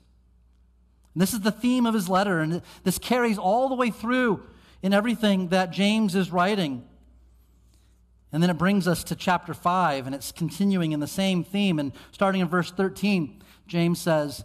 And 1.15 1.21
this 1.21 1.35
is 1.35 1.41
the 1.41 1.53
theme 1.53 1.85
of 1.85 1.93
his 1.93 2.09
letter, 2.09 2.41
and 2.41 2.63
this 2.83 2.99
carries 2.99 3.37
all 3.37 3.69
the 3.69 3.75
way 3.75 3.91
through 3.91 4.43
in 4.83 4.95
everything 4.95 5.49
that 5.49 5.71
James 5.71 6.15
is 6.15 6.33
writing. 6.33 6.83
And 8.33 8.43
then 8.43 8.49
it 8.49 8.57
brings 8.57 8.89
us 8.89 9.05
to 9.05 9.15
chapter 9.15 9.53
5, 9.53 10.07
and 10.07 10.15
it's 10.15 10.33
continuing 10.33 10.93
in 10.93 11.01
the 11.01 11.07
same 11.07 11.45
theme. 11.45 11.79
And 11.79 11.93
starting 12.13 12.41
in 12.41 12.49
verse 12.49 12.71
13, 12.71 13.43
James 13.67 14.01
says, 14.01 14.45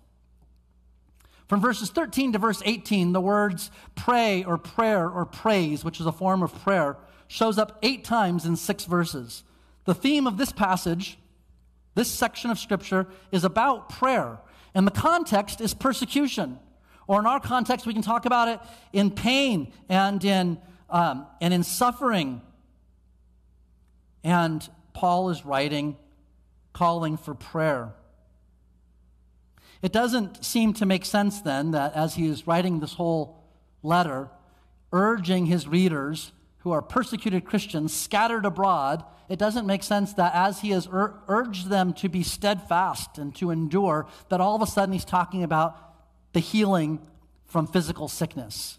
From 1.51 1.59
verses 1.59 1.89
13 1.89 2.31
to 2.31 2.39
verse 2.39 2.61
18, 2.63 3.11
the 3.11 3.19
words 3.19 3.71
pray 3.93 4.41
or 4.41 4.57
prayer 4.57 5.09
or 5.09 5.25
praise, 5.25 5.83
which 5.83 5.99
is 5.99 6.05
a 6.05 6.11
form 6.13 6.43
of 6.43 6.55
prayer, 6.63 6.95
shows 7.27 7.57
up 7.57 7.77
eight 7.83 8.05
times 8.05 8.45
in 8.45 8.55
six 8.55 8.85
verses. 8.85 9.43
The 9.83 9.93
theme 9.93 10.27
of 10.27 10.37
this 10.37 10.53
passage, 10.53 11.17
this 11.93 12.09
section 12.09 12.51
of 12.51 12.57
Scripture, 12.57 13.05
is 13.33 13.43
about 13.43 13.89
prayer. 13.89 14.39
And 14.73 14.87
the 14.87 14.91
context 14.91 15.59
is 15.59 15.73
persecution. 15.73 16.57
Or 17.05 17.19
in 17.19 17.25
our 17.25 17.41
context, 17.41 17.85
we 17.85 17.91
can 17.91 18.01
talk 18.01 18.25
about 18.25 18.47
it 18.47 18.61
in 18.93 19.11
pain 19.11 19.73
and 19.89 20.23
in 20.23 20.57
um, 20.89 21.27
and 21.41 21.53
in 21.53 21.63
suffering. 21.63 22.41
And 24.23 24.65
Paul 24.93 25.31
is 25.31 25.45
writing, 25.45 25.97
calling 26.71 27.17
for 27.17 27.33
prayer. 27.35 27.93
It 29.81 29.91
doesn't 29.91 30.45
seem 30.45 30.73
to 30.73 30.85
make 30.85 31.05
sense 31.05 31.41
then 31.41 31.71
that 31.71 31.93
as 31.95 32.15
he 32.15 32.27
is 32.27 32.45
writing 32.45 32.79
this 32.79 32.93
whole 32.93 33.43
letter, 33.81 34.29
urging 34.91 35.47
his 35.47 35.67
readers 35.67 36.31
who 36.59 36.71
are 36.71 36.81
persecuted 36.81 37.45
Christians 37.45 37.93
scattered 37.93 38.45
abroad, 38.45 39.03
it 39.27 39.39
doesn't 39.39 39.65
make 39.65 39.81
sense 39.81 40.13
that 40.13 40.35
as 40.35 40.61
he 40.61 40.69
has 40.71 40.87
ur- 40.87 41.15
urged 41.27 41.69
them 41.69 41.93
to 41.93 42.09
be 42.09 42.21
steadfast 42.21 43.17
and 43.17 43.33
to 43.35 43.49
endure, 43.49 44.07
that 44.29 44.41
all 44.41 44.55
of 44.55 44.61
a 44.61 44.67
sudden 44.67 44.93
he's 44.93 45.05
talking 45.05 45.41
about 45.41 45.75
the 46.33 46.39
healing 46.39 46.99
from 47.45 47.65
physical 47.65 48.07
sickness. 48.07 48.77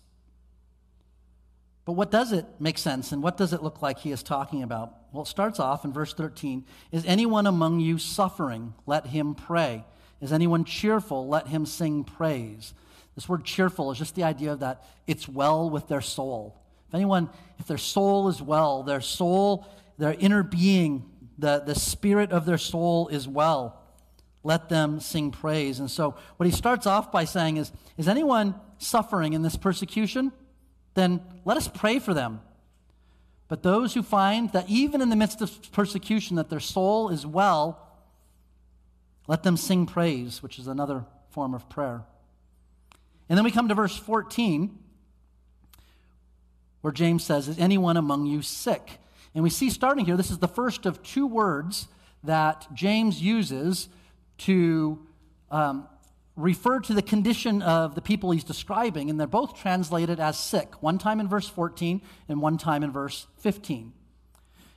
But 1.84 1.92
what 1.92 2.12
does 2.12 2.32
it 2.32 2.46
make 2.60 2.78
sense 2.78 3.10
and 3.10 3.22
what 3.22 3.36
does 3.36 3.52
it 3.52 3.62
look 3.62 3.82
like 3.82 3.98
he 3.98 4.12
is 4.12 4.22
talking 4.22 4.62
about? 4.62 4.94
Well, 5.12 5.24
it 5.24 5.28
starts 5.28 5.58
off 5.58 5.84
in 5.84 5.92
verse 5.92 6.14
13 6.14 6.64
Is 6.92 7.04
anyone 7.06 7.46
among 7.46 7.80
you 7.80 7.98
suffering? 7.98 8.74
Let 8.86 9.06
him 9.08 9.34
pray. 9.34 9.84
Is 10.22 10.32
anyone 10.32 10.64
cheerful? 10.64 11.28
Let 11.28 11.48
him 11.48 11.66
sing 11.66 12.04
praise. 12.04 12.72
This 13.14 13.28
word 13.28 13.44
cheerful 13.44 13.90
is 13.90 13.98
just 13.98 14.14
the 14.14 14.22
idea 14.22 14.52
of 14.52 14.60
that 14.60 14.82
it's 15.06 15.28
well 15.28 15.68
with 15.68 15.88
their 15.88 16.00
soul. 16.00 16.58
If 16.88 16.94
anyone, 16.94 17.28
if 17.58 17.66
their 17.66 17.76
soul 17.76 18.28
is 18.28 18.40
well, 18.40 18.82
their 18.82 19.02
soul, 19.02 19.66
their 19.98 20.14
inner 20.18 20.42
being, 20.42 21.10
the, 21.36 21.62
the 21.66 21.74
spirit 21.74 22.32
of 22.32 22.46
their 22.46 22.58
soul 22.58 23.08
is 23.08 23.28
well, 23.28 23.78
let 24.42 24.70
them 24.70 25.00
sing 25.00 25.30
praise. 25.30 25.78
And 25.78 25.90
so 25.90 26.16
what 26.38 26.46
he 26.46 26.52
starts 26.52 26.86
off 26.86 27.12
by 27.12 27.24
saying 27.24 27.58
is, 27.58 27.70
is 27.98 28.08
anyone 28.08 28.54
suffering 28.78 29.34
in 29.34 29.42
this 29.42 29.56
persecution? 29.56 30.32
then 30.94 31.20
let 31.44 31.56
us 31.56 31.68
pray 31.68 31.98
for 31.98 32.14
them. 32.14 32.40
But 33.48 33.62
those 33.62 33.94
who 33.94 34.02
find 34.02 34.50
that 34.52 34.68
even 34.68 35.00
in 35.00 35.10
the 35.10 35.16
midst 35.16 35.42
of 35.42 35.72
persecution 35.72 36.36
that 36.36 36.48
their 36.48 36.60
soul 36.60 37.10
is 37.10 37.26
well, 37.26 37.86
let 39.26 39.42
them 39.42 39.56
sing 39.56 39.86
praise, 39.86 40.42
which 40.42 40.58
is 40.58 40.66
another 40.66 41.04
form 41.30 41.54
of 41.54 41.68
prayer. 41.68 42.02
And 43.28 43.36
then 43.36 43.44
we 43.44 43.50
come 43.50 43.68
to 43.68 43.74
verse 43.74 43.96
14, 43.96 44.78
where 46.80 46.92
James 46.92 47.24
says, 47.24 47.48
Is 47.48 47.58
anyone 47.58 47.96
among 47.96 48.26
you 48.26 48.42
sick? 48.42 48.98
And 49.34 49.42
we 49.42 49.50
see 49.50 49.70
starting 49.70 50.04
here, 50.04 50.16
this 50.16 50.30
is 50.30 50.38
the 50.38 50.48
first 50.48 50.84
of 50.84 51.02
two 51.02 51.26
words 51.26 51.88
that 52.24 52.66
James 52.74 53.22
uses 53.22 53.88
to 54.38 55.06
um, 55.50 55.88
refer 56.36 56.80
to 56.80 56.94
the 56.94 57.02
condition 57.02 57.62
of 57.62 57.94
the 57.94 58.02
people 58.02 58.30
he's 58.30 58.44
describing, 58.44 59.10
and 59.10 59.18
they're 59.18 59.26
both 59.26 59.54
translated 59.56 60.20
as 60.20 60.38
sick, 60.38 60.82
one 60.82 60.98
time 60.98 61.20
in 61.20 61.28
verse 61.28 61.48
14 61.48 62.00
and 62.28 62.40
one 62.40 62.58
time 62.58 62.82
in 62.82 62.90
verse 62.90 63.26
15. 63.38 63.92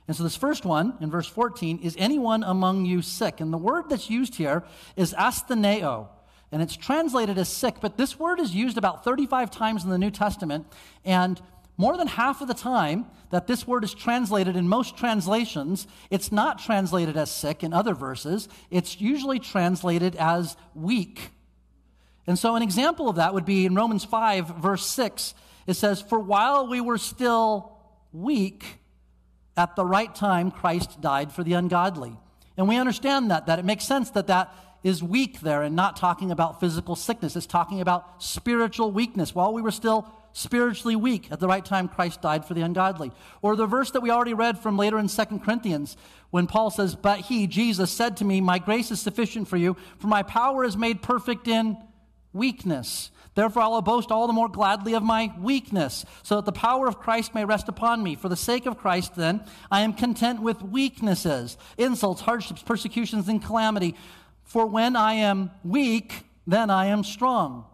And 0.08 0.16
so, 0.16 0.22
this 0.22 0.36
first 0.36 0.64
one 0.64 0.94
in 1.00 1.10
verse 1.10 1.26
14 1.26 1.80
is 1.80 1.96
anyone 1.98 2.42
among 2.42 2.84
you 2.84 3.02
sick? 3.02 3.40
And 3.40 3.52
the 3.52 3.58
word 3.58 3.84
that's 3.88 4.08
used 4.08 4.36
here 4.36 4.64
is 4.96 5.12
astheneo, 5.14 6.08
and 6.52 6.62
it's 6.62 6.76
translated 6.76 7.38
as 7.38 7.48
sick, 7.48 7.76
but 7.80 7.96
this 7.96 8.18
word 8.18 8.38
is 8.38 8.54
used 8.54 8.78
about 8.78 9.04
35 9.04 9.50
times 9.50 9.84
in 9.84 9.90
the 9.90 9.98
New 9.98 10.10
Testament, 10.10 10.66
and 11.04 11.40
more 11.76 11.96
than 11.96 12.06
half 12.06 12.40
of 12.40 12.48
the 12.48 12.54
time 12.54 13.06
that 13.30 13.46
this 13.46 13.66
word 13.66 13.84
is 13.84 13.92
translated 13.92 14.56
in 14.56 14.66
most 14.66 14.96
translations, 14.96 15.86
it's 16.08 16.32
not 16.32 16.58
translated 16.58 17.16
as 17.16 17.30
sick 17.30 17.62
in 17.62 17.74
other 17.74 17.94
verses. 17.94 18.48
It's 18.70 18.98
usually 19.00 19.38
translated 19.38 20.16
as 20.16 20.56
weak 20.74 21.32
and 22.26 22.38
so, 22.38 22.56
an 22.56 22.62
example 22.62 23.08
of 23.08 23.16
that 23.16 23.34
would 23.34 23.44
be 23.44 23.66
in 23.66 23.74
Romans 23.74 24.04
5, 24.04 24.56
verse 24.56 24.84
6. 24.86 25.34
It 25.66 25.74
says, 25.74 26.02
For 26.02 26.18
while 26.18 26.66
we 26.66 26.80
were 26.80 26.98
still 26.98 27.78
weak, 28.12 28.80
at 29.56 29.76
the 29.76 29.84
right 29.84 30.14
time, 30.14 30.50
Christ 30.50 31.00
died 31.00 31.32
for 31.32 31.42
the 31.42 31.54
ungodly. 31.54 32.16
And 32.56 32.68
we 32.68 32.76
understand 32.76 33.30
that, 33.30 33.46
that 33.46 33.58
it 33.58 33.64
makes 33.64 33.84
sense 33.84 34.10
that 34.10 34.26
that 34.28 34.54
is 34.82 35.02
weak 35.02 35.40
there 35.40 35.62
and 35.62 35.74
not 35.74 35.96
talking 35.96 36.30
about 36.30 36.60
physical 36.60 36.94
sickness. 36.94 37.36
It's 37.36 37.46
talking 37.46 37.80
about 37.80 38.22
spiritual 38.22 38.92
weakness. 38.92 39.34
While 39.34 39.52
we 39.52 39.62
were 39.62 39.70
still 39.70 40.08
spiritually 40.32 40.96
weak, 40.96 41.32
at 41.32 41.40
the 41.40 41.48
right 41.48 41.64
time, 41.64 41.88
Christ 41.88 42.22
died 42.22 42.44
for 42.44 42.54
the 42.54 42.60
ungodly. 42.60 43.10
Or 43.42 43.56
the 43.56 43.66
verse 43.66 43.90
that 43.92 44.02
we 44.02 44.10
already 44.10 44.34
read 44.34 44.58
from 44.58 44.76
later 44.76 44.98
in 44.98 45.08
2 45.08 45.24
Corinthians, 45.44 45.96
when 46.30 46.46
Paul 46.46 46.70
says, 46.70 46.94
But 46.94 47.20
he, 47.20 47.46
Jesus, 47.46 47.90
said 47.90 48.18
to 48.18 48.24
me, 48.24 48.40
My 48.40 48.58
grace 48.58 48.90
is 48.90 49.00
sufficient 49.00 49.48
for 49.48 49.56
you, 49.56 49.76
for 49.98 50.06
my 50.06 50.22
power 50.22 50.62
is 50.64 50.76
made 50.76 51.02
perfect 51.02 51.48
in 51.48 51.76
weakness. 52.32 53.10
Therefore, 53.36 53.62
I 53.62 53.68
will 53.68 53.82
boast 53.82 54.10
all 54.10 54.26
the 54.26 54.32
more 54.32 54.48
gladly 54.48 54.94
of 54.94 55.02
my 55.02 55.30
weakness, 55.38 56.06
so 56.22 56.36
that 56.36 56.46
the 56.46 56.52
power 56.52 56.88
of 56.88 56.98
Christ 56.98 57.34
may 57.34 57.44
rest 57.44 57.68
upon 57.68 58.02
me. 58.02 58.14
For 58.14 58.30
the 58.30 58.34
sake 58.34 58.64
of 58.64 58.78
Christ, 58.78 59.14
then, 59.14 59.44
I 59.70 59.82
am 59.82 59.92
content 59.92 60.40
with 60.40 60.62
weaknesses, 60.62 61.58
insults, 61.76 62.22
hardships, 62.22 62.62
persecutions, 62.62 63.28
and 63.28 63.44
calamity. 63.44 63.94
For 64.42 64.64
when 64.64 64.96
I 64.96 65.12
am 65.12 65.50
weak, 65.62 66.24
then 66.46 66.70
I 66.70 66.86
am 66.86 67.04
strong. 67.04 67.66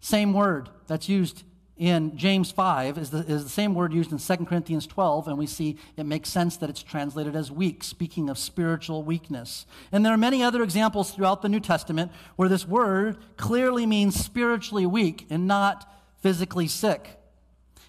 Same 0.00 0.32
word 0.32 0.70
that's 0.86 1.06
used 1.06 1.44
in 1.80 2.14
James 2.14 2.52
5 2.52 2.98
is 2.98 3.08
the, 3.08 3.20
is 3.20 3.42
the 3.42 3.48
same 3.48 3.74
word 3.74 3.94
used 3.94 4.12
in 4.12 4.18
2 4.18 4.44
Corinthians 4.44 4.86
12, 4.86 5.28
and 5.28 5.38
we 5.38 5.46
see 5.46 5.78
it 5.96 6.04
makes 6.04 6.28
sense 6.28 6.58
that 6.58 6.68
it's 6.68 6.82
translated 6.82 7.34
as 7.34 7.50
weak, 7.50 7.82
speaking 7.82 8.28
of 8.28 8.36
spiritual 8.36 9.02
weakness. 9.02 9.64
And 9.90 10.04
there 10.04 10.12
are 10.12 10.18
many 10.18 10.42
other 10.42 10.62
examples 10.62 11.10
throughout 11.10 11.40
the 11.40 11.48
New 11.48 11.58
Testament 11.58 12.12
where 12.36 12.50
this 12.50 12.68
word 12.68 13.16
clearly 13.38 13.86
means 13.86 14.22
spiritually 14.22 14.84
weak 14.84 15.26
and 15.30 15.46
not 15.46 15.90
physically 16.20 16.68
sick. 16.68 17.18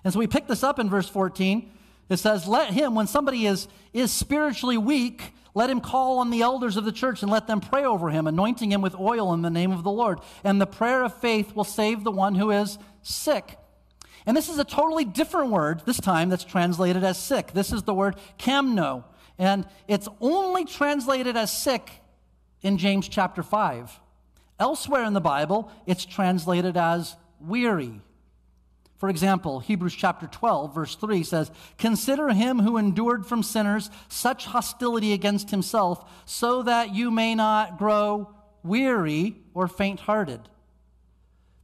And 0.06 0.14
so 0.14 0.20
we 0.20 0.28
pick 0.28 0.48
this 0.48 0.64
up 0.64 0.80
in 0.80 0.90
verse 0.90 1.10
14. 1.10 1.70
It 2.08 2.18
says, 2.18 2.48
Let 2.48 2.72
him, 2.72 2.96
when 2.96 3.08
somebody 3.08 3.46
is, 3.46 3.68
is 3.92 4.10
spiritually 4.10 4.78
weak, 4.78 5.34
let 5.54 5.70
him 5.70 5.82
call 5.82 6.20
on 6.20 6.30
the 6.30 6.44
elders 6.44 6.78
of 6.78 6.86
the 6.86 6.94
church 6.94 7.24
and 7.24 7.30
let 7.30 7.46
them 7.46 7.60
pray 7.60 7.84
over 7.84 8.10
him, 8.10 8.26
anointing 8.26 8.72
him 8.72 8.82
with 8.82 8.96
oil 8.96 9.34
in 9.34 9.42
the 9.42 9.50
name 9.50 9.74
of 9.74 9.84
the 9.84 9.92
Lord. 9.92 10.20
And 10.46 10.62
the 10.62 10.66
prayer 10.66 11.04
of 11.04 11.14
faith 11.20 11.54
will 11.54 11.66
save 11.66 12.06
the 12.06 12.12
one 12.12 12.36
who 12.36 12.52
is 12.52 12.78
sick 13.02 13.58
and 14.26 14.38
this 14.38 14.50
is 14.50 14.60
a 14.60 14.64
totally 14.64 15.06
different 15.06 15.52
word 15.52 15.82
this 15.86 16.00
time 16.00 16.30
that's 16.30 16.44
translated 16.44 17.04
as 17.04 17.18
sick. 17.18 17.54
This 17.54 17.72
is 17.72 17.84
the 17.84 17.94
word 17.94 18.16
kamno. 18.38 19.04
And 19.38 19.66
it's 19.88 20.08
only 20.20 20.66
translated 20.66 21.36
as 21.36 21.52
sick 21.52 21.90
in 22.62 22.78
James 22.78 23.08
chapter 23.08 23.42
5. 23.42 24.00
Elsewhere 24.60 25.04
in 25.06 25.14
the 25.14 25.22
Bible, 25.22 25.72
it's 25.88 26.06
translated 26.06 26.78
as 26.78 27.16
weary. 27.40 28.02
For 28.98 29.10
example, 29.10 29.60
Hebrews 29.60 29.96
chapter 29.96 30.28
12, 30.28 30.76
verse 30.76 30.96
3 30.96 31.24
says, 31.24 31.50
Consider 31.80 32.30
him 32.30 32.60
who 32.60 32.78
endured 32.78 33.26
from 33.26 33.42
sinners 33.42 33.90
such 34.10 34.46
hostility 34.46 35.14
against 35.14 35.50
himself, 35.50 36.08
so 36.26 36.62
that 36.62 36.94
you 36.94 37.10
may 37.10 37.34
not 37.34 37.80
grow 37.80 38.32
weary 38.62 39.38
or 39.56 39.68
faint 39.68 40.02
hearted 40.02 40.42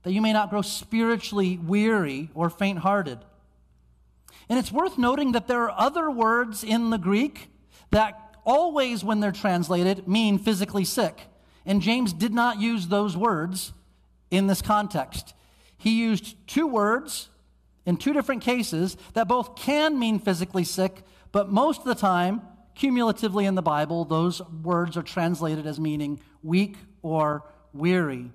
that 0.07 0.13
you 0.13 0.21
may 0.21 0.31
not 0.31 0.49
grow 0.49 0.61
spiritually 0.61 1.57
weary 1.57 2.29
or 2.33 2.49
faint 2.49 2.79
hearted. 2.79 3.19
And 4.47 4.57
it's 4.57 4.71
worth 4.71 4.97
noting 4.97 5.33
that 5.33 5.49
there 5.49 5.63
are 5.63 5.77
other 5.77 6.09
words 6.09 6.63
in 6.63 6.91
the 6.91 6.97
Greek 6.97 7.49
that 7.91 8.37
always, 8.45 9.03
when 9.03 9.19
they're 9.19 9.33
translated, 9.33 10.07
mean 10.07 10.39
physically 10.39 10.85
sick. 10.85 11.23
And 11.65 11.81
James 11.81 12.13
did 12.13 12.33
not 12.33 12.61
use 12.61 12.87
those 12.87 13.17
words 13.17 13.73
in 14.31 14.47
this 14.47 14.61
context. 14.61 15.33
He 15.77 15.99
used 15.99 16.37
two 16.47 16.67
words 16.67 17.27
in 17.85 17.97
two 17.97 18.13
different 18.13 18.43
cases 18.43 18.95
that 19.11 19.27
both 19.27 19.57
can 19.57 19.99
mean 19.99 20.19
physically 20.19 20.63
sick, 20.63 21.03
but 21.33 21.51
most 21.51 21.81
of 21.81 21.85
the 21.85 21.95
time, 21.95 22.43
cumulatively 22.75 23.45
in 23.45 23.55
the 23.55 23.61
Bible, 23.61 24.05
those 24.05 24.41
words 24.63 24.95
are 24.95 25.03
translated 25.03 25.67
as 25.67 25.81
meaning 25.81 26.21
weak 26.43 26.77
or 27.01 27.43
weary. 27.73 28.31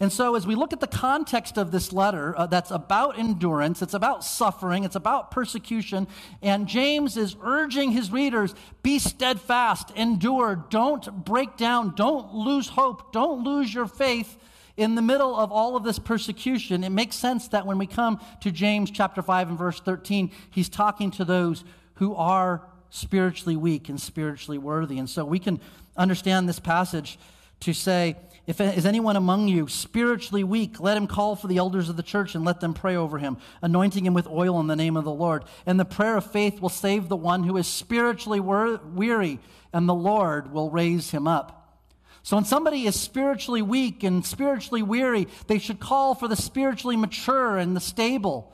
And 0.00 0.12
so, 0.12 0.34
as 0.34 0.46
we 0.46 0.54
look 0.54 0.72
at 0.72 0.80
the 0.80 0.86
context 0.86 1.56
of 1.56 1.70
this 1.70 1.92
letter 1.92 2.36
uh, 2.36 2.46
that's 2.46 2.70
about 2.70 3.18
endurance, 3.18 3.80
it's 3.80 3.94
about 3.94 4.24
suffering, 4.24 4.84
it's 4.84 4.96
about 4.96 5.30
persecution, 5.30 6.08
and 6.42 6.66
James 6.66 7.16
is 7.16 7.36
urging 7.42 7.92
his 7.92 8.10
readers 8.10 8.54
be 8.82 8.98
steadfast, 8.98 9.90
endure, 9.92 10.66
don't 10.68 11.24
break 11.24 11.56
down, 11.56 11.94
don't 11.94 12.34
lose 12.34 12.68
hope, 12.68 13.12
don't 13.12 13.44
lose 13.44 13.72
your 13.72 13.86
faith 13.86 14.36
in 14.76 14.94
the 14.94 15.02
middle 15.02 15.36
of 15.36 15.52
all 15.52 15.76
of 15.76 15.84
this 15.84 15.98
persecution. 15.98 16.82
It 16.82 16.90
makes 16.90 17.16
sense 17.16 17.48
that 17.48 17.66
when 17.66 17.78
we 17.78 17.86
come 17.86 18.20
to 18.40 18.50
James 18.50 18.90
chapter 18.90 19.22
5 19.22 19.50
and 19.50 19.58
verse 19.58 19.80
13, 19.80 20.30
he's 20.50 20.68
talking 20.68 21.10
to 21.12 21.24
those 21.24 21.64
who 21.94 22.14
are 22.14 22.62
spiritually 22.90 23.56
weak 23.56 23.88
and 23.88 24.00
spiritually 24.00 24.58
worthy. 24.58 24.98
And 24.98 25.08
so 25.08 25.24
we 25.24 25.38
can 25.38 25.60
understand 25.96 26.48
this 26.48 26.58
passage 26.58 27.18
to 27.60 27.72
say, 27.72 28.16
if 28.46 28.60
is 28.60 28.84
anyone 28.84 29.16
among 29.16 29.48
you 29.48 29.68
spiritually 29.68 30.44
weak, 30.44 30.78
let 30.78 30.96
him 30.96 31.06
call 31.06 31.34
for 31.34 31.46
the 31.46 31.56
elders 31.56 31.88
of 31.88 31.96
the 31.96 32.02
church 32.02 32.34
and 32.34 32.44
let 32.44 32.60
them 32.60 32.74
pray 32.74 32.94
over 32.94 33.18
him, 33.18 33.38
anointing 33.62 34.04
him 34.04 34.12
with 34.12 34.26
oil 34.26 34.60
in 34.60 34.66
the 34.66 34.76
name 34.76 34.96
of 34.96 35.04
the 35.04 35.12
Lord. 35.12 35.44
And 35.64 35.80
the 35.80 35.86
prayer 35.86 36.18
of 36.18 36.30
faith 36.30 36.60
will 36.60 36.68
save 36.68 37.08
the 37.08 37.16
one 37.16 37.44
who 37.44 37.56
is 37.56 37.66
spiritually 37.66 38.40
weary, 38.40 39.40
and 39.72 39.88
the 39.88 39.94
Lord 39.94 40.52
will 40.52 40.70
raise 40.70 41.10
him 41.10 41.26
up. 41.26 41.80
So 42.22 42.36
when 42.36 42.44
somebody 42.44 42.86
is 42.86 42.98
spiritually 42.98 43.62
weak 43.62 44.02
and 44.02 44.24
spiritually 44.24 44.82
weary, 44.82 45.28
they 45.46 45.58
should 45.58 45.80
call 45.80 46.14
for 46.14 46.28
the 46.28 46.36
spiritually 46.36 46.96
mature 46.96 47.58
and 47.58 47.76
the 47.76 47.80
stable, 47.80 48.52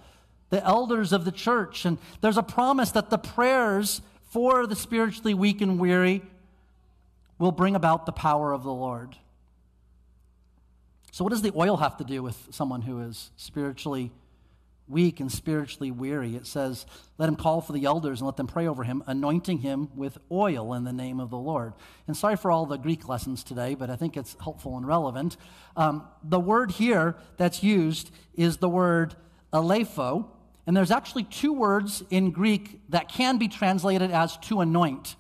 the 0.51 0.65
elders 0.65 1.13
of 1.13 1.25
the 1.25 1.33
church. 1.33 1.85
And 1.85 1.99
there's 2.21 2.37
a 2.37 2.43
promise 2.43 2.93
that 2.93 3.11
the 3.11 3.19
prayers 3.19 4.03
for 4.31 4.67
the 4.67 4.77
spiritually 4.77 5.35
weak 5.35 5.61
and 5.61 5.79
weary 5.81 6.23
will 7.39 7.53
bring 7.53 7.75
about 7.75 8.07
the 8.07 8.13
power 8.13 8.53
of 8.53 8.63
the 8.63 8.73
Lord. 8.73 9.17
So, 11.13 11.25
what 11.25 11.31
does 11.31 11.43
the 11.43 11.53
oil 11.57 11.77
have 11.77 11.97
to 11.99 12.05
do 12.05 12.23
with 12.23 12.37
someone 12.51 12.83
who 12.83 13.01
is 13.01 13.31
spiritually 13.37 14.13
weak 14.87 15.21
and 15.21 15.31
spiritually 15.31 15.91
weary? 15.91 16.37
It 16.37 16.47
says, 16.47 16.87
Let 17.19 17.29
him 17.29 17.37
call 17.37 17.61
for 17.61 17.73
the 17.73 17.85
elders 17.85 18.21
and 18.21 18.27
let 18.27 18.37
them 18.37 18.47
pray 18.47 18.67
over 18.67 18.85
him, 18.85 19.03
anointing 19.07 19.59
him 19.59 19.89
with 19.97 20.19
oil 20.31 20.75
in 20.75 20.85
the 20.85 20.93
name 20.93 21.19
of 21.19 21.31
the 21.31 21.39
Lord. 21.39 21.73
And 22.07 22.17
sorry 22.17 22.37
for 22.37 22.51
all 22.51 22.67
the 22.67 22.77
Greek 22.77 23.09
lessons 23.09 23.43
today, 23.43 23.75
but 23.75 23.91
I 23.91 23.97
think 23.97 24.17
it's 24.17 24.37
helpful 24.41 24.77
and 24.77 24.87
relevant. 24.87 25.37
Um, 25.77 26.07
the 26.23 26.41
word 26.41 26.73
here 26.73 27.17
that's 27.37 27.63
used 27.63 28.11
is 28.35 28.59
the 28.59 28.69
word 28.69 29.17
aleipho, 29.53 30.27
and 30.67 30.77
there's 30.77 30.93
actually 30.93 31.25
two 31.25 31.53
words 31.53 32.05
in 32.11 32.31
Greek 32.31 32.81
that 32.91 33.09
can 33.09 33.39
be 33.39 33.49
translated 33.49 34.13
as 34.13 34.37
to 34.39 34.61
anoint. 34.61 35.17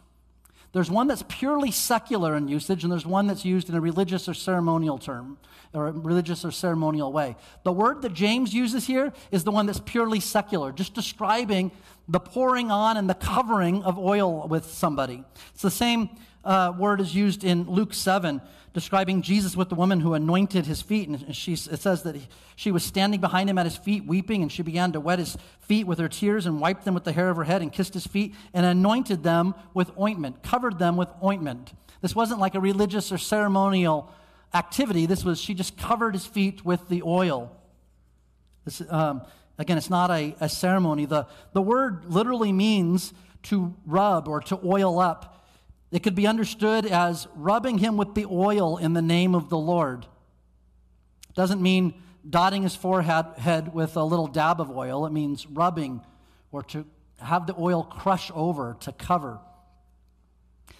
There's 0.73 0.91
one 0.91 1.09
that's 1.09 1.25
purely 1.29 1.73
secular 1.73 2.37
in 2.37 2.47
usage, 2.47 2.85
and 2.85 2.93
there's 2.93 3.07
one 3.07 3.27
that's 3.27 3.45
used 3.45 3.68
in 3.68 3.75
a 3.75 3.81
religious 3.81 4.29
or 4.29 4.35
ceremonial 4.35 4.99
term, 4.99 5.39
or 5.73 5.89
a 5.89 5.93
religious 5.93 6.45
or 6.45 6.53
ceremonial 6.53 7.12
way. 7.12 7.37
The 7.64 7.73
word 7.73 8.03
that 8.03 8.14
James 8.14 8.55
uses 8.55 8.87
here 8.87 9.12
is 9.33 9.43
the 9.43 9.51
one 9.51 9.66
that's 9.66 9.81
purely 9.81 10.21
secular, 10.21 10.71
just 10.71 10.95
describing 10.95 11.73
the 12.09 12.21
pouring 12.21 12.71
on 12.71 12.97
and 12.97 13.11
the 13.11 13.14
covering 13.14 13.83
of 13.83 13.99
oil 13.99 14.47
with 14.47 14.66
somebody. 14.66 15.25
It's 15.53 15.62
the 15.62 15.71
same 15.71 16.11
uh, 16.45 16.72
word 16.76 17.01
is 17.01 17.14
used 17.14 17.45
in 17.45 17.64
Luke 17.64 17.93
7, 17.93 18.41
describing 18.72 19.22
Jesus 19.22 19.57
with 19.57 19.68
the 19.68 19.74
woman 19.74 20.01
who 20.01 20.14
anointed 20.14 20.66
his 20.66 20.80
feet. 20.80 21.09
And 21.09 21.34
she, 21.34 21.53
it 21.53 21.80
says 21.80 22.03
that 22.05 22.14
he, 22.14 22.28
she 22.57 22.70
was 22.70 22.84
standing 22.84 23.20
behind 23.20 23.51
him 23.51 23.59
at 23.59 23.66
his 23.66 23.76
feet, 23.76 24.07
weeping, 24.07 24.43
and 24.43 24.51
she 24.51 24.62
began 24.62 24.93
to 24.93 25.01
wet 25.01 25.18
his 25.18 25.36
feet 25.61 25.86
with 25.86 25.99
her 25.99 26.09
tears 26.09 26.47
and 26.47 26.61
wiped 26.61 26.84
them 26.84 26.95
with 26.95 27.05
the 27.05 27.12
hair 27.12 27.30
of 27.30 27.36
her 27.36 27.45
head 27.45 27.62
and 27.62 27.72
kissed 27.72 27.95
his 27.95 28.07
feet 28.07 28.34
and 28.55 28.64
anointed 28.64 29.22
them 29.22 29.55
with 29.74 29.91
ointment, 29.99 30.43
covered 30.43 30.78
them 30.78 30.97
with 30.97 31.09
ointment. 31.22 31.72
This 32.01 32.14
wasn't 32.14 32.41
like 32.41 32.55
a 32.55 32.61
religious 32.61 33.12
or 33.12 33.18
ceremonial 33.18 34.11
activity. 34.55 35.07
This 35.07 35.24
was, 35.24 35.41
she 35.41 35.55
just 35.55 35.76
covered 35.76 36.14
his 36.14 36.26
feet 36.26 36.64
with 36.64 36.88
the 36.88 37.03
oil. 37.03 37.55
This, 38.64 38.82
um, 38.88 39.22
again, 39.59 39.78
it's 39.78 39.91
not 39.91 40.11
a, 40.11 40.34
a 40.41 40.49
ceremony. 40.49 41.05
The, 41.05 41.26
the 41.53 41.62
word 41.62 42.07
literally 42.07 42.53
means 42.53 43.12
to 43.45 43.74
rub 43.86 44.28
or 44.28 44.41
to 44.41 44.59
oil 44.64 44.99
up. 44.99 45.39
It 45.91 46.03
could 46.03 46.14
be 46.14 46.26
understood 46.26 46.86
as 46.86 47.26
rubbing 47.34 47.78
him 47.78 47.97
with 47.97 48.14
the 48.14 48.26
oil 48.26 48.76
in 48.76 48.93
the 48.93 49.03
name 49.03 49.34
of 49.34 49.49
the 49.49 49.59
Lord. 49.59 50.07
Doesn't 51.34 51.61
mean 51.61 51.95
dotting 52.28 52.62
his 52.62 52.76
forehead 52.76 53.72
with 53.72 53.97
a 53.97 54.05
little 54.05 54.26
dab 54.26 54.61
of 54.61 54.70
oil, 54.70 55.07
it 55.07 55.12
means 55.12 55.47
rubbing 55.47 56.03
or 56.53 56.62
to 56.64 56.86
have 57.20 57.47
the 57.47 57.55
oil 57.59 57.84
crush 57.84 58.30
over, 58.34 58.76
to 58.80 58.93
cover. 58.93 59.41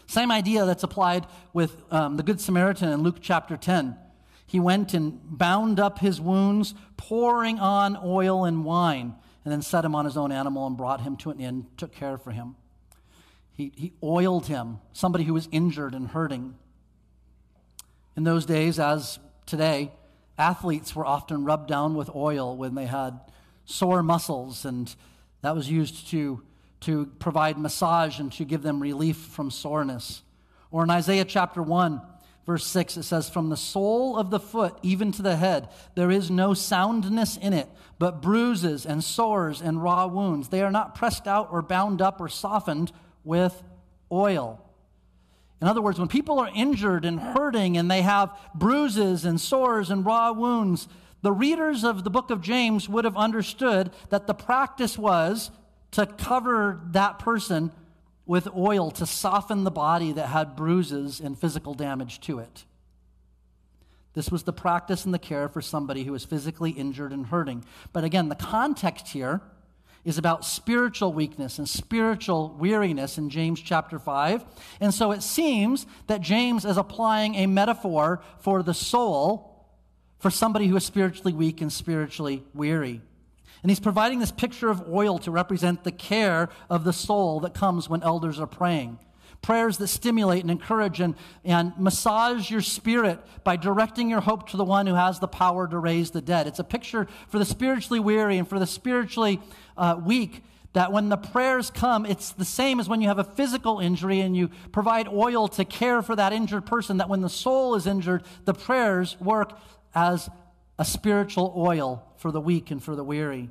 Same 0.07 0.33
idea 0.33 0.65
that's 0.65 0.83
applied 0.83 1.27
with 1.53 1.85
um, 1.93 2.17
the 2.17 2.23
Good 2.23 2.41
Samaritan 2.41 2.89
in 2.89 3.03
Luke 3.03 3.19
chapter 3.21 3.57
10. 3.57 3.97
He 4.47 4.59
went 4.59 4.95
and 4.95 5.21
bound 5.25 5.79
up 5.79 6.01
his 6.01 6.21
wounds, 6.21 6.75
pouring 6.97 7.61
on 7.61 7.97
oil 8.03 8.45
and 8.45 8.65
wine, 8.65 9.15
and 9.45 9.53
then 9.53 9.63
set 9.63 9.85
him 9.85 9.95
on 9.95 10.05
his 10.05 10.17
own 10.17 10.33
animal 10.33 10.67
and 10.67 10.77
brought 10.77 11.03
him 11.03 11.17
to 11.19 11.31
an 11.31 11.39
inn, 11.39 11.67
took 11.77 11.93
care 11.93 12.19
for 12.19 12.33
him. 12.33 12.57
He, 13.61 13.73
he 13.77 13.93
oiled 14.03 14.47
him, 14.47 14.79
somebody 14.95 15.25
who 15.25 15.35
was 15.35 15.47
injured 15.53 15.95
and 15.95 16.09
hurting. 16.09 16.55
In 18.17 18.25
those 18.25 18.47
days, 18.47 18.79
as 18.79 19.19
today, 19.45 19.93
athletes 20.39 20.97
were 20.97 21.05
often 21.05 21.45
rubbed 21.45 21.69
down 21.69 21.95
with 21.95 22.09
oil 22.15 22.57
when 22.57 22.75
they 22.75 22.87
had 22.87 23.21
sore 23.67 24.03
muscles, 24.03 24.65
and 24.65 24.95
that 25.43 25.55
was 25.55 25.71
used 25.71 26.09
to, 26.09 26.43
to 26.81 27.05
provide 27.19 27.59
massage 27.59 28.19
and 28.19 28.33
to 28.33 28.47
give 28.47 28.63
them 28.63 28.81
relief 28.81 29.19
from 29.19 29.51
soreness. 29.51 30.23
Or 30.71 30.83
in 30.83 30.89
Isaiah 30.89 31.27
chapter 31.27 31.63
1, 31.63 32.01
verse 32.47 32.65
6, 32.65 32.97
it 32.97 33.03
says, 33.03 33.29
From 33.29 33.51
the 33.51 33.59
sole 33.59 34.17
of 34.17 34.31
the 34.31 34.41
foot 34.41 34.79
even 34.81 35.13
to 35.13 35.21
the 35.21 35.37
head, 35.37 35.69
there 35.97 36.11
is 36.11 36.31
no 36.31 36.55
soundness 36.55 37.37
in 37.37 37.53
it, 37.53 37.69
but 37.99 38.23
bruises 38.23 38.87
and 38.87 39.05
sores 39.05 39.61
and 39.61 39.83
raw 39.83 40.07
wounds. 40.07 40.49
They 40.49 40.63
are 40.63 40.71
not 40.71 40.95
pressed 40.95 41.29
out 41.29 41.49
or 41.53 41.61
bound 41.61 42.01
up 42.01 42.23
or 42.23 42.31
softened 42.31 42.91
with 43.25 43.63
oil. 44.11 44.65
In 45.61 45.69
other 45.69 45.83
words, 45.83 45.99
when 45.99 46.09
people 46.09 46.39
are 46.39 46.51
injured 46.55 47.05
and 47.05 47.21
hurting 47.21 47.77
and 47.77 47.91
they 47.91 48.03
have 48.03 48.37
bruises 48.55 49.25
and 49.25 49.41
sores 49.41 49.91
and 49.91 50.05
raw 50.05 50.33
wounds, 50.33 50.89
the 51.23 51.33
readers 51.33 51.85
of 51.85 52.03
the 52.03 52.11
book 52.11 52.31
of 52.31 52.41
James 52.41 52.89
would 52.89 53.05
have 53.05 53.17
understood 53.17 53.91
that 54.09 54.27
the 54.27 54.35
practice 54.35 54.97
was 54.97 55.51
to 55.91 56.07
cover 56.07 56.81
that 56.93 57.19
person 57.19 57.73
with 58.25 58.49
oil 58.57 58.91
to 58.93 59.05
soften 59.05 59.65
the 59.65 59.71
body 59.71 60.13
that 60.13 60.29
had 60.29 60.57
bruises 60.57 61.21
and 61.21 61.39
physical 61.39 61.75
damage 61.75 62.21
to 62.21 62.39
it. 62.39 62.65
This 64.15 64.31
was 64.31 64.45
the 64.45 64.53
practice 64.53 65.05
and 65.05 65.13
the 65.13 65.19
care 65.19 65.49
for 65.49 65.61
somebody 65.61 66.05
who 66.05 66.13
was 66.13 66.25
physically 66.25 66.71
injured 66.71 67.13
and 67.13 67.27
hurting. 67.27 67.65
But 67.93 68.05
again, 68.05 68.29
the 68.29 68.35
context 68.35 69.09
here 69.09 69.41
is 70.05 70.19
about 70.19 70.45
spiritual 70.45 71.13
weakness 71.13 71.59
and 71.59 71.69
spiritual 71.69 72.55
weariness 72.59 73.19
in 73.19 73.31
James 73.31 73.61
chapter 73.61 73.99
5. 73.99 74.45
And 74.81 74.95
so 74.95 75.13
it 75.13 75.23
seems 75.23 75.87
that 76.07 76.21
James 76.21 76.65
is 76.65 76.77
applying 76.77 77.35
a 77.35 77.47
metaphor 77.47 78.23
for 78.39 78.63
the 78.63 78.75
soul 78.75 79.67
for 80.19 80.31
somebody 80.31 80.67
who 80.67 80.77
is 80.77 80.85
spiritually 80.85 81.33
weak 81.33 81.61
and 81.61 81.73
spiritually 81.73 82.43
weary. 82.55 83.01
And 83.63 83.71
he's 83.71 83.81
providing 83.81 84.21
this 84.21 84.33
picture 84.33 84.71
of 84.71 84.89
oil 84.89 85.19
to 85.19 85.31
represent 85.31 85.85
the 85.85 85.93
care 85.93 86.49
of 86.71 86.85
the 86.85 86.93
soul 86.93 87.41
that 87.41 87.53
comes 87.53 87.89
when 87.89 88.03
elders 88.03 88.41
are 88.41 88.47
praying 88.47 88.99
prayers 89.43 89.79
that 89.79 89.89
stimulate 89.89 90.43
and 90.43 90.51
encourage 90.51 91.01
and, 91.01 91.15
and 91.45 91.73
massage 91.79 92.51
your 92.51 92.61
spirit 92.61 93.19
by 93.43 93.57
directing 93.57 94.11
your 94.11 94.21
hope 94.21 94.49
to 94.51 94.57
the 94.57 94.65
one 94.65 94.87
who 94.87 94.95
has 94.95 95.19
the 95.19 95.29
power 95.29 95.67
to 95.67 95.79
raise 95.79 96.11
the 96.11 96.21
dead. 96.21 96.47
It's 96.47 96.59
a 96.59 96.65
picture 96.65 97.07
for 97.29 97.39
the 97.39 97.45
spiritually 97.45 98.01
weary 98.01 98.39
and 98.39 98.47
for 98.47 98.59
the 98.59 98.67
spiritually 98.67 99.41
uh, 99.77 100.01
weak 100.05 100.45
that 100.73 100.93
when 100.93 101.09
the 101.09 101.17
prayers 101.17 101.71
come, 101.71 102.07
it's 102.07 102.31
the 102.33 102.45
same 102.45 102.79
as 102.79 102.89
when 102.89 103.01
you 103.01 103.09
have 103.09 103.19
a 103.19 103.25
physical 103.25 103.81
injury 103.81 104.21
and 104.21 104.37
you 104.37 104.51
provide 104.71 105.09
oil 105.09 105.49
to 105.49 105.65
care 105.65 106.01
for 106.01 106.15
that 106.15 106.33
injured 106.33 106.65
person, 106.65 106.99
that 106.99 107.09
when 107.09 107.23
the 107.23 107.29
soul 107.29 107.75
is 107.75 107.87
injured, 107.87 108.23
the 108.45 108.55
prayers 108.55 109.17
work 109.21 109.59
as 109.95 110.29
a 110.79 110.85
spiritual 110.85 111.53
oil 111.57 112.05
for 112.17 112.31
the 112.31 112.41
weak 112.41 112.71
and 112.71 112.83
for 112.83 112.95
the 112.95 113.03
weary. 113.03 113.51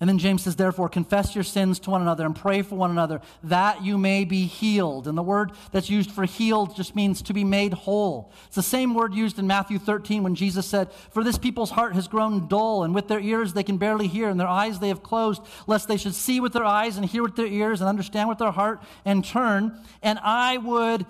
And 0.00 0.08
then 0.08 0.18
James 0.18 0.44
says, 0.44 0.56
therefore, 0.56 0.88
confess 0.88 1.34
your 1.34 1.44
sins 1.44 1.78
to 1.80 1.90
one 1.90 2.00
another 2.00 2.24
and 2.24 2.34
pray 2.34 2.62
for 2.62 2.74
one 2.74 2.90
another 2.90 3.20
that 3.44 3.84
you 3.84 3.98
may 3.98 4.24
be 4.24 4.46
healed. 4.46 5.06
And 5.06 5.16
the 5.16 5.22
word 5.22 5.52
that's 5.72 5.90
used 5.90 6.10
for 6.10 6.24
healed 6.24 6.74
just 6.74 6.96
means 6.96 7.20
to 7.20 7.34
be 7.34 7.44
made 7.44 7.74
whole. 7.74 8.32
It's 8.46 8.56
the 8.56 8.62
same 8.62 8.94
word 8.94 9.12
used 9.12 9.38
in 9.38 9.46
Matthew 9.46 9.78
13 9.78 10.22
when 10.22 10.34
Jesus 10.34 10.64
said, 10.64 10.90
For 11.10 11.22
this 11.22 11.36
people's 11.36 11.72
heart 11.72 11.94
has 11.94 12.08
grown 12.08 12.48
dull, 12.48 12.82
and 12.82 12.94
with 12.94 13.08
their 13.08 13.20
ears 13.20 13.52
they 13.52 13.62
can 13.62 13.76
barely 13.76 14.06
hear, 14.06 14.30
and 14.30 14.40
their 14.40 14.48
eyes 14.48 14.78
they 14.78 14.88
have 14.88 15.02
closed, 15.02 15.42
lest 15.66 15.86
they 15.86 15.98
should 15.98 16.14
see 16.14 16.40
with 16.40 16.54
their 16.54 16.64
eyes 16.64 16.96
and 16.96 17.04
hear 17.04 17.22
with 17.22 17.36
their 17.36 17.46
ears 17.46 17.82
and 17.82 17.88
understand 17.88 18.30
with 18.30 18.38
their 18.38 18.52
heart 18.52 18.82
and 19.04 19.22
turn, 19.22 19.78
and 20.02 20.18
I 20.22 20.56
would 20.56 21.04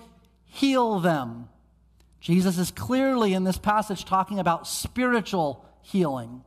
heal 0.47 0.99
them. 0.99 1.49
Jesus 2.20 2.59
is 2.59 2.72
clearly 2.72 3.34
in 3.34 3.45
this 3.45 3.57
passage 3.57 4.05
talking 4.05 4.41
about 4.41 4.66
spiritual 4.66 5.64
healing. 5.80 6.43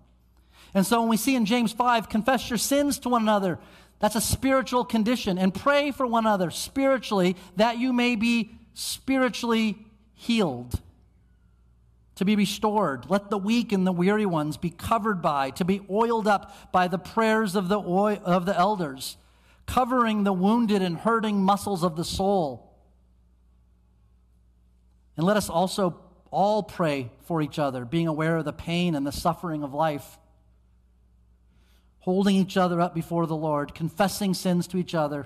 And 0.73 0.85
so 0.85 1.01
when 1.01 1.09
we 1.09 1.17
see 1.17 1.35
in 1.35 1.45
James 1.45 1.71
5, 1.71 2.09
confess 2.09 2.49
your 2.49 2.57
sins 2.57 2.99
to 2.99 3.09
one 3.09 3.21
another, 3.21 3.59
that's 3.99 4.15
a 4.15 4.21
spiritual 4.21 4.83
condition. 4.83 5.37
And 5.37 5.53
pray 5.53 5.91
for 5.91 6.05
one 6.05 6.25
another 6.25 6.51
spiritually 6.51 7.35
that 7.55 7.77
you 7.77 7.93
may 7.93 8.15
be 8.15 8.55
spiritually 8.73 9.77
healed, 10.15 10.79
to 12.15 12.25
be 12.25 12.35
restored. 12.35 13.09
Let 13.09 13.29
the 13.29 13.37
weak 13.37 13.71
and 13.71 13.85
the 13.85 13.91
weary 13.91 14.25
ones 14.25 14.57
be 14.57 14.71
covered 14.71 15.21
by, 15.21 15.51
to 15.51 15.65
be 15.65 15.81
oiled 15.89 16.27
up 16.27 16.71
by 16.71 16.87
the 16.87 16.97
prayers 16.97 17.55
of 17.55 17.69
the, 17.69 17.79
oil, 17.79 18.19
of 18.23 18.45
the 18.45 18.57
elders, 18.57 19.17
covering 19.67 20.23
the 20.23 20.33
wounded 20.33 20.81
and 20.81 20.97
hurting 20.97 21.43
muscles 21.43 21.83
of 21.83 21.95
the 21.95 22.03
soul. 22.03 22.73
And 25.15 25.25
let 25.25 25.37
us 25.37 25.49
also 25.49 25.99
all 26.31 26.63
pray 26.63 27.11
for 27.25 27.43
each 27.43 27.59
other, 27.59 27.85
being 27.85 28.07
aware 28.07 28.37
of 28.37 28.45
the 28.45 28.53
pain 28.53 28.95
and 28.95 29.05
the 29.05 29.11
suffering 29.11 29.61
of 29.61 29.73
life 29.73 30.17
holding 32.03 32.35
each 32.35 32.57
other 32.57 32.81
up 32.81 32.93
before 32.93 33.25
the 33.25 33.35
Lord, 33.35 33.73
confessing 33.73 34.33
sins 34.33 34.67
to 34.67 34.77
each 34.77 34.93
other. 34.93 35.25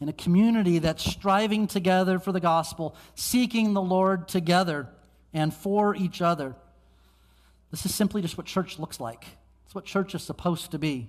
In 0.00 0.08
a 0.08 0.12
community 0.12 0.78
that's 0.78 1.04
striving 1.04 1.66
together 1.66 2.20
for 2.20 2.30
the 2.30 2.38
gospel, 2.38 2.94
seeking 3.16 3.74
the 3.74 3.82
Lord 3.82 4.28
together 4.28 4.88
and 5.34 5.52
for 5.52 5.96
each 5.96 6.22
other. 6.22 6.54
This 7.72 7.84
is 7.84 7.92
simply 7.92 8.22
just 8.22 8.38
what 8.38 8.46
church 8.46 8.78
looks 8.78 9.00
like. 9.00 9.26
It's 9.66 9.74
what 9.74 9.84
church 9.84 10.14
is 10.14 10.22
supposed 10.22 10.70
to 10.70 10.78
be. 10.78 11.08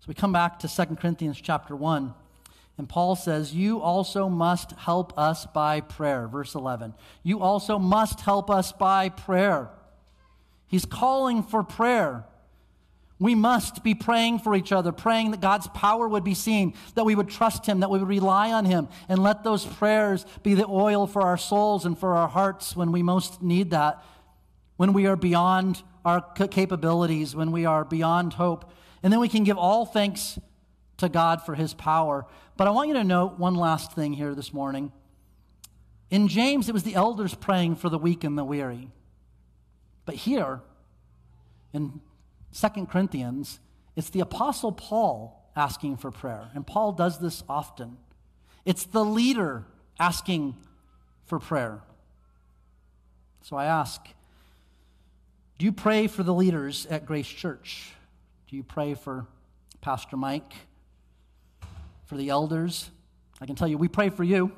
So 0.00 0.06
we 0.08 0.14
come 0.14 0.32
back 0.32 0.58
to 0.60 0.68
2 0.68 0.96
Corinthians 0.96 1.38
chapter 1.38 1.76
1. 1.76 2.14
And 2.78 2.88
Paul 2.88 3.14
says, 3.14 3.54
You 3.54 3.82
also 3.82 4.30
must 4.30 4.72
help 4.72 5.18
us 5.18 5.44
by 5.44 5.82
prayer. 5.82 6.28
Verse 6.28 6.54
11. 6.54 6.94
You 7.22 7.40
also 7.40 7.78
must 7.78 8.22
help 8.22 8.50
us 8.50 8.72
by 8.72 9.10
prayer. 9.10 9.68
He's 10.66 10.86
calling 10.86 11.42
for 11.42 11.62
prayer. 11.62 12.24
We 13.18 13.34
must 13.34 13.82
be 13.82 13.94
praying 13.94 14.40
for 14.40 14.54
each 14.54 14.72
other, 14.72 14.92
praying 14.92 15.30
that 15.30 15.40
God's 15.40 15.68
power 15.68 16.06
would 16.06 16.24
be 16.24 16.34
seen, 16.34 16.74
that 16.94 17.04
we 17.04 17.14
would 17.14 17.28
trust 17.28 17.64
Him, 17.64 17.80
that 17.80 17.90
we 17.90 17.98
would 17.98 18.08
rely 18.08 18.52
on 18.52 18.66
Him, 18.66 18.88
and 19.08 19.22
let 19.22 19.42
those 19.42 19.64
prayers 19.64 20.26
be 20.42 20.54
the 20.54 20.66
oil 20.66 21.06
for 21.06 21.22
our 21.22 21.38
souls 21.38 21.86
and 21.86 21.98
for 21.98 22.14
our 22.14 22.28
hearts 22.28 22.76
when 22.76 22.92
we 22.92 23.02
most 23.02 23.42
need 23.42 23.70
that, 23.70 24.02
when 24.76 24.92
we 24.92 25.06
are 25.06 25.16
beyond 25.16 25.82
our 26.04 26.20
capabilities, 26.20 27.34
when 27.34 27.52
we 27.52 27.64
are 27.64 27.84
beyond 27.84 28.34
hope. 28.34 28.70
And 29.02 29.12
then 29.12 29.20
we 29.20 29.28
can 29.28 29.44
give 29.44 29.56
all 29.56 29.86
thanks 29.86 30.38
to 30.98 31.08
God 31.08 31.40
for 31.42 31.54
His 31.54 31.72
power. 31.72 32.26
But 32.56 32.66
I 32.66 32.70
want 32.70 32.88
you 32.88 32.94
to 32.94 33.04
note 33.04 33.38
one 33.38 33.54
last 33.54 33.92
thing 33.92 34.12
here 34.12 34.34
this 34.34 34.52
morning. 34.52 34.92
In 36.10 36.28
James, 36.28 36.68
it 36.68 36.72
was 36.72 36.82
the 36.82 36.94
elders 36.94 37.34
praying 37.34 37.76
for 37.76 37.88
the 37.88 37.98
weak 37.98 38.24
and 38.24 38.36
the 38.36 38.44
weary. 38.44 38.90
But 40.04 40.14
here, 40.14 40.60
in 41.72 42.00
Second 42.50 42.88
Corinthians, 42.88 43.60
it's 43.96 44.10
the 44.10 44.20
Apostle 44.20 44.72
Paul 44.72 45.50
asking 45.56 45.96
for 45.96 46.10
prayer. 46.10 46.50
And 46.54 46.66
Paul 46.66 46.92
does 46.92 47.18
this 47.18 47.42
often. 47.48 47.96
It's 48.64 48.84
the 48.84 49.04
leader 49.04 49.64
asking 49.98 50.56
for 51.24 51.38
prayer. 51.38 51.80
So 53.42 53.56
I 53.56 53.66
ask 53.66 54.06
Do 55.58 55.64
you 55.64 55.72
pray 55.72 56.06
for 56.06 56.22
the 56.22 56.34
leaders 56.34 56.86
at 56.86 57.06
Grace 57.06 57.28
Church? 57.28 57.92
Do 58.48 58.56
you 58.56 58.62
pray 58.62 58.94
for 58.94 59.26
Pastor 59.80 60.16
Mike? 60.16 60.52
For 62.06 62.16
the 62.16 62.28
elders? 62.28 62.90
I 63.40 63.46
can 63.46 63.56
tell 63.56 63.68
you, 63.68 63.76
we 63.76 63.88
pray 63.88 64.08
for 64.08 64.24
you, 64.24 64.52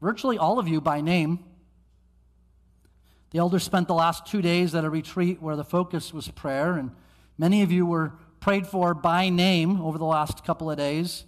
virtually 0.00 0.38
all 0.38 0.58
of 0.58 0.66
you 0.66 0.80
by 0.80 1.00
name. 1.00 1.44
The 3.30 3.38
elders 3.38 3.62
spent 3.62 3.88
the 3.88 3.94
last 3.94 4.26
two 4.26 4.42
days 4.42 4.74
at 4.74 4.84
a 4.84 4.90
retreat 4.90 5.40
where 5.40 5.56
the 5.56 5.64
focus 5.64 6.12
was 6.12 6.28
prayer, 6.28 6.74
and 6.74 6.90
many 7.42 7.62
of 7.62 7.72
you 7.72 7.84
were 7.84 8.12
prayed 8.38 8.68
for 8.68 8.94
by 8.94 9.28
name 9.28 9.80
over 9.80 9.98
the 9.98 10.04
last 10.04 10.44
couple 10.44 10.70
of 10.70 10.76
days. 10.76 11.24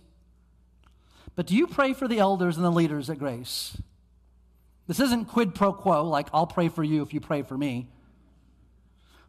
But 1.34 1.48
do 1.48 1.56
you 1.56 1.66
pray 1.66 1.92
for 1.92 2.06
the 2.06 2.20
elders 2.20 2.54
and 2.54 2.64
the 2.64 2.70
leaders 2.70 3.10
at 3.10 3.18
Grace? 3.18 3.76
This 4.86 5.00
isn't 5.00 5.24
quid 5.24 5.56
pro 5.56 5.72
quo, 5.72 6.04
like 6.04 6.28
I'll 6.32 6.46
pray 6.46 6.68
for 6.68 6.84
you 6.84 7.02
if 7.02 7.12
you 7.12 7.20
pray 7.20 7.42
for 7.42 7.58
me. 7.58 7.88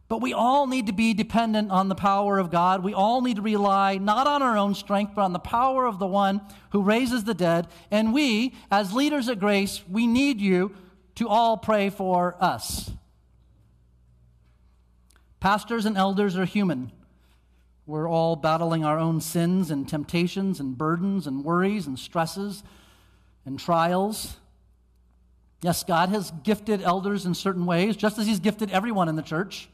But 0.06 0.20
we 0.20 0.32
all 0.32 0.68
need 0.68 0.86
to 0.86 0.92
be 0.92 1.12
dependent 1.12 1.72
on 1.72 1.88
the 1.88 1.96
power 1.96 2.38
of 2.38 2.52
God. 2.52 2.84
We 2.84 2.94
all 2.94 3.20
need 3.20 3.34
to 3.36 3.42
rely 3.42 3.98
not 3.98 4.28
on 4.28 4.40
our 4.40 4.56
own 4.56 4.76
strength, 4.76 5.16
but 5.16 5.22
on 5.22 5.32
the 5.32 5.40
power 5.40 5.86
of 5.86 5.98
the 5.98 6.06
one 6.06 6.40
who 6.70 6.82
raises 6.82 7.24
the 7.24 7.34
dead. 7.34 7.66
And 7.90 8.14
we, 8.14 8.54
as 8.70 8.92
leaders 8.92 9.28
at 9.28 9.40
Grace, 9.40 9.82
we 9.90 10.06
need 10.06 10.40
you 10.40 10.76
to 11.16 11.28
all 11.28 11.56
pray 11.56 11.90
for 11.90 12.36
us. 12.40 12.92
Pastors 15.46 15.86
and 15.86 15.96
elders 15.96 16.36
are 16.36 16.44
human. 16.44 16.90
We're 17.86 18.08
all 18.10 18.34
battling 18.34 18.84
our 18.84 18.98
own 18.98 19.20
sins 19.20 19.70
and 19.70 19.88
temptations 19.88 20.58
and 20.58 20.76
burdens 20.76 21.28
and 21.28 21.44
worries 21.44 21.86
and 21.86 21.96
stresses 21.96 22.64
and 23.44 23.56
trials. 23.56 24.38
Yes, 25.62 25.84
God 25.84 26.08
has 26.08 26.32
gifted 26.42 26.82
elders 26.82 27.26
in 27.26 27.34
certain 27.34 27.64
ways, 27.64 27.96
just 27.96 28.18
as 28.18 28.26
He's 28.26 28.40
gifted 28.40 28.72
everyone 28.72 29.08
in 29.08 29.14
the 29.14 29.22
church. 29.22 29.68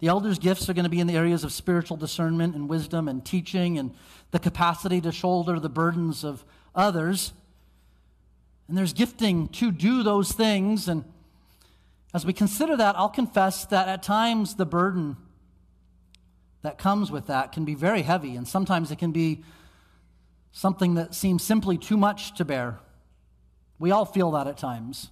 The 0.00 0.08
elders' 0.08 0.38
gifts 0.38 0.68
are 0.68 0.74
going 0.74 0.84
to 0.84 0.90
be 0.90 1.00
in 1.00 1.06
the 1.06 1.16
areas 1.16 1.44
of 1.44 1.52
spiritual 1.54 1.96
discernment 1.96 2.54
and 2.54 2.68
wisdom 2.68 3.08
and 3.08 3.24
teaching 3.24 3.78
and 3.78 3.94
the 4.32 4.38
capacity 4.38 5.00
to 5.00 5.12
shoulder 5.12 5.58
the 5.58 5.70
burdens 5.70 6.24
of 6.24 6.44
others. 6.74 7.32
And 8.68 8.76
there's 8.76 8.92
gifting 8.92 9.48
to 9.48 9.72
do 9.72 10.02
those 10.02 10.32
things. 10.32 10.88
And 10.88 11.06
as 12.14 12.24
we 12.24 12.32
consider 12.32 12.76
that, 12.76 12.96
I'll 12.96 13.08
confess 13.08 13.66
that 13.66 13.88
at 13.88 14.04
times 14.04 14.54
the 14.54 14.64
burden 14.64 15.16
that 16.62 16.78
comes 16.78 17.10
with 17.10 17.26
that 17.26 17.50
can 17.50 17.64
be 17.64 17.74
very 17.74 18.02
heavy, 18.02 18.36
and 18.36 18.46
sometimes 18.46 18.92
it 18.92 18.98
can 19.00 19.10
be 19.10 19.42
something 20.52 20.94
that 20.94 21.12
seems 21.12 21.42
simply 21.42 21.76
too 21.76 21.96
much 21.96 22.36
to 22.36 22.44
bear. 22.44 22.78
We 23.80 23.90
all 23.90 24.04
feel 24.04 24.30
that 24.30 24.46
at 24.46 24.56
times. 24.56 25.10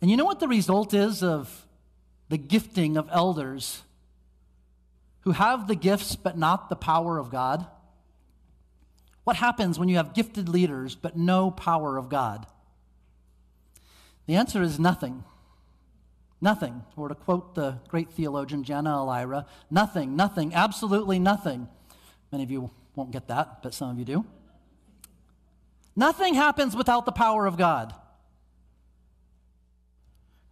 And 0.00 0.10
you 0.10 0.16
know 0.16 0.24
what 0.24 0.40
the 0.40 0.48
result 0.48 0.94
is 0.94 1.22
of 1.22 1.66
the 2.30 2.38
gifting 2.38 2.96
of 2.96 3.08
elders 3.12 3.82
who 5.20 5.32
have 5.32 5.68
the 5.68 5.74
gifts 5.74 6.16
but 6.16 6.38
not 6.38 6.70
the 6.70 6.76
power 6.76 7.18
of 7.18 7.30
God? 7.30 7.66
What 9.24 9.36
happens 9.36 9.78
when 9.78 9.88
you 9.90 9.96
have 9.96 10.14
gifted 10.14 10.48
leaders 10.48 10.94
but 10.94 11.16
no 11.16 11.50
power 11.50 11.98
of 11.98 12.08
God? 12.08 12.46
The 14.26 14.36
answer 14.36 14.62
is 14.62 14.78
nothing. 14.78 15.24
Nothing. 16.40 16.82
Or 16.96 17.08
to 17.08 17.14
quote 17.14 17.54
the 17.54 17.78
great 17.88 18.10
theologian 18.10 18.64
Jana 18.64 19.02
Elira, 19.02 19.46
nothing, 19.70 20.16
nothing, 20.16 20.54
absolutely 20.54 21.18
nothing. 21.18 21.68
Many 22.32 22.44
of 22.44 22.50
you 22.50 22.70
won't 22.96 23.10
get 23.10 23.28
that, 23.28 23.62
but 23.62 23.74
some 23.74 23.90
of 23.90 23.98
you 23.98 24.04
do. 24.04 24.24
Nothing 25.96 26.34
happens 26.34 26.74
without 26.74 27.06
the 27.06 27.12
power 27.12 27.46
of 27.46 27.56
God. 27.56 27.94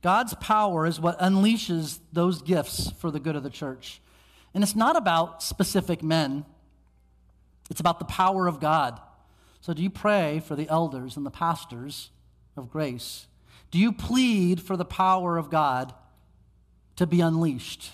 God's 0.03 0.35
power 0.35 0.85
is 0.87 1.01
what 1.01 1.19
unleashes 1.21 2.01
those 2.13 2.43
gifts 2.43 2.91
for 2.99 3.11
the 3.11 3.21
good 3.21 3.37
of 3.37 3.43
the 3.43 3.51
church. 3.51 4.01
And 4.55 4.63
it's 4.63 4.77
not 4.77 4.97
about 4.97 5.43
specific 5.43 6.03
men, 6.03 6.45
it's 7.71 7.81
about 7.81 7.99
the 7.99 8.05
power 8.05 8.47
of 8.47 8.61
God. 8.61 9.01
So, 9.61 9.73
do 9.73 9.83
you 9.83 9.91
pray 9.91 10.43
for 10.45 10.57
the 10.57 10.69
elders 10.69 11.17
and 11.17 11.25
the 11.25 11.31
pastors 11.31 12.11
of 12.57 12.69
grace? 12.69 13.27
Do 13.73 13.79
you 13.79 13.91
plead 13.91 14.61
for 14.61 14.77
the 14.77 14.85
power 14.85 15.39
of 15.39 15.51
God 15.51 15.95
to 16.97 17.07
be 17.07 17.23
unleashed? 17.23 17.91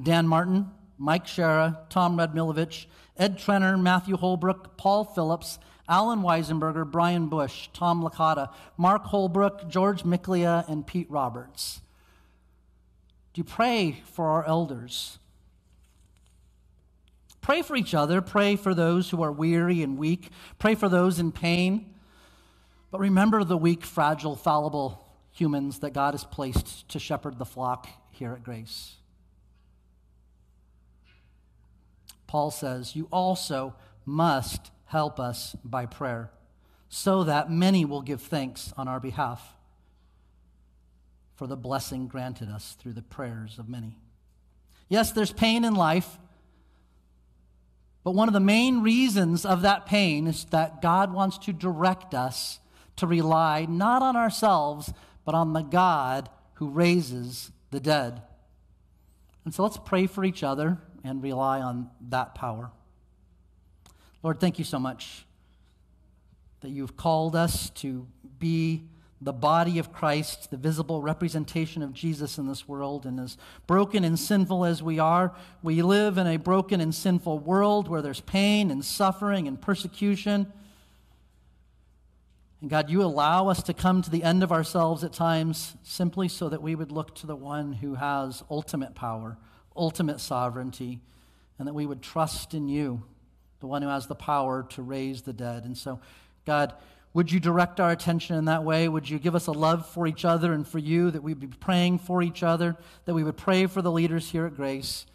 Dan 0.00 0.28
Martin, 0.28 0.70
Mike 0.98 1.26
Shara, 1.26 1.78
Tom 1.90 2.16
Redmilovich, 2.16 2.86
Ed 3.16 3.38
Trenner, 3.38 3.80
Matthew 3.80 4.16
Holbrook, 4.16 4.76
Paul 4.76 5.04
Phillips, 5.04 5.58
Alan 5.88 6.20
Weisenberger, 6.20 6.88
Brian 6.88 7.26
Bush, 7.26 7.68
Tom 7.72 8.02
Licata, 8.02 8.50
Mark 8.76 9.04
Holbrook, 9.06 9.68
George 9.68 10.04
Miklia, 10.04 10.66
and 10.68 10.86
Pete 10.86 11.10
Roberts. 11.10 11.80
Do 13.32 13.40
you 13.40 13.44
pray 13.44 14.00
for 14.04 14.30
our 14.30 14.46
elders? 14.46 15.18
Pray 17.44 17.60
for 17.60 17.76
each 17.76 17.92
other. 17.92 18.22
Pray 18.22 18.56
for 18.56 18.72
those 18.74 19.10
who 19.10 19.22
are 19.22 19.30
weary 19.30 19.82
and 19.82 19.98
weak. 19.98 20.30
Pray 20.58 20.74
for 20.74 20.88
those 20.88 21.18
in 21.18 21.30
pain. 21.30 21.94
But 22.90 23.00
remember 23.00 23.44
the 23.44 23.58
weak, 23.58 23.84
fragile, 23.84 24.34
fallible 24.34 25.06
humans 25.30 25.80
that 25.80 25.92
God 25.92 26.14
has 26.14 26.24
placed 26.24 26.88
to 26.88 26.98
shepherd 26.98 27.36
the 27.38 27.44
flock 27.44 27.86
here 28.12 28.32
at 28.32 28.42
Grace. 28.42 28.94
Paul 32.26 32.50
says, 32.50 32.96
You 32.96 33.08
also 33.12 33.74
must 34.06 34.70
help 34.86 35.20
us 35.20 35.54
by 35.62 35.84
prayer, 35.84 36.30
so 36.88 37.24
that 37.24 37.50
many 37.50 37.84
will 37.84 38.00
give 38.00 38.22
thanks 38.22 38.72
on 38.78 38.88
our 38.88 39.00
behalf 39.00 39.52
for 41.34 41.46
the 41.46 41.58
blessing 41.58 42.06
granted 42.08 42.48
us 42.48 42.74
through 42.80 42.94
the 42.94 43.02
prayers 43.02 43.58
of 43.58 43.68
many. 43.68 43.98
Yes, 44.88 45.12
there's 45.12 45.32
pain 45.32 45.66
in 45.66 45.74
life, 45.74 46.18
but 48.04 48.14
one 48.14 48.28
of 48.28 48.34
the 48.34 48.40
main 48.40 48.82
reasons 48.82 49.46
of 49.46 49.62
that 49.62 49.86
pain 49.86 50.26
is 50.26 50.44
that 50.46 50.82
God 50.82 51.12
wants 51.12 51.38
to 51.38 51.52
direct 51.54 52.14
us 52.14 52.60
to 52.96 53.06
rely 53.06 53.66
not 53.68 54.02
on 54.02 54.14
ourselves, 54.14 54.92
but 55.24 55.34
on 55.34 55.54
the 55.54 55.62
God 55.62 56.28
who 56.54 56.68
raises 56.68 57.50
the 57.70 57.80
dead. 57.80 58.22
And 59.44 59.54
so 59.54 59.62
let's 59.62 59.78
pray 59.78 60.06
for 60.06 60.22
each 60.22 60.42
other 60.42 60.78
and 61.02 61.22
rely 61.22 61.60
on 61.60 61.90
that 62.08 62.34
power. 62.34 62.70
Lord, 64.22 64.38
thank 64.38 64.58
you 64.58 64.64
so 64.64 64.78
much 64.78 65.26
that 66.60 66.70
you've 66.70 66.96
called 66.96 67.34
us 67.34 67.70
to 67.70 68.06
be 68.38 68.84
the 69.20 69.32
body 69.32 69.78
of 69.78 69.92
Christ, 69.92 70.50
the 70.50 70.56
visible 70.56 71.00
representation 71.00 71.82
of 71.82 71.92
Jesus 71.92 72.36
in 72.36 72.46
this 72.46 72.68
world. 72.68 73.06
And 73.06 73.18
as 73.18 73.38
broken 73.66 74.04
and 74.04 74.18
sinful 74.18 74.64
as 74.64 74.82
we 74.82 74.98
are, 74.98 75.34
we 75.62 75.82
live 75.82 76.18
in 76.18 76.26
a 76.26 76.36
broken 76.36 76.80
and 76.80 76.94
sinful 76.94 77.38
world 77.38 77.88
where 77.88 78.02
there's 78.02 78.20
pain 78.20 78.70
and 78.70 78.84
suffering 78.84 79.48
and 79.48 79.60
persecution. 79.60 80.52
And 82.60 82.70
God, 82.70 82.90
you 82.90 83.02
allow 83.02 83.48
us 83.48 83.62
to 83.64 83.74
come 83.74 84.02
to 84.02 84.10
the 84.10 84.22
end 84.22 84.42
of 84.42 84.50
ourselves 84.50 85.04
at 85.04 85.12
times 85.12 85.76
simply 85.82 86.28
so 86.28 86.48
that 86.48 86.62
we 86.62 86.74
would 86.74 86.90
look 86.90 87.14
to 87.16 87.26
the 87.26 87.36
one 87.36 87.74
who 87.74 87.94
has 87.94 88.42
ultimate 88.50 88.94
power, 88.94 89.36
ultimate 89.76 90.20
sovereignty, 90.20 91.00
and 91.58 91.68
that 91.68 91.74
we 91.74 91.86
would 91.86 92.02
trust 92.02 92.54
in 92.54 92.68
you, 92.68 93.02
the 93.60 93.66
one 93.66 93.82
who 93.82 93.88
has 93.88 94.06
the 94.06 94.14
power 94.14 94.66
to 94.70 94.82
raise 94.82 95.22
the 95.22 95.32
dead. 95.32 95.64
And 95.64 95.76
so, 95.76 96.00
God, 96.46 96.74
would 97.14 97.30
you 97.30 97.38
direct 97.38 97.78
our 97.78 97.92
attention 97.92 98.36
in 98.36 98.46
that 98.46 98.64
way? 98.64 98.88
Would 98.88 99.08
you 99.08 99.20
give 99.20 99.36
us 99.36 99.46
a 99.46 99.52
love 99.52 99.86
for 99.88 100.06
each 100.08 100.24
other 100.24 100.52
and 100.52 100.66
for 100.66 100.80
you, 100.80 101.12
that 101.12 101.22
we'd 101.22 101.38
be 101.38 101.46
praying 101.46 102.00
for 102.00 102.22
each 102.22 102.42
other, 102.42 102.76
that 103.04 103.14
we 103.14 103.22
would 103.22 103.36
pray 103.36 103.66
for 103.66 103.80
the 103.80 103.92
leaders 103.92 104.30
here 104.30 104.46
at 104.46 104.56
Grace? 104.56 105.06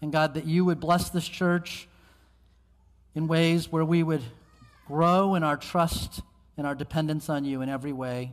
And 0.00 0.10
God, 0.10 0.32
that 0.34 0.46
you 0.46 0.64
would 0.64 0.80
bless 0.80 1.10
this 1.10 1.28
church 1.28 1.88
in 3.14 3.28
ways 3.28 3.70
where 3.70 3.84
we 3.84 4.02
would 4.02 4.22
grow 4.86 5.34
in 5.34 5.42
our 5.42 5.58
trust 5.58 6.22
and 6.56 6.66
our 6.66 6.74
dependence 6.74 7.28
on 7.28 7.44
you 7.44 7.60
in 7.60 7.68
every 7.68 7.92
way, 7.92 8.32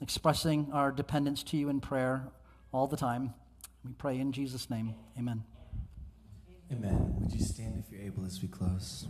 expressing 0.00 0.68
our 0.72 0.90
dependence 0.90 1.44
to 1.44 1.56
you 1.56 1.68
in 1.68 1.80
prayer 1.80 2.24
all 2.72 2.88
the 2.88 2.96
time. 2.96 3.34
We 3.84 3.92
pray 3.92 4.18
in 4.18 4.32
Jesus' 4.32 4.68
name. 4.68 4.96
Amen. 5.16 5.44
Amen. 6.72 7.14
Would 7.20 7.32
you 7.32 7.40
stand 7.40 7.82
if 7.84 7.92
you're 7.92 8.02
able 8.02 8.26
as 8.26 8.42
we 8.42 8.48
close? 8.48 9.06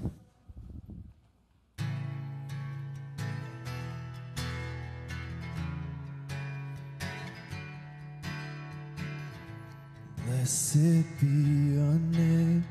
Blessed 10.29 11.05
be 11.21 11.27
your 11.27 11.97
name 12.13 12.63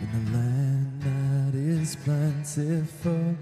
in 0.00 0.08
a 0.18 0.36
land 0.36 1.02
that 1.02 1.54
is 1.56 1.94
plentiful, 1.94 3.36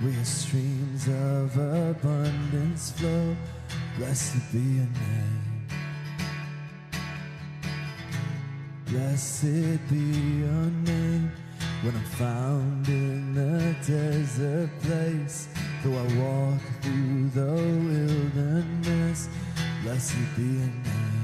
where 0.00 0.24
streams 0.24 1.06
of 1.06 1.56
abundance 1.56 2.90
flow. 2.90 3.36
Blessed 3.98 4.52
be 4.52 4.58
your 4.58 4.88
name. 5.06 5.66
Blessed 8.86 9.78
be 9.88 10.04
your 10.42 10.70
name 10.82 11.30
when 11.82 11.94
I'm 11.94 12.04
found 12.18 12.88
in 12.88 13.32
the 13.32 13.76
desert 13.86 14.70
place. 14.82 15.46
Though 15.84 15.98
I 15.98 16.06
walk 16.18 16.60
through 16.82 17.28
the 17.30 17.52
wilderness, 17.52 19.28
blessed 19.84 20.16
be 20.36 20.42
your 20.42 20.66
name. 20.66 21.23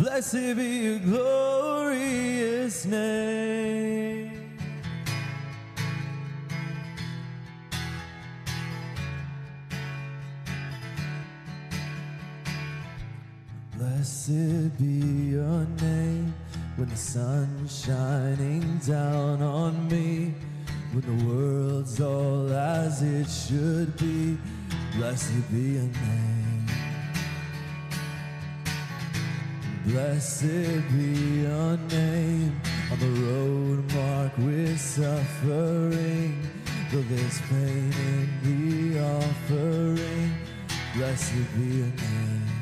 Blessed 0.00 0.56
be 0.56 0.64
your 0.64 0.98
glorious 1.00 2.86
name. 2.86 4.56
Blessed 13.76 14.78
be 14.78 14.84
your 14.84 15.66
name 15.82 16.32
when 16.76 16.88
the 16.88 16.96
sun's 16.96 17.84
shining 17.84 18.78
down 18.78 19.42
on 19.42 19.86
me, 19.88 20.32
when 20.92 21.04
the 21.04 21.26
world's 21.26 22.00
all 22.00 22.50
as 22.50 23.02
it 23.02 23.28
should 23.28 23.94
be. 23.98 24.38
Blessed 24.96 25.52
be 25.52 25.72
your 25.72 25.82
name. 25.82 26.39
Blessed 29.86 30.42
be 30.92 31.42
your 31.42 31.76
name 31.88 32.60
on 32.92 32.98
the 32.98 33.08
road 33.22 33.92
marked 33.94 34.38
with 34.38 34.78
suffering. 34.78 36.42
Though 36.92 37.02
there's 37.08 37.40
pain 37.48 37.92
in 37.92 38.28
the 38.44 39.00
offering, 39.00 40.34
blessed 40.94 41.32
be 41.56 41.64
your 41.64 41.86
name. 41.86 42.60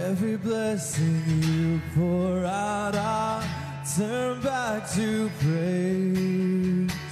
Every 0.00 0.36
blessing 0.36 1.22
you 1.42 1.80
pour 1.94 2.44
out, 2.44 2.96
I 2.96 3.46
turn 3.96 4.40
back 4.40 4.90
to 4.92 5.30
praise. 5.40 7.09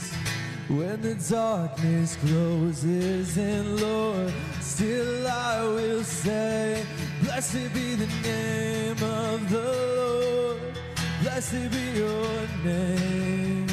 When 0.69 1.01
the 1.01 1.15
darkness 1.15 2.17
closes 2.17 3.39
in, 3.39 3.81
Lord, 3.81 4.31
still 4.61 5.27
I 5.27 5.63
will 5.63 6.05
say, 6.05 6.85
Blessed 7.23 7.73
be 7.73 7.95
the 7.95 8.07
name 8.23 9.03
of 9.03 9.49
the 9.49 9.65
Lord. 9.97 10.61
Blessed 11.23 11.71
be 11.71 11.99
your 11.99 12.47
name. 12.63 13.67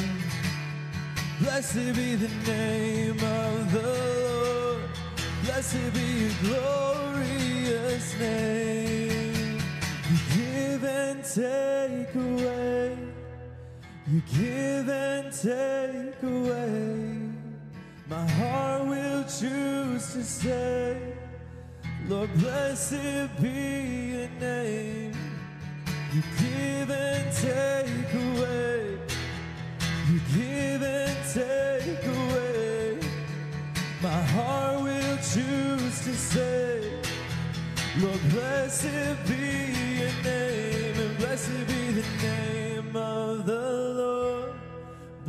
Blessed 1.38 1.94
be 1.94 2.14
the 2.14 2.30
name 2.46 3.22
of 3.22 3.72
the 3.72 3.82
Lord. 4.30 4.88
Blessed 5.44 5.92
be 5.92 6.00
your 6.00 6.32
glorious 6.44 8.18
name. 8.18 9.60
You 10.08 10.18
give 10.34 10.84
and 10.84 11.22
take 11.22 12.14
away. 12.14 13.15
You 14.08 14.22
give 14.32 14.88
and 14.88 15.32
take 15.32 16.22
away. 16.22 17.28
My 18.08 18.24
heart 18.38 18.86
will 18.86 19.24
choose 19.24 20.12
to 20.12 20.22
say, 20.22 20.96
Lord, 22.06 22.32
blessed 22.34 23.36
be 23.42 24.14
your 24.14 24.28
name. 24.38 25.12
You 26.12 26.22
give 26.38 26.88
and 26.88 27.32
take 27.34 28.14
away. 28.14 28.96
You 30.08 30.20
give 30.36 30.82
and 30.84 31.18
take 31.34 32.06
away. 32.06 33.00
My 34.00 34.22
heart 34.22 34.82
will 34.84 35.16
choose 35.16 36.04
to 36.04 36.14
say, 36.14 36.92
Lord, 37.98 38.20
blessed 38.30 39.16
be 39.26 39.74
your 39.98 40.12
name, 40.22 40.94
and 40.96 41.18
blessed 41.18 41.66
be 41.66 41.90
the 41.90 42.06
name 42.22 42.94
of 42.94 43.46
the. 43.46 43.55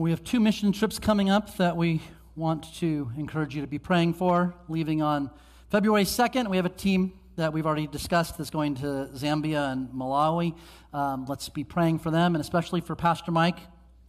We 0.00 0.10
have 0.10 0.22
two 0.22 0.38
mission 0.38 0.70
trips 0.70 1.00
coming 1.00 1.28
up 1.28 1.56
that 1.56 1.76
we 1.76 2.00
want 2.36 2.72
to 2.76 3.10
encourage 3.16 3.56
you 3.56 3.62
to 3.62 3.66
be 3.66 3.80
praying 3.80 4.14
for. 4.14 4.54
Leaving 4.68 5.02
on 5.02 5.28
February 5.70 6.04
2nd, 6.04 6.48
we 6.48 6.56
have 6.56 6.66
a 6.66 6.68
team 6.68 7.14
that 7.34 7.52
we've 7.52 7.66
already 7.66 7.88
discussed 7.88 8.38
that's 8.38 8.48
going 8.48 8.76
to 8.76 9.10
Zambia 9.12 9.72
and 9.72 9.88
Malawi. 9.88 10.54
Um, 10.92 11.26
let's 11.26 11.48
be 11.48 11.64
praying 11.64 11.98
for 11.98 12.12
them, 12.12 12.36
and 12.36 12.40
especially 12.40 12.80
for 12.80 12.94
Pastor 12.94 13.32
Mike, 13.32 13.58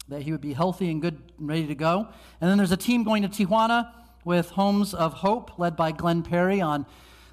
that 0.10 0.22
he 0.22 0.32
would 0.32 0.42
be 0.42 0.54
healthy 0.54 0.92
and 0.92 1.02
good 1.02 1.20
and 1.40 1.50
ready 1.50 1.66
to 1.66 1.74
go. 1.74 2.08
And 2.40 2.48
then 2.48 2.60
there's 2.60 2.72
a 2.72 2.78
team 2.78 3.04
going 3.04 3.28
to 3.28 3.28
Tijuana 3.28 3.92
with 4.24 4.52
Homes 4.52 4.94
of 4.94 5.14
Hope, 5.14 5.58
led 5.58 5.76
by 5.76 5.92
Glenn 5.92 6.22
Perry, 6.22 6.62
on 6.62 6.86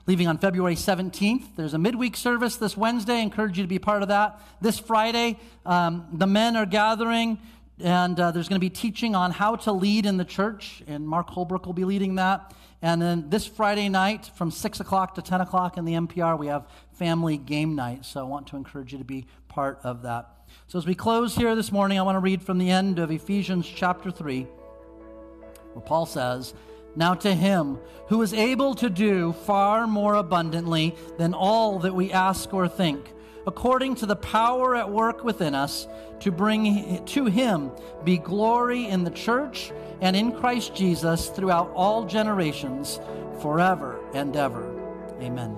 leaving 0.07 0.29
on 0.29 0.39
February 0.39 0.77
17th. 0.77 1.57
There's 1.57 1.75
a 1.75 1.79
midweek 1.79 2.17
service 2.17 2.57
this 2.57 2.77
Wednesday. 2.77 3.17
I 3.17 3.21
encourage 3.21 3.59
you 3.59 3.65
to 3.65 3.69
be 3.69 3.79
part 3.79 4.03
of 4.03 4.09
that. 4.09 4.41
This 4.63 4.79
Friday, 4.79 5.39
um, 5.67 6.07
the 6.13 6.27
men 6.27 6.57
are 6.57 6.65
gathering 6.65 7.39
and 7.81 8.19
uh, 8.19 8.31
there's 8.31 8.49
going 8.49 8.61
to 8.61 8.65
be 8.65 8.71
teaching 8.71 9.15
on 9.15 9.31
how 9.31 9.57
to 9.57 9.73
lead 9.73 10.07
in 10.07 10.17
the 10.17 10.25
church, 10.25 10.83
and 10.87 11.07
Mark 11.07 11.29
Holbrook 11.29 11.67
will 11.67 11.75
be 11.75 11.85
leading 11.85 12.15
that. 12.15 12.55
And 12.83 13.01
then 13.01 13.29
this 13.29 13.47
Friday 13.47 13.89
night 13.89 14.31
from 14.35 14.51
6 14.51 14.81
o'clock 14.81 15.15
to 15.17 15.23
10 15.23 15.41
o'clock 15.41 15.77
in 15.77 15.85
the 15.85 15.95
MPR, 15.95 16.39
we 16.39 16.47
have 16.47 16.69
family 16.93 17.37
game 17.37 17.75
night. 17.75 18.05
So 18.05 18.21
I 18.21 18.25
want 18.25 18.47
to 18.49 18.57
encourage 18.57 18.93
you 18.93 18.99
to 18.99 19.05
be 19.05 19.27
part 19.49 19.79
of 19.83 20.03
that. 20.03 20.29
So 20.69 20.79
as 20.79 20.87
we 20.87 20.95
close 20.95 21.35
here 21.35 21.55
this 21.55 21.73
morning, 21.73 21.99
I 21.99 22.03
want 22.03 22.17
to 22.17 22.21
read 22.21 22.43
from 22.43 22.59
the 22.59 22.71
end 22.71 22.99
of 22.99 23.11
Ephesians 23.11 23.67
chapter 23.67 24.11
3, 24.11 24.43
where 24.43 25.85
Paul 25.85 26.07
says, 26.07 26.55
Now 26.95 27.15
to 27.15 27.35
him 27.35 27.79
who 28.09 28.23
is 28.23 28.33
able 28.33 28.75
to 28.77 28.89
do 28.89 29.33
far 29.33 29.87
more 29.87 30.15
abundantly 30.15 30.95
than 31.19 31.35
all 31.35 31.79
that 31.81 31.95
we 31.95 32.13
ask 32.13 32.55
or 32.55 32.69
think 32.69 33.13
according 33.47 33.95
to 33.97 34.07
the 34.07 34.17
power 34.17 34.75
at 34.75 34.91
work 34.91 35.25
within 35.25 35.55
us, 35.55 35.87
to 36.21 36.33
bring 36.33 37.05
to 37.05 37.27
him 37.27 37.71
be 38.05 38.19
glory 38.19 38.87
in 38.87 39.05
the 39.05 39.11
church 39.11 39.73
and 40.01 40.17
in 40.17 40.33
Christ 40.33 40.75
Jesus 40.75 41.29
throughout 41.29 41.71
all 41.75 42.05
generations, 42.05 43.01
forever 43.41 44.01
and 44.15 44.35
ever. 44.37 44.73
Amen. 45.21 45.57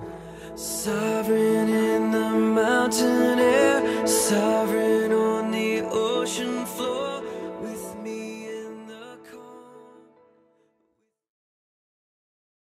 Sovereign 0.55 1.69
in 1.69 2.11
the 2.11 2.31
mountain 2.31 3.39
air, 3.39 4.07
sovereign 4.07 5.13
on 5.13 5.51
the 5.53 5.83
ocean 5.83 6.67
floor. 6.67 7.23